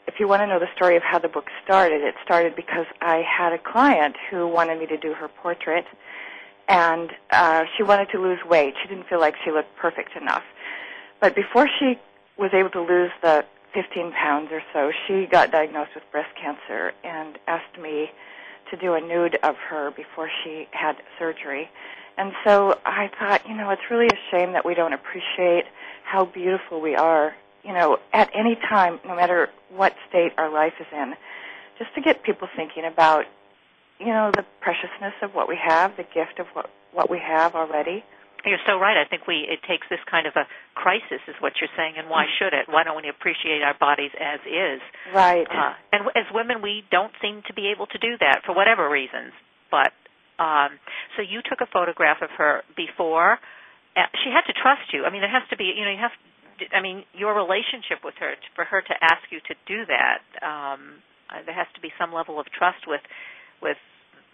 if 0.07 0.15
you 0.20 0.28
want 0.28 0.41
to 0.41 0.47
know 0.47 0.57
the 0.57 0.74
story 0.76 0.97
of 0.97 1.03
how 1.03 1.20
the 1.20 1.28
book 1.28 1.45
started, 1.63 2.01
it 2.01 2.15
started 2.26 2.55
because 2.55 2.88
I 2.99 3.22
had 3.22 3.53
a 3.53 3.59
client 3.59 4.15
who 4.32 4.47
wanted 4.47 4.80
me 4.80 4.88
to 4.88 4.97
do 4.97 5.13
her 5.13 5.28
portrait, 5.28 5.86
and 6.70 7.09
uh, 7.32 7.65
she 7.76 7.84
wanted 7.84 8.09
to 8.11 8.20
lose 8.22 8.39
weight. 8.47 8.76
She 8.82 8.88
didn't 8.88 9.09
feel 9.09 9.20
like 9.20 9.36
she 9.43 9.51
looked 9.51 9.76
perfect 9.76 10.15
enough. 10.15 10.43
But 11.20 11.36
before 11.36 11.67
she 11.80 11.99
was 12.38 12.51
able 12.53 12.70
to 12.70 12.82
lose 12.82 13.11
the 13.22 13.43
15 13.74 14.11
pounds 14.13 14.49
or 14.51 14.61
so, 14.72 14.91
she 15.07 15.26
got 15.26 15.51
diagnosed 15.51 15.91
with 15.95 16.03
breast 16.11 16.30
cancer 16.41 16.93
and 17.03 17.38
asked 17.47 17.78
me 17.82 18.11
to 18.72 18.78
do 18.78 18.93
a 18.93 19.01
nude 19.01 19.36
of 19.41 19.55
her 19.70 19.91
before 19.91 20.30
she 20.43 20.67
had 20.72 20.95
surgery. 21.17 21.70
And 22.17 22.34
so 22.45 22.78
I 22.86 23.09
thought, 23.20 23.47
you 23.47 23.55
know, 23.55 23.72
it's 23.72 23.82
really 23.89 24.07
a 24.07 24.20
shame 24.32 24.53
that 24.53 24.65
we 24.65 24.76
don't 24.76 24.93
appreciate 24.93 25.65
how 26.03 26.26
beautiful 26.26 26.82
we 26.82 26.95
are, 26.95 27.36
you 27.63 27.74
know, 27.74 27.97
at 28.13 28.30
any 28.34 28.55
time, 28.55 28.99
no 29.05 29.15
matter 29.15 29.49
what 29.76 29.95
state 30.07 30.34
our 30.38 30.51
life 30.51 30.74
is 30.80 30.88
in, 30.91 31.15
just 31.80 31.93
to 31.95 32.01
get 32.01 32.24
people 32.24 32.47
thinking 32.55 32.86
about, 32.86 33.26
you 34.00 34.14
know, 34.14 34.32
the 34.32 34.45
preciousness 34.62 35.14
of 35.22 35.36
what 35.36 35.47
we 35.47 35.60
have, 35.60 35.95
the 35.97 36.08
gift 36.08 36.39
of 36.39 36.47
what, 36.54 36.72
what 36.93 37.10
we 37.10 37.20
have 37.20 37.54
already. 37.54 38.04
You're 38.45 38.64
so 38.66 38.80
right. 38.80 38.95
I 38.95 39.04
think 39.04 39.28
we 39.28 39.43
it 39.43 39.60
takes 39.68 39.84
this 39.91 40.00
kind 40.10 40.24
of 40.26 40.32
a 40.39 40.47
crisis, 40.72 41.20
is 41.28 41.36
what 41.43 41.60
you're 41.60 41.72
saying, 41.76 42.00
and 42.00 42.08
why 42.08 42.24
mm. 42.24 42.32
should 42.39 42.56
it? 42.56 42.72
Why 42.72 42.88
don't 42.88 42.95
we 42.95 43.12
appreciate 43.12 43.60
our 43.60 43.76
bodies 43.76 44.16
as 44.16 44.39
is? 44.47 44.80
Right. 45.12 45.43
Uh, 45.43 45.76
and 45.91 46.08
as 46.16 46.24
women, 46.32 46.64
we 46.64 46.88
don't 46.89 47.12
seem 47.20 47.43
to 47.52 47.54
be 47.54 47.68
able 47.76 47.88
to 47.88 48.00
do 48.00 48.16
that 48.24 48.47
for 48.47 48.56
whatever 48.56 48.88
reasons. 48.88 49.36
But 49.68 49.91
um, 50.39 50.80
so 51.18 51.22
you 51.22 51.43
took 51.43 51.60
a 51.60 51.68
photograph 51.68 52.24
of 52.24 52.32
her 52.39 52.64
before. 52.80 53.43
Uh, 54.00 54.08
she 54.24 54.32
had 54.32 54.47
to 54.47 54.56
trust 54.56 54.88
you. 54.95 55.04
I 55.04 55.12
mean, 55.12 55.24
it 55.24 55.32
has 55.36 55.43
to 55.52 55.58
be. 55.60 55.76
You 55.76 55.84
know, 55.84 55.91
you 55.91 56.00
have. 56.00 56.16
I 56.72 56.80
mean, 56.80 57.04
your 57.12 57.36
relationship 57.36 58.08
with 58.08 58.16
her 58.24 58.39
for 58.56 58.64
her 58.64 58.80
to 58.80 58.95
ask 59.04 59.28
you 59.36 59.43
to 59.52 59.56
do 59.68 59.84
that. 59.91 60.24
Um, 60.39 61.04
uh, 61.28 61.43
there 61.45 61.56
has 61.56 61.68
to 61.76 61.82
be 61.82 61.91
some 62.00 62.16
level 62.16 62.39
of 62.39 62.47
trust 62.56 62.88
with 62.88 63.04
with 63.62 63.78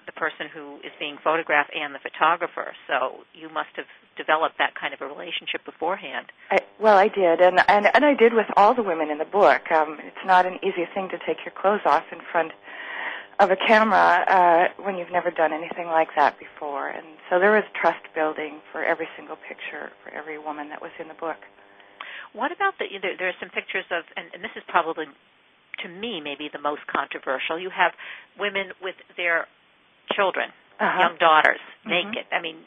the 0.05 0.11
person 0.11 0.47
who 0.53 0.77
is 0.77 0.93
being 0.99 1.17
photographed 1.23 1.71
and 1.73 1.93
the 1.93 1.99
photographer. 1.99 2.73
So 2.87 3.25
you 3.33 3.49
must 3.49 3.73
have 3.75 3.89
developed 4.17 4.57
that 4.57 4.75
kind 4.75 4.93
of 4.93 5.01
a 5.01 5.07
relationship 5.07 5.65
beforehand. 5.65 6.27
I, 6.51 6.59
well, 6.79 6.97
I 6.97 7.07
did, 7.07 7.41
and, 7.41 7.59
and 7.67 7.87
and 7.93 8.05
I 8.05 8.13
did 8.13 8.33
with 8.33 8.47
all 8.55 8.73
the 8.73 8.83
women 8.83 9.09
in 9.09 9.17
the 9.17 9.25
book. 9.25 9.69
Um, 9.71 9.97
it's 9.99 10.25
not 10.25 10.45
an 10.45 10.59
easy 10.63 10.85
thing 10.93 11.09
to 11.09 11.17
take 11.25 11.43
your 11.43 11.53
clothes 11.59 11.85
off 11.85 12.05
in 12.11 12.19
front 12.31 12.51
of 13.39 13.51
a 13.51 13.57
camera 13.67 14.23
uh, 14.27 14.83
when 14.83 14.97
you've 14.97 15.11
never 15.11 15.29
done 15.29 15.51
anything 15.51 15.87
like 15.87 16.07
that 16.15 16.39
before. 16.39 16.87
And 16.87 17.05
so 17.29 17.39
there 17.39 17.51
was 17.51 17.63
trust 17.79 17.99
building 18.15 18.61
for 18.71 18.83
every 18.83 19.07
single 19.17 19.35
picture 19.35 19.91
for 20.03 20.13
every 20.13 20.37
woman 20.39 20.69
that 20.69 20.81
was 20.81 20.91
in 20.99 21.09
the 21.09 21.19
book. 21.19 21.37
What 22.31 22.51
about 22.51 22.77
the? 22.79 22.85
There, 23.01 23.17
there 23.17 23.29
are 23.29 23.39
some 23.39 23.49
pictures 23.49 23.85
of, 23.91 24.03
and, 24.15 24.27
and 24.33 24.43
this 24.43 24.51
is 24.55 24.63
probably 24.67 25.05
to 25.83 25.89
me 25.89 26.21
maybe 26.21 26.49
the 26.51 26.61
most 26.61 26.81
controversial. 26.87 27.59
You 27.59 27.69
have 27.69 27.91
women 28.39 28.71
with 28.81 28.95
their 29.17 29.47
children, 30.13 30.49
uh-huh. 30.79 30.99
young 30.99 31.17
daughters, 31.19 31.59
mm-hmm. 31.81 32.11
naked. 32.11 32.25
I 32.31 32.41
mean, 32.41 32.57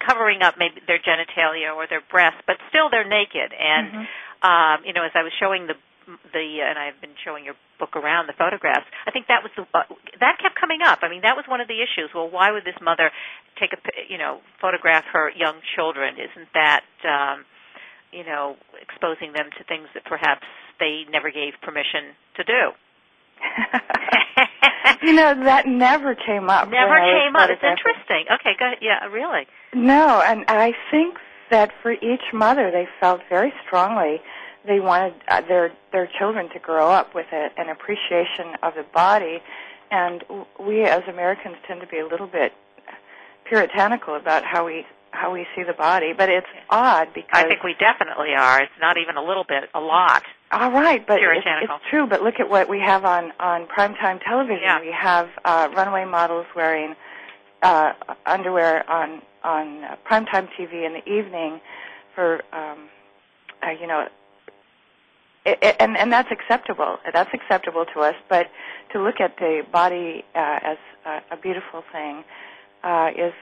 covering 0.00 0.42
up 0.42 0.54
maybe 0.58 0.80
their 0.86 1.00
genitalia 1.00 1.74
or 1.74 1.86
their 1.88 2.02
breasts, 2.10 2.40
but 2.46 2.56
still 2.68 2.90
they're 2.90 3.08
naked. 3.08 3.52
And 3.52 3.86
Mm-hmm. 3.88 4.48
um, 4.48 4.84
you 4.84 4.92
know, 4.92 5.04
as 5.04 5.12
I 5.14 5.22
was 5.22 5.32
showing 5.40 5.66
the 5.66 5.74
the 6.06 6.60
and 6.60 6.78
I've 6.78 7.00
been 7.00 7.16
showing 7.24 7.44
your 7.44 7.54
book 7.78 7.96
around 7.96 8.26
the 8.26 8.36
photographs. 8.36 8.86
I 9.06 9.10
think 9.10 9.26
that 9.28 9.42
was 9.42 9.52
the 9.56 9.64
uh, 9.72 9.88
that 10.20 10.38
kept 10.40 10.58
coming 10.58 10.80
up. 10.84 11.00
I 11.02 11.08
mean, 11.08 11.22
that 11.22 11.36
was 11.36 11.44
one 11.48 11.60
of 11.60 11.68
the 11.68 11.80
issues. 11.80 12.10
Well, 12.14 12.28
why 12.28 12.52
would 12.52 12.64
this 12.64 12.78
mother 12.82 13.10
take 13.58 13.72
a 13.72 13.80
you 14.08 14.18
know 14.18 14.40
photograph 14.60 15.04
her 15.12 15.30
young 15.30 15.60
children? 15.74 16.16
Isn't 16.20 16.48
that 16.54 16.84
um, 17.04 17.44
you 18.12 18.24
know 18.24 18.56
exposing 18.80 19.32
them 19.32 19.48
to 19.58 19.64
things 19.64 19.88
that 19.94 20.04
perhaps 20.04 20.44
they 20.78 21.04
never 21.10 21.30
gave 21.30 21.54
permission 21.62 22.14
to 22.36 22.44
do? 22.44 22.70
you 25.02 25.12
know 25.12 25.34
that 25.44 25.66
never 25.66 26.14
came 26.14 26.48
up. 26.48 26.70
Never 26.70 26.90
when 26.90 27.02
I 27.02 27.06
was 27.06 27.22
came 27.24 27.36
up. 27.36 27.50
It's 27.50 27.62
interesting. 27.62 28.26
Okay, 28.32 28.52
go 28.58 28.66
ahead. 28.66 28.78
Yeah, 28.80 29.04
really. 29.06 29.46
No, 29.74 30.22
and 30.24 30.44
I 30.48 30.72
think 30.90 31.18
that 31.50 31.72
for 31.82 31.92
each 31.92 32.32
mother, 32.32 32.70
they 32.70 32.88
felt 33.00 33.20
very 33.28 33.52
strongly 33.66 34.20
they 34.66 34.80
wanted 34.80 35.14
uh, 35.28 35.40
their 35.42 35.72
their 35.92 36.08
children 36.18 36.48
to 36.50 36.58
grow 36.58 36.90
up 36.90 37.14
with 37.14 37.26
a, 37.32 37.48
an 37.58 37.68
appreciation 37.68 38.56
of 38.62 38.74
the 38.74 38.84
body, 38.94 39.40
and 39.90 40.24
we 40.58 40.82
as 40.82 41.02
Americans 41.08 41.56
tend 41.66 41.80
to 41.80 41.86
be 41.86 41.98
a 41.98 42.06
little 42.06 42.26
bit 42.26 42.52
puritanical 43.44 44.16
about 44.16 44.44
how 44.44 44.64
we 44.64 44.86
how 45.10 45.32
we 45.32 45.46
see 45.54 45.62
the 45.62 45.74
body. 45.74 46.12
But 46.16 46.30
it's 46.30 46.46
odd 46.70 47.08
because 47.14 47.30
I 47.32 47.46
think 47.46 47.62
we 47.62 47.74
definitely 47.78 48.34
are. 48.36 48.62
It's 48.62 48.80
not 48.80 48.96
even 48.96 49.16
a 49.16 49.22
little 49.22 49.44
bit, 49.46 49.64
a 49.74 49.80
lot. 49.80 50.22
All 50.62 50.70
right, 50.72 51.06
but 51.06 51.20
it's, 51.20 51.46
it's 51.46 51.72
true. 51.90 52.06
But 52.06 52.22
look 52.22 52.40
at 52.40 52.48
what 52.48 52.68
we 52.68 52.80
have 52.80 53.04
on 53.04 53.32
on 53.40 53.66
primetime 53.66 54.20
television. 54.22 54.62
Yeah. 54.62 54.80
We 54.80 54.92
have 54.92 55.28
uh, 55.44 55.68
runway 55.76 56.04
models 56.04 56.46
wearing 56.54 56.94
uh, 57.62 57.92
underwear 58.26 58.88
on 58.90 59.22
on 59.42 59.84
uh, 59.84 59.96
primetime 60.08 60.48
TV 60.58 60.86
in 60.86 60.94
the 60.94 61.04
evening 61.10 61.60
for 62.14 62.42
um, 62.52 62.88
uh, 63.62 63.70
you 63.80 63.86
know. 63.86 64.06
i 65.46 65.56
i 65.62 65.76
and 65.80 65.96
and 65.96 66.12
that's 66.12 66.30
acceptable. 66.30 66.98
That's 67.12 67.30
acceptable 67.32 67.84
to 67.94 68.00
us. 68.00 68.14
But 68.28 68.46
to 68.92 69.02
look 69.02 69.20
at 69.20 69.36
the 69.38 69.62
body 69.72 70.24
uh, 70.34 70.58
as 70.72 70.78
a, 71.04 71.34
a 71.34 71.36
beautiful 71.36 71.82
thing 71.92 72.24
uh, 72.82 73.10
is 73.16 73.34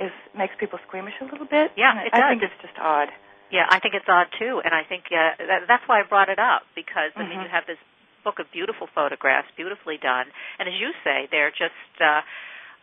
is 0.00 0.12
makes 0.36 0.54
people 0.58 0.78
squeamish 0.86 1.14
a 1.20 1.24
little 1.24 1.46
bit. 1.46 1.72
Yeah, 1.76 2.00
it 2.02 2.10
I 2.12 2.20
does. 2.20 2.30
think 2.30 2.42
it's 2.42 2.62
just 2.62 2.78
odd. 2.78 3.08
Yeah, 3.54 3.66
I 3.70 3.78
think 3.78 3.94
it's 3.94 4.08
odd 4.10 4.26
too, 4.38 4.60
and 4.64 4.74
I 4.74 4.82
think 4.82 5.04
uh, 5.14 5.38
that, 5.38 5.60
that's 5.70 5.86
why 5.86 6.00
I 6.00 6.02
brought 6.02 6.28
it 6.28 6.40
up 6.42 6.62
because 6.74 7.12
I 7.14 7.22
mean 7.22 7.38
Mhm. 7.38 7.44
you 7.46 7.50
have 7.54 7.66
this 7.70 7.78
book 8.26 8.38
of 8.42 8.50
beautiful 8.50 8.88
photographs, 8.98 9.46
beautifully 9.54 9.96
done, 9.96 10.26
and 10.58 10.66
as 10.68 10.74
you 10.74 10.90
say, 11.06 11.28
they're 11.30 11.52
just 11.54 11.92
uh, 12.00 12.22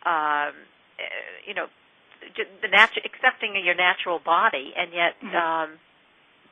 um, 0.08 0.54
uh, 0.96 1.04
you 1.46 1.54
know 1.54 1.68
the 2.64 2.68
natu- 2.70 3.04
accepting 3.04 3.52
your 3.66 3.76
natural 3.76 4.20
body, 4.20 4.74
and 4.78 4.94
yet. 4.94 5.14
Mhm. 5.22 5.36
Um, 5.36 5.70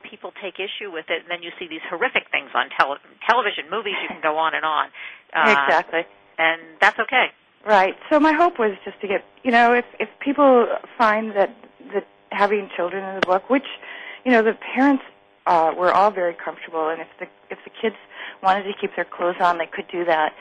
People 0.02 0.32
take 0.40 0.58
issue 0.58 0.90
with 0.90 1.10
it, 1.10 1.20
and 1.22 1.30
then 1.30 1.42
you 1.42 1.52
see 1.58 1.66
these 1.68 1.82
horrific 1.90 2.30
things 2.30 2.48
on 2.54 2.70
tele- 2.70 2.98
television, 3.28 3.68
movies. 3.68 3.94
You 4.00 4.08
can 4.08 4.22
go 4.22 4.38
on 4.38 4.54
and 4.54 4.64
on. 4.64 4.86
Uh, 5.34 5.56
exactly. 5.60 6.06
and 6.38 6.58
that's 6.80 6.98
okay. 6.98 7.26
Right. 7.66 7.94
So 8.08 8.18
my 8.18 8.32
hope 8.32 8.58
was 8.58 8.72
just 8.82 8.98
to 9.02 9.06
get, 9.06 9.22
you 9.44 9.50
know, 9.50 9.74
if 9.74 9.84
if 9.98 10.08
people 10.20 10.66
find 10.96 11.32
that 11.36 11.50
that 11.92 12.06
having 12.32 12.70
children 12.76 13.04
in 13.04 13.14
the 13.16 13.26
book, 13.26 13.50
which, 13.50 13.68
you 14.24 14.32
know, 14.32 14.42
the 14.42 14.54
parents 14.74 15.04
uh, 15.46 15.72
were 15.76 15.92
all 15.92 16.10
very 16.10 16.34
comfortable, 16.34 16.88
and 16.88 17.00
if 17.00 17.08
the 17.18 17.26
if 17.50 17.58
the 17.64 17.70
kids 17.70 17.96
wanted 18.42 18.64
to 18.64 18.72
keep 18.80 18.94
their 18.96 19.04
clothes 19.04 19.36
on, 19.40 19.58
they 19.58 19.66
could 19.66 19.88
do 19.88 20.04
that. 20.04 20.32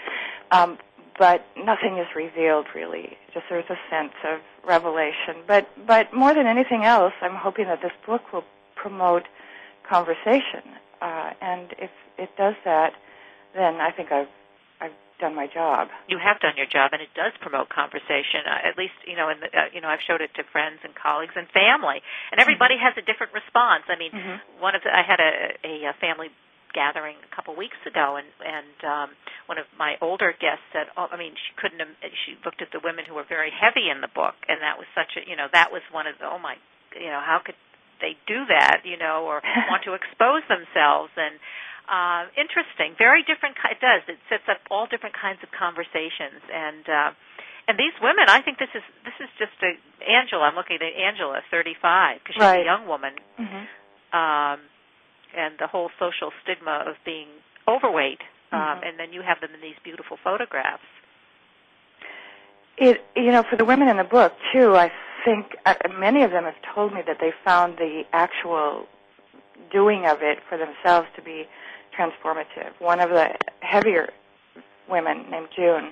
Um, 0.52 0.78
but 1.18 1.46
nothing 1.58 1.98
is 1.98 2.08
revealed 2.16 2.68
really. 2.74 3.18
Just 3.34 3.46
there's 3.50 3.70
a 3.70 3.78
sense 3.90 4.14
of 4.28 4.40
revelation. 4.66 5.36
But 5.48 5.68
but 5.86 6.14
more 6.14 6.34
than 6.34 6.48
anything 6.48 6.84
else, 6.84 7.14
I'm 7.22 7.36
hoping 7.36 7.66
that 7.66 7.82
this 7.82 7.92
book 8.06 8.34
will 8.34 8.46
promote 8.76 9.24
conversation. 9.88 10.64
Uh, 11.02 11.32
and 11.42 11.74
if 11.78 11.92
it 12.18 12.30
does 12.38 12.56
that, 12.66 12.94
then 13.54 13.76
I 13.76 13.92
think 13.92 14.12
I've 14.12 14.28
done 15.20 15.36
my 15.36 15.48
job. 15.48 15.90
you 16.08 16.18
have 16.18 16.40
done 16.40 16.56
your 16.58 16.66
job, 16.66 16.92
and 16.92 17.02
it 17.02 17.12
does 17.14 17.36
promote 17.44 17.70
conversation. 17.70 18.48
Uh, 18.48 18.68
at 18.68 18.78
least, 18.78 18.96
you 19.06 19.16
know, 19.16 19.30
in 19.30 19.40
the, 19.40 19.50
uh, 19.52 19.70
you 19.74 19.82
know, 19.82 19.88
I've 19.92 20.04
showed 20.08 20.22
it 20.22 20.32
to 20.36 20.44
friends 20.52 20.80
and 20.84 20.96
colleagues 20.96 21.36
and 21.36 21.48
family, 21.52 22.02
and 22.32 22.40
everybody 22.40 22.76
has 22.80 22.96
a 22.98 23.04
different 23.04 23.34
response. 23.36 23.84
I 23.88 24.00
mean, 24.00 24.12
one 24.60 24.76
of 24.76 24.82
the, 24.84 24.90
I 24.90 25.04
had 25.04 25.20
a, 25.20 25.32
a, 25.64 25.74
a 25.92 25.94
family 26.00 26.32
gathering 26.74 27.18
a 27.26 27.32
couple 27.36 27.56
weeks 27.56 27.78
ago, 27.86 28.18
and 28.18 28.30
and 28.46 28.78
um, 28.86 29.10
one 29.48 29.58
of 29.58 29.66
my 29.78 29.98
older 30.02 30.34
guests 30.34 30.66
said, 30.72 30.88
"Oh, 30.98 31.08
I 31.12 31.18
mean, 31.18 31.34
she 31.34 31.52
couldn't." 31.58 31.80
Have, 31.80 31.92
she 32.26 32.38
looked 32.46 32.62
at 32.62 32.72
the 32.72 32.80
women 32.84 33.06
who 33.06 33.16
were 33.16 33.28
very 33.28 33.52
heavy 33.52 33.90
in 33.90 34.02
the 34.02 34.12
book, 34.12 34.36
and 34.48 34.62
that 34.62 34.78
was 34.78 34.88
such 34.94 35.18
a, 35.18 35.22
you 35.28 35.36
know, 35.36 35.48
that 35.52 35.72
was 35.72 35.82
one 35.92 36.08
of 36.08 36.16
the, 36.20 36.26
oh 36.26 36.40
my, 36.40 36.56
you 36.96 37.10
know, 37.10 37.22
how 37.22 37.42
could 37.44 37.58
they 38.02 38.16
do 38.28 38.46
that, 38.48 38.82
you 38.86 38.98
know, 38.98 39.26
or 39.28 39.42
want 39.70 39.84
to 39.84 39.94
expose 39.94 40.44
themselves 40.48 41.12
and 41.18 41.36
uh, 41.90 42.26
interesting. 42.38 42.94
Very 42.98 43.24
different. 43.24 43.58
It 43.70 43.80
does. 43.82 44.02
It 44.08 44.20
sets 44.30 44.44
up 44.48 44.60
all 44.70 44.86
different 44.86 45.16
kinds 45.18 45.40
of 45.44 45.50
conversations, 45.52 46.42
and 46.54 46.86
uh, 46.88 47.12
and 47.68 47.78
these 47.78 47.94
women. 48.02 48.30
I 48.30 48.42
think 48.42 48.58
this 48.60 48.70
is 48.76 48.84
this 49.04 49.18
is 49.20 49.30
just 49.38 49.58
a 49.66 49.74
Angela. 50.10 50.46
I'm 50.46 50.56
looking 50.56 50.78
at 50.78 50.94
Angela, 50.94 51.42
35, 51.52 52.20
because 52.22 52.36
she's 52.36 52.42
Right. 52.42 52.62
a 52.62 52.66
young 52.66 52.88
woman, 52.88 53.14
Mm-hmm. 53.40 53.64
um, 54.18 54.60
and 55.36 55.58
the 55.60 55.68
whole 55.68 55.90
social 56.00 56.32
stigma 56.44 56.84
of 56.88 56.96
being 57.06 57.28
overweight. 57.68 58.22
Um, 58.52 58.60
Mhm. 58.60 58.88
And 58.88 59.00
then 59.00 59.14
you 59.14 59.22
have 59.22 59.40
them 59.42 59.54
in 59.54 59.62
these 59.62 59.78
beautiful 59.84 60.18
photographs. 60.24 60.82
It 62.78 63.04
you 63.16 63.32
know 63.32 63.44
for 63.44 63.58
the 63.58 63.66
women 63.66 63.88
in 63.90 63.98
the 63.98 64.04
book 64.06 64.34
too. 64.54 64.76
I 64.76 64.92
think 65.26 65.56
uh, 65.66 65.76
many 65.98 66.24
of 66.24 66.32
them 66.32 66.46
have 66.46 66.56
told 66.74 66.94
me 66.94 67.02
that 67.06 67.18
they 67.20 67.32
found 67.44 67.78
the 67.78 68.04
actual 68.14 68.88
doing 69.72 70.06
of 70.08 70.22
it 70.22 70.40
for 70.48 70.58
themselves 70.58 71.08
to 71.18 71.22
be 71.22 71.46
transformative. 72.00 72.72
One 72.80 73.00
of 73.00 73.10
the 73.10 73.30
heavier 73.60 74.10
women 74.90 75.30
named 75.30 75.50
June 75.56 75.92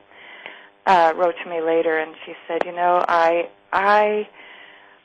uh, 0.86 1.14
wrote 1.16 1.36
to 1.43 1.49
me 1.49 1.62
later, 1.62 1.97
and 1.99 2.16
she 2.26 2.34
said, 2.47 2.66
"You 2.66 2.72
know, 2.72 3.03
I 3.08 3.49
I 3.74 4.28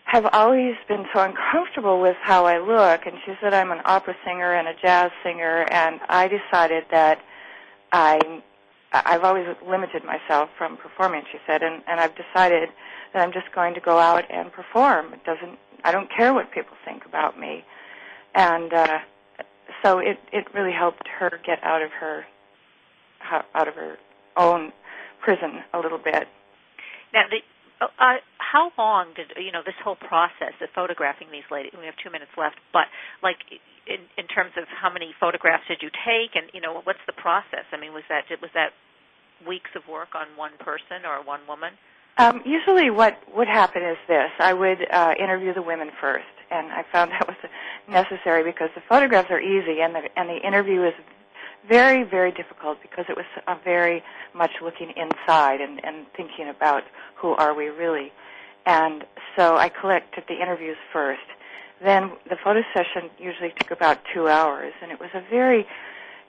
have 0.04 0.26
always 0.32 0.74
been 0.88 1.06
so 1.14 1.20
uncomfortable 1.20 2.00
with 2.00 2.16
how 2.22 2.46
I 2.46 2.58
look." 2.58 3.06
And 3.06 3.16
she 3.26 3.32
said, 3.40 3.52
"I'm 3.52 3.72
an 3.72 3.80
opera 3.84 4.14
singer 4.24 4.54
and 4.54 4.68
a 4.68 4.74
jazz 4.80 5.10
singer, 5.24 5.66
and 5.70 6.00
I 6.08 6.28
decided 6.28 6.84
that 6.90 7.18
I 7.90 8.42
I've 8.92 9.24
always 9.24 9.46
limited 9.68 10.04
myself 10.04 10.50
from 10.56 10.76
performing." 10.76 11.22
She 11.32 11.38
said, 11.46 11.62
"and 11.62 11.82
and 11.88 12.00
I've 12.00 12.14
decided 12.14 12.68
that 13.12 13.22
I'm 13.22 13.32
just 13.32 13.52
going 13.52 13.74
to 13.74 13.80
go 13.80 13.98
out 13.98 14.24
and 14.30 14.52
perform. 14.52 15.12
It 15.12 15.24
doesn't 15.24 15.58
I 15.84 15.90
don't 15.90 16.10
care 16.10 16.32
what 16.32 16.52
people 16.52 16.76
think 16.84 17.04
about 17.04 17.38
me." 17.38 17.64
And 18.34 18.72
uh 18.72 19.00
so 19.82 19.98
it 19.98 20.18
it 20.32 20.46
really 20.54 20.72
helped 20.72 21.06
her 21.18 21.40
get 21.44 21.62
out 21.62 21.82
of 21.82 21.90
her 22.00 22.24
out 23.54 23.68
of 23.68 23.74
her 23.74 23.96
own 24.36 24.72
prison 25.20 25.62
a 25.72 25.78
little 25.78 25.98
bit. 25.98 26.26
Now, 27.12 27.22
the, 27.30 27.38
uh, 27.80 28.16
how 28.38 28.72
long 28.78 29.12
did 29.14 29.32
you 29.36 29.52
know 29.52 29.62
this 29.64 29.74
whole 29.82 29.96
process 29.96 30.54
of 30.60 30.68
photographing 30.74 31.28
these 31.30 31.48
ladies? 31.50 31.72
We 31.78 31.86
have 31.86 31.96
two 32.02 32.10
minutes 32.10 32.32
left, 32.36 32.56
but 32.72 32.86
like 33.22 33.38
in 33.86 33.98
in 34.16 34.26
terms 34.26 34.52
of 34.56 34.64
how 34.68 34.92
many 34.92 35.14
photographs 35.18 35.64
did 35.68 35.82
you 35.82 35.90
take, 35.90 36.34
and 36.34 36.46
you 36.52 36.60
know 36.60 36.80
what's 36.84 37.02
the 37.06 37.12
process? 37.12 37.66
I 37.72 37.76
mean, 37.78 37.92
was 37.92 38.04
that 38.08 38.24
was 38.40 38.50
that 38.54 38.70
weeks 39.46 39.70
of 39.74 39.82
work 39.88 40.14
on 40.14 40.26
one 40.36 40.52
person 40.58 41.04
or 41.04 41.24
one 41.24 41.40
woman? 41.48 41.72
Um, 42.18 42.42
usually, 42.44 42.90
what 42.90 43.18
would 43.34 43.48
happen 43.48 43.82
is 43.82 43.96
this: 44.06 44.30
I 44.38 44.52
would 44.52 44.78
uh, 44.90 45.14
interview 45.18 45.54
the 45.54 45.62
women 45.62 45.90
first, 46.00 46.30
and 46.52 46.70
I 46.72 46.84
found 46.92 47.10
that 47.12 47.26
was 47.26 47.36
necessary 47.88 48.44
because 48.44 48.70
the 48.74 48.82
photographs 48.88 49.30
are 49.30 49.40
easy, 49.40 49.80
and 49.80 49.94
the 49.94 50.02
and 50.16 50.28
the 50.28 50.46
interview 50.46 50.82
is 50.84 50.94
very, 51.68 52.02
very 52.02 52.32
difficult 52.32 52.80
because 52.82 53.04
it 53.08 53.16
was 53.16 53.26
a 53.46 53.56
very 53.64 54.02
much 54.34 54.50
looking 54.60 54.92
inside 54.96 55.60
and, 55.60 55.84
and 55.84 56.06
thinking 56.16 56.48
about 56.48 56.82
who 57.14 57.30
are 57.34 57.54
we 57.54 57.66
really. 57.68 58.12
And 58.66 59.04
so 59.36 59.56
I 59.56 59.68
collected 59.68 60.24
the 60.28 60.40
interviews 60.40 60.76
first. 60.92 61.22
Then 61.82 62.12
the 62.28 62.36
photo 62.36 62.62
session 62.74 63.10
usually 63.18 63.52
took 63.58 63.70
about 63.70 63.98
two 64.12 64.28
hours, 64.28 64.72
and 64.82 64.92
it 64.92 65.00
was 65.00 65.10
a 65.14 65.22
very 65.30 65.66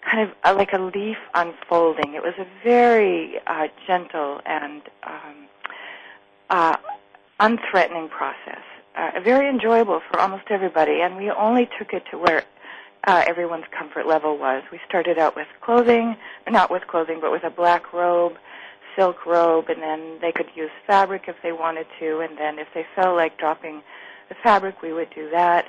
kind 0.01 0.28
of 0.28 0.36
uh, 0.43 0.55
like 0.55 0.74
a 0.74 0.80
leaf 0.80 1.17
unfolding. 1.34 2.13
It 2.13 2.24
was 2.24 2.34
a 2.38 2.47
very 2.63 3.39
uh, 3.47 3.67
gentle 3.88 4.41
and 4.45 4.82
um, 5.03 5.47
uh, 6.49 6.78
unthreatening 7.39 8.09
process. 8.09 8.63
Uh, 8.95 9.19
very 9.23 9.49
enjoyable 9.49 10.01
for 10.07 10.19
almost 10.19 10.43
everybody, 10.51 11.01
and 11.01 11.17
we 11.17 11.31
only 11.31 11.67
took 11.79 11.93
it 11.93 12.03
to 12.11 12.17
where 12.17 12.43
uh, 13.07 13.23
everyone's 13.27 13.65
comfort 13.77 14.05
level 14.05 14.37
was. 14.37 14.61
We 14.71 14.79
started 14.87 15.17
out 15.17 15.35
with 15.35 15.47
clothing, 15.61 16.15
not 16.47 16.69
with 16.69 16.85
clothing, 16.85 17.17
but 17.19 17.31
with 17.31 17.43
a 17.43 17.49
black 17.49 17.91
robe, 17.91 18.33
silk 18.95 19.25
robe, 19.25 19.65
and 19.69 19.81
then 19.81 20.19
they 20.21 20.31
could 20.31 20.45
use 20.55 20.69
fabric 20.85 21.23
if 21.27 21.35
they 21.41 21.51
wanted 21.51 21.87
to, 21.99 22.19
and 22.19 22.37
then 22.37 22.59
if 22.59 22.67
they 22.75 22.85
felt 22.95 23.15
like 23.15 23.39
dropping 23.39 23.81
the 24.29 24.35
fabric, 24.43 24.83
we 24.83 24.93
would 24.93 25.09
do 25.15 25.27
that. 25.31 25.65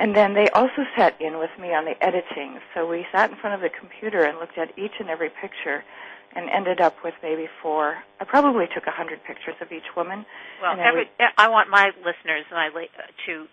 And 0.00 0.16
then 0.16 0.32
they 0.32 0.48
also 0.50 0.86
sat 0.96 1.20
in 1.20 1.38
with 1.38 1.50
me 1.60 1.74
on 1.74 1.84
the 1.84 2.02
editing. 2.02 2.58
So 2.74 2.88
we 2.88 3.06
sat 3.12 3.30
in 3.30 3.36
front 3.36 3.54
of 3.54 3.60
the 3.60 3.68
computer 3.78 4.24
and 4.24 4.38
looked 4.38 4.56
at 4.56 4.76
each 4.78 4.94
and 5.00 5.10
every 5.10 5.30
picture 5.30 5.84
and 6.34 6.50
ended 6.50 6.80
up 6.80 6.94
with 7.04 7.14
maybe 7.22 7.46
four. 7.62 7.98
I 8.20 8.24
probably 8.24 8.66
took 8.74 8.86
a 8.86 8.94
hundred 8.94 9.22
pictures 9.24 9.54
of 9.60 9.70
each 9.72 9.94
woman. 9.96 10.26
Well, 10.60 10.72
and 10.72 10.80
every, 10.80 11.06
would, 11.06 11.30
I 11.38 11.48
want 11.48 11.70
my 11.70 11.90
listeners 12.02 12.44
and 12.50 12.58
I 12.58 12.68
uh, 12.68 13.06
to 13.26 13.46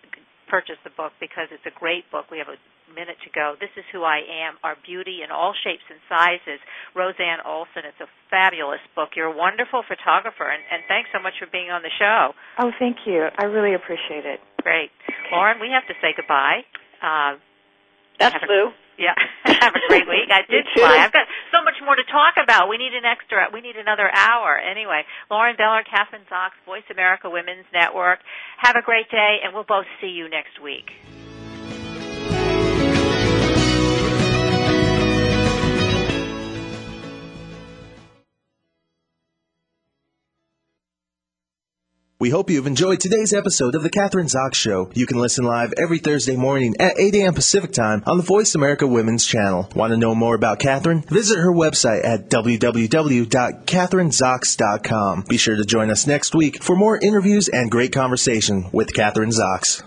purchase 0.50 0.76
the 0.84 0.90
book 0.90 1.12
because 1.20 1.48
it's 1.50 1.64
a 1.64 1.74
great 1.78 2.04
book. 2.10 2.30
We 2.30 2.38
have 2.38 2.48
a 2.48 2.58
minute 2.92 3.16
to 3.24 3.30
go. 3.32 3.56
This 3.56 3.72
is 3.76 3.84
who 3.88 4.04
I 4.04 4.20
am, 4.20 4.60
our 4.62 4.76
beauty 4.84 5.24
in 5.24 5.32
all 5.32 5.54
shapes 5.56 5.86
and 5.88 5.98
sizes. 6.08 6.60
Rosanne 6.94 7.40
Olson. 7.44 7.88
It's 7.88 8.00
a 8.04 8.10
fabulous 8.28 8.84
book. 8.94 9.16
You're 9.16 9.32
a 9.32 9.36
wonderful 9.36 9.80
photographer, 9.86 10.44
and, 10.44 10.60
and 10.68 10.84
thanks 10.88 11.08
so 11.14 11.22
much 11.22 11.40
for 11.40 11.48
being 11.48 11.72
on 11.72 11.80
the 11.80 11.94
show. 11.96 12.36
Oh, 12.60 12.70
thank 12.78 13.08
you. 13.08 13.32
I 13.38 13.48
really 13.48 13.72
appreciate 13.72 14.28
it. 14.28 14.40
Great, 14.60 14.92
Lauren. 15.32 15.58
We 15.58 15.72
have 15.72 15.88
to 15.88 15.96
say 16.04 16.12
goodbye. 16.14 16.62
Uh, 17.00 17.40
That's 18.20 18.36
blue. 18.44 18.70
Yeah. 18.98 19.14
Have 19.44 19.74
a 19.74 19.82
great 19.88 20.08
week. 20.08 20.28
I 20.30 20.42
did 20.48 20.66
fly. 20.74 20.98
I've 21.00 21.12
got 21.12 21.26
so 21.52 21.62
much 21.64 21.74
more 21.84 21.96
to 21.96 22.04
talk 22.04 22.34
about. 22.42 22.68
We 22.68 22.78
need 22.78 22.92
an 22.94 23.04
extra, 23.04 23.48
we 23.52 23.60
need 23.60 23.76
another 23.76 24.10
hour. 24.12 24.58
Anyway, 24.58 25.02
Lauren 25.30 25.56
Beller, 25.56 25.82
Kathryn 25.82 26.26
Zox, 26.30 26.50
Voice 26.66 26.86
America 26.90 27.30
Women's 27.30 27.66
Network. 27.72 28.20
Have 28.58 28.76
a 28.76 28.82
great 28.82 29.10
day, 29.10 29.38
and 29.42 29.54
we'll 29.54 29.64
both 29.64 29.86
see 30.00 30.08
you 30.08 30.28
next 30.28 30.60
week. 30.62 30.90
We 42.22 42.30
hope 42.30 42.48
you've 42.50 42.68
enjoyed 42.68 43.00
today's 43.00 43.34
episode 43.34 43.74
of 43.74 43.82
The 43.82 43.90
Kathryn 43.90 44.32
Zox 44.32 44.54
Show. 44.54 44.92
You 44.94 45.06
can 45.06 45.18
listen 45.18 45.44
live 45.44 45.74
every 45.76 45.98
Thursday 45.98 46.36
morning 46.36 46.76
at 46.78 46.96
8 46.96 47.16
a.m. 47.16 47.34
Pacific 47.34 47.72
Time 47.72 48.04
on 48.06 48.16
the 48.16 48.22
Voice 48.22 48.54
America 48.54 48.86
Women's 48.86 49.26
Channel. 49.26 49.68
Want 49.74 49.90
to 49.90 49.96
know 49.96 50.14
more 50.14 50.36
about 50.36 50.60
Kathryn? 50.60 51.04
Visit 51.06 51.38
her 51.38 51.52
website 51.52 52.04
at 52.04 52.30
www.kathrynzox.com. 52.30 55.24
Be 55.28 55.36
sure 55.36 55.56
to 55.56 55.64
join 55.64 55.90
us 55.90 56.06
next 56.06 56.36
week 56.36 56.62
for 56.62 56.76
more 56.76 56.96
interviews 56.96 57.48
and 57.48 57.72
great 57.72 57.92
conversation 57.92 58.70
with 58.70 58.92
Kathryn 58.92 59.36
Zox. 59.36 59.82